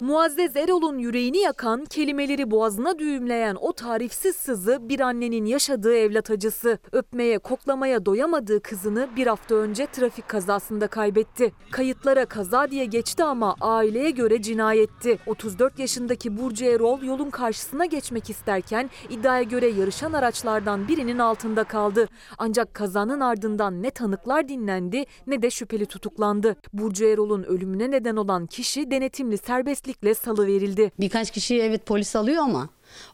Muazzez 0.00 0.56
Erol'un 0.56 0.98
yüreğini 0.98 1.38
yakan, 1.38 1.84
kelimeleri 1.84 2.50
boğazına 2.50 2.98
düğümleyen 2.98 3.56
o 3.60 3.72
tarifsiz 3.72 4.36
sızı 4.36 4.88
bir 4.88 5.00
annenin 5.00 5.44
yaşadığı 5.44 5.94
evlat 5.96 6.30
acısı. 6.30 6.78
Öpmeye, 6.92 7.38
koklamaya 7.38 8.06
doyamadığı 8.06 8.62
kızını 8.62 9.08
bir 9.16 9.26
hafta 9.26 9.54
önce 9.54 9.86
trafik 9.86 10.28
kazasında 10.28 10.86
kaybetti. 10.86 11.52
Kayıtlara 11.70 12.26
kaza 12.26 12.70
diye 12.70 12.84
geçti 12.84 13.24
ama 13.24 13.56
aileye 13.60 14.10
göre 14.10 14.42
cinayetti. 14.42 15.18
34 15.26 15.78
yaşındaki 15.78 16.38
Burcu 16.38 16.64
Erol 16.64 17.02
yolun 17.02 17.30
karşısına 17.30 17.84
geçmek 17.84 18.30
isterken 18.30 18.90
iddiaya 19.10 19.42
göre 19.42 19.66
yarışan 19.66 20.12
araçlardan 20.12 20.88
birinin 20.88 21.18
altında 21.18 21.64
kaldı. 21.64 22.08
Ancak 22.38 22.74
kazanın 22.74 23.20
ardından 23.20 23.82
ne 23.82 23.90
tanıklar 23.90 24.48
dinlendi 24.48 25.04
ne 25.26 25.42
de 25.42 25.50
şüpheli 25.50 25.86
tutuklandı. 25.86 26.56
Burcu 26.72 27.04
Erol'un 27.04 27.42
ölümüne 27.42 27.90
neden 27.90 28.16
olan 28.16 28.46
kişi 28.46 28.90
denetimli 28.90 29.38
serbestlikle 29.68 30.14
salı 30.14 30.46
verildi. 30.46 30.90
Birkaç 31.00 31.30
kişiyi 31.30 31.60
evet 31.60 31.86
polis 31.86 32.16
alıyor 32.16 32.42
ama 32.42 32.68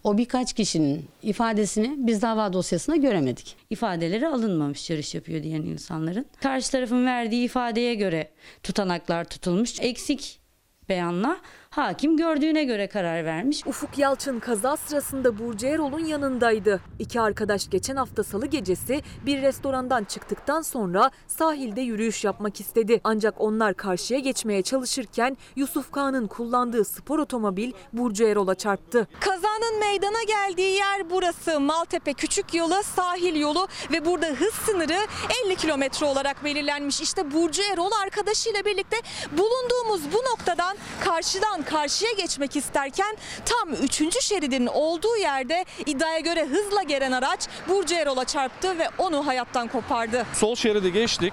o 0.05 0.19
birkaç 0.19 0.53
kişinin 0.53 1.05
ifadesini 1.23 1.95
biz 1.99 2.23
dava 2.23 2.53
dosyasına 2.53 2.97
göremedik. 2.97 3.57
İfadeleri 3.71 4.29
alınmamış 4.29 4.91
yarış 4.91 5.15
yapıyor 5.15 5.43
diyen 5.43 5.63
insanların. 5.63 6.27
Karşı 6.43 6.73
tarafın 6.73 7.07
verdiği 7.07 7.45
ifadeye 7.45 7.95
göre 7.95 8.31
tutanaklar 8.63 9.25
tutulmuş. 9.25 9.81
Eksik 9.81 10.41
beyanla 10.89 11.37
hakim 11.77 12.17
gördüğüne 12.17 12.65
göre 12.65 12.87
karar 12.87 13.25
vermiş. 13.25 13.67
Ufuk 13.67 13.99
Yalçın 13.99 14.41
kaza 14.41 14.77
sırasında 14.77 15.39
Burcu 15.39 15.67
Erol'un 15.67 16.05
yanındaydı. 16.05 16.81
İki 16.99 17.21
arkadaş 17.21 17.71
geçen 17.71 17.97
hafta 17.97 18.25
salı 18.25 18.47
gecesi 18.47 19.03
bir 19.27 19.43
restorandan 19.43 20.05
çıktıktan 20.05 20.63
sonra 20.63 21.11
sahilde 21.27 21.81
yürüyüş 21.81 22.25
yapmak 22.25 22.61
istedi. 22.61 23.01
Ancak 23.05 23.35
onlar 23.41 23.75
karşıya 23.75 24.21
geçmeye 24.21 24.63
çalışırken 24.63 25.37
Yusuf 25.57 25.93
Kağan'ın 25.93 26.27
kullandığı 26.27 26.85
spor 26.85 27.19
otomobil 27.19 27.73
Burcu 27.93 28.25
Erol'a 28.25 28.55
çarptı. 28.55 29.09
Kazanın 29.21 29.79
meydana 29.81 30.23
geldiği 30.23 30.75
yer 30.77 31.11
burası. 31.11 31.61
Maltepe 31.61 32.15
Küçük 32.15 32.55
Yolu, 32.55 32.83
sahil 32.83 33.41
yolu 33.41 33.69
ve 33.93 34.05
burada 34.05 34.27
hız 34.27 34.55
sınırı 34.55 34.99
50 35.47 35.57
kilometre 35.57 36.07
olarak 36.07 36.45
belirlenmiş. 36.45 37.01
İşte 37.01 37.33
Burcu 37.33 37.63
Erol 37.73 37.91
arkadaşıyla 38.03 38.65
birlikte 38.65 38.97
bulunduğumuz 39.33 40.13
bu 40.13 40.17
noktadan 40.17 40.77
karşıdan 41.05 41.64
karşıya 41.65 42.13
geçmek 42.13 42.57
isterken 42.57 43.17
tam 43.45 43.73
3. 43.83 44.23
şeridin 44.23 44.67
olduğu 44.67 45.17
yerde 45.17 45.65
iddiaya 45.87 46.19
göre 46.19 46.47
hızla 46.47 46.83
gelen 46.83 47.13
araç 47.13 47.41
Burcu 47.69 47.95
Erol'a 47.95 48.25
çarptı 48.25 48.79
ve 48.79 48.89
onu 48.99 49.27
hayattan 49.27 49.69
kopardı. 49.69 50.27
Sol 50.35 50.55
şeridi 50.55 50.93
geçtik. 50.93 51.33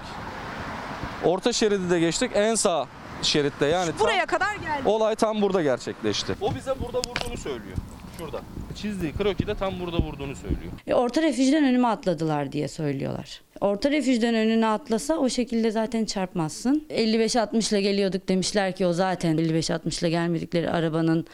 Orta 1.24 1.52
şeridi 1.52 1.90
de 1.90 2.00
geçtik. 2.00 2.30
En 2.34 2.54
sağ 2.54 2.86
şeritte 3.22 3.66
yani 3.66 3.90
tam- 3.90 3.98
Buraya 4.00 4.26
kadar 4.26 4.54
geldi. 4.56 4.82
olay 4.88 5.14
tam 5.14 5.42
burada 5.42 5.62
gerçekleşti. 5.62 6.34
O 6.40 6.54
bize 6.54 6.74
burada 6.80 6.98
vurduğunu 6.98 7.36
söylüyor. 7.36 7.76
Şurada. 8.18 8.40
Çizdiği 8.82 9.12
krokide 9.12 9.54
tam 9.54 9.80
burada 9.80 9.96
vurduğunu 9.96 10.36
söylüyor. 10.36 10.72
E, 10.86 10.94
Orta 10.94 11.22
refüjden 11.22 11.64
önüme 11.64 11.88
atladılar 11.88 12.52
diye 12.52 12.68
söylüyorlar. 12.68 13.40
Orta 13.62 13.90
refüjden 13.90 14.34
önüne 14.34 14.66
atlasa 14.66 15.16
o 15.16 15.28
şekilde 15.28 15.70
zaten 15.70 16.04
çarpmazsın. 16.04 16.86
55-60 16.90 17.74
ile 17.74 17.80
geliyorduk 17.80 18.28
demişler 18.28 18.76
ki 18.76 18.86
o 18.86 18.92
zaten 18.92 19.38
55-60 19.38 20.00
ile 20.00 20.10
gelmedikleri 20.10 20.70
arabanın 20.70 21.26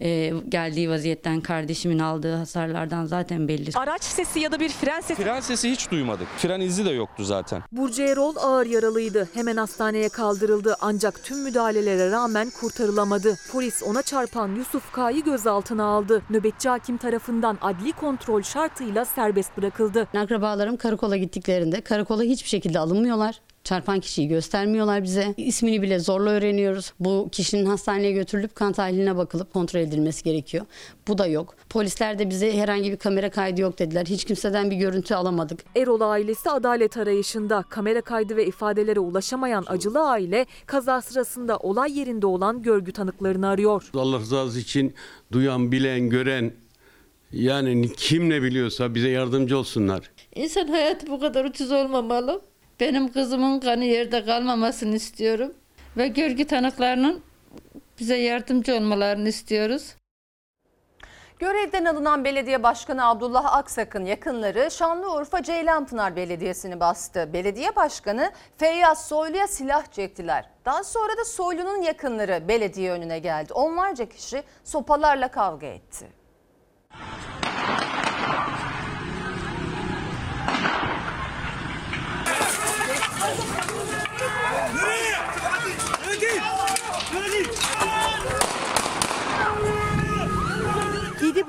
e, 0.00 0.32
geldiği 0.48 0.90
vaziyetten 0.90 1.40
kardeşimin 1.40 1.98
aldığı 1.98 2.34
hasarlardan 2.34 3.04
zaten 3.04 3.48
belli. 3.48 3.70
Araç 3.74 4.02
sesi 4.04 4.40
ya 4.40 4.52
da 4.52 4.60
bir 4.60 4.68
fren 4.68 5.00
sesi 5.00 5.22
Fren 5.22 5.40
sesi 5.40 5.70
hiç 5.70 5.90
duymadık. 5.90 6.26
Fren 6.36 6.60
izi 6.60 6.84
de 6.84 6.90
yoktu 6.90 7.24
zaten. 7.24 7.62
Burcu 7.72 8.02
Erol 8.02 8.36
ağır 8.36 8.66
yaralıydı. 8.66 9.28
Hemen 9.34 9.56
hastaneye 9.56 10.08
kaldırıldı 10.08 10.76
ancak 10.80 11.24
tüm 11.24 11.42
müdahalelere 11.42 12.10
rağmen 12.10 12.50
kurtarılamadı. 12.60 13.38
Polis 13.52 13.82
ona 13.82 14.02
çarpan 14.02 14.54
Yusuf 14.54 14.92
K'yı 14.92 15.24
gözaltına 15.24 15.84
aldı. 15.84 16.22
Nöbetçi 16.30 16.68
hakim 16.68 16.96
tarafından 16.96 17.58
adli 17.60 17.92
kontrol 17.92 18.42
şartıyla 18.42 19.04
serbest 19.04 19.56
bırakıldı. 19.56 20.08
Akrabalarım 20.16 20.76
karakola 20.76 21.16
gittiklerinde 21.16 21.75
karakola 21.80 22.22
hiçbir 22.22 22.48
şekilde 22.48 22.78
alınmıyorlar. 22.78 23.40
Çarpan 23.64 24.00
kişiyi 24.00 24.28
göstermiyorlar 24.28 25.02
bize. 25.02 25.34
İsmini 25.36 25.82
bile 25.82 25.98
zorla 25.98 26.30
öğreniyoruz. 26.30 26.92
Bu 27.00 27.28
kişinin 27.32 27.66
hastaneye 27.66 28.12
götürülüp 28.12 28.54
kan 28.54 28.72
tahliline 28.72 29.16
bakılıp 29.16 29.52
kontrol 29.52 29.80
edilmesi 29.80 30.24
gerekiyor. 30.24 30.66
Bu 31.08 31.18
da 31.18 31.26
yok. 31.26 31.54
Polisler 31.70 32.18
de 32.18 32.30
bize 32.30 32.58
herhangi 32.58 32.92
bir 32.92 32.96
kamera 32.96 33.30
kaydı 33.30 33.60
yok 33.60 33.78
dediler. 33.78 34.06
Hiç 34.06 34.24
kimseden 34.24 34.70
bir 34.70 34.76
görüntü 34.76 35.14
alamadık. 35.14 35.60
Erol 35.76 36.00
ailesi 36.00 36.50
adalet 36.50 36.96
arayışında. 36.96 37.64
Kamera 37.68 38.00
kaydı 38.00 38.36
ve 38.36 38.46
ifadelere 38.46 39.00
ulaşamayan 39.00 39.64
acılı 39.66 40.08
aile 40.08 40.46
kaza 40.66 41.02
sırasında 41.02 41.56
olay 41.56 41.98
yerinde 41.98 42.26
olan 42.26 42.62
görgü 42.62 42.92
tanıklarını 42.92 43.48
arıyor. 43.48 43.90
Allah 43.94 44.18
rızası 44.18 44.58
için 44.58 44.94
duyan, 45.32 45.72
bilen, 45.72 46.10
gören 46.10 46.52
yani 47.32 47.92
kim 47.92 48.30
ne 48.30 48.42
biliyorsa 48.42 48.94
bize 48.94 49.08
yardımcı 49.08 49.58
olsunlar. 49.58 50.10
İnsan 50.36 50.68
hayatı 50.68 51.06
bu 51.06 51.20
kadar 51.20 51.44
ucuz 51.44 51.72
olmamalı. 51.72 52.40
Benim 52.80 53.12
kızımın 53.12 53.60
kanı 53.60 53.84
yerde 53.84 54.24
kalmamasını 54.24 54.94
istiyorum. 54.94 55.54
Ve 55.96 56.08
görgü 56.08 56.46
tanıklarının 56.46 57.22
bize 58.00 58.16
yardımcı 58.16 58.76
olmalarını 58.76 59.28
istiyoruz. 59.28 59.94
Görevden 61.38 61.84
alınan 61.84 62.24
belediye 62.24 62.62
başkanı 62.62 63.06
Abdullah 63.06 63.56
Aksak'ın 63.56 64.04
yakınları 64.04 64.70
Şanlıurfa 64.70 65.42
Ceylanpınar 65.42 66.16
Belediyesi'ni 66.16 66.80
bastı. 66.80 67.32
Belediye 67.32 67.76
başkanı 67.76 68.32
Feyyaz 68.56 69.08
Soylu'ya 69.08 69.46
silah 69.46 69.92
çektiler. 69.92 70.44
Daha 70.64 70.84
sonra 70.84 71.16
da 71.16 71.24
Soylu'nun 71.24 71.82
yakınları 71.82 72.48
belediye 72.48 72.92
önüne 72.92 73.18
geldi. 73.18 73.52
Onlarca 73.52 74.08
kişi 74.08 74.42
sopalarla 74.64 75.28
kavga 75.28 75.66
etti. 75.66 76.06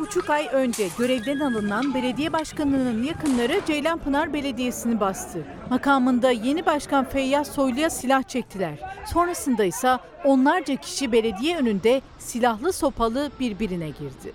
Buçuk 0.07 0.29
ay 0.29 0.49
önce 0.51 0.87
görevden 0.97 1.39
alınan 1.39 1.93
belediye 1.93 2.33
başkanının 2.33 3.03
yakınları 3.03 3.61
Ceylanpınar 3.67 4.33
Belediyesi'ni 4.33 4.99
bastı. 4.99 5.39
Makamında 5.69 6.31
yeni 6.31 6.65
başkan 6.65 7.05
Feyyaz 7.05 7.47
Soylu'ya 7.47 7.89
silah 7.89 8.23
çektiler. 8.23 8.73
Sonrasında 9.13 9.63
ise 9.63 9.97
onlarca 10.25 10.75
kişi 10.75 11.11
belediye 11.11 11.57
önünde 11.57 12.01
silahlı 12.19 12.73
sopalı 12.73 13.31
birbirine 13.39 13.89
girdi. 13.89 14.33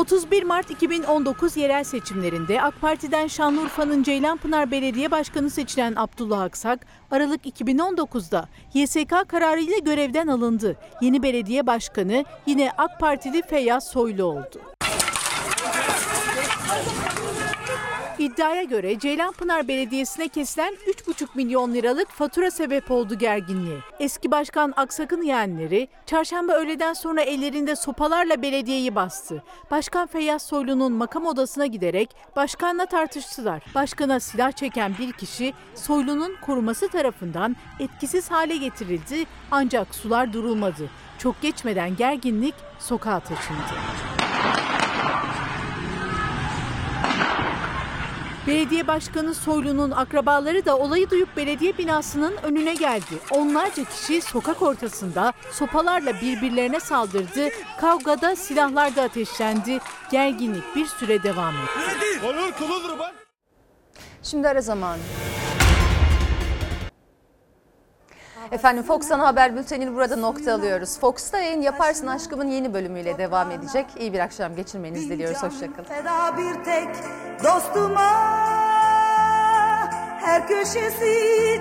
...31 0.00 0.44
Mart 0.44 0.70
2019 0.70 1.56
yerel 1.56 1.84
seçimlerinde 1.84 2.62
AK 2.62 2.80
Parti'den 2.80 3.26
Şanlıurfa'nın 3.26 4.02
Ceylanpınar 4.02 4.70
Belediye 4.70 5.10
Başkanı 5.10 5.50
seçilen 5.50 5.92
Abdullah 5.96 6.40
Aksak... 6.40 6.86
...Aralık 7.10 7.46
2019'da 7.46 8.48
YSK 8.74 9.28
kararıyla 9.28 9.78
görevden 9.78 10.26
alındı. 10.26 10.76
Yeni 11.00 11.22
belediye 11.22 11.66
başkanı 11.66 12.24
yine 12.46 12.72
AK 12.78 13.00
Partili 13.00 13.42
Feyyaz 13.42 13.88
Soylu 13.88 14.24
oldu. 14.24 14.60
İddiaya 18.20 18.62
göre 18.62 18.98
Ceylanpınar 18.98 19.68
Belediyesi'ne 19.68 20.28
kesilen 20.28 20.74
3,5 20.74 21.28
milyon 21.34 21.74
liralık 21.74 22.08
fatura 22.08 22.50
sebep 22.50 22.90
oldu 22.90 23.18
gerginliğe. 23.18 23.76
Eski 24.00 24.30
başkan 24.30 24.72
Aksak'ın 24.76 25.22
yeğenleri 25.22 25.88
çarşamba 26.06 26.52
öğleden 26.52 26.92
sonra 26.92 27.20
ellerinde 27.20 27.76
sopalarla 27.76 28.42
belediyeyi 28.42 28.94
bastı. 28.94 29.42
Başkan 29.70 30.06
Feyyaz 30.06 30.42
Soylu'nun 30.42 30.92
makam 30.92 31.26
odasına 31.26 31.66
giderek 31.66 32.16
başkanla 32.36 32.86
tartıştılar. 32.86 33.62
Başkana 33.74 34.20
silah 34.20 34.52
çeken 34.52 34.94
bir 34.98 35.12
kişi 35.12 35.54
Soylu'nun 35.74 36.36
koruması 36.46 36.88
tarafından 36.88 37.56
etkisiz 37.80 38.30
hale 38.30 38.56
getirildi 38.56 39.24
ancak 39.50 39.94
sular 39.94 40.32
durulmadı. 40.32 40.90
Çok 41.18 41.42
geçmeden 41.42 41.96
gerginlik 41.96 42.54
sokağa 42.78 43.20
taşındı. 43.20 43.74
Belediye 48.46 48.86
Başkanı 48.86 49.34
Soylu'nun 49.34 49.90
akrabaları 49.90 50.64
da 50.64 50.78
olayı 50.78 51.10
duyup 51.10 51.36
belediye 51.36 51.78
binasının 51.78 52.36
önüne 52.42 52.74
geldi. 52.74 53.14
Onlarca 53.30 53.84
kişi 53.84 54.20
sokak 54.20 54.62
ortasında 54.62 55.32
sopalarla 55.52 56.14
birbirlerine 56.20 56.80
saldırdı. 56.80 57.48
Kavgada 57.80 58.36
silahlar 58.36 58.96
da 58.96 59.02
ateşlendi. 59.02 59.78
Gerginlik 60.10 60.76
bir 60.76 60.86
süre 60.86 61.22
devam 61.22 61.54
etti. 61.54 62.20
Şimdi 64.22 64.48
ara 64.48 64.60
zamanı. 64.60 65.00
Efendim 68.52 68.82
Fox 68.82 69.10
Ana 69.12 69.26
Haber 69.26 69.56
Bülteni'ni 69.56 69.94
burada 69.94 70.16
nokta 70.16 70.54
alıyoruz. 70.54 70.98
Fox'ta 70.98 71.38
yayın 71.38 71.62
Yaparsın 71.62 72.06
Aşkım'ın 72.06 72.48
yeni 72.48 72.74
bölümüyle 72.74 73.18
devam 73.18 73.50
edecek. 73.50 73.86
İyi 73.98 74.12
bir 74.12 74.18
akşam 74.18 74.56
geçirmenizi 74.56 75.10
diliyoruz. 75.10 75.42
Hoşçakalın. 75.42 75.88
Feda 75.88 76.36
bir 76.36 76.64
tek 76.64 76.88
dostuma 77.44 78.10
her 80.20 80.48
köşesi 80.48 81.60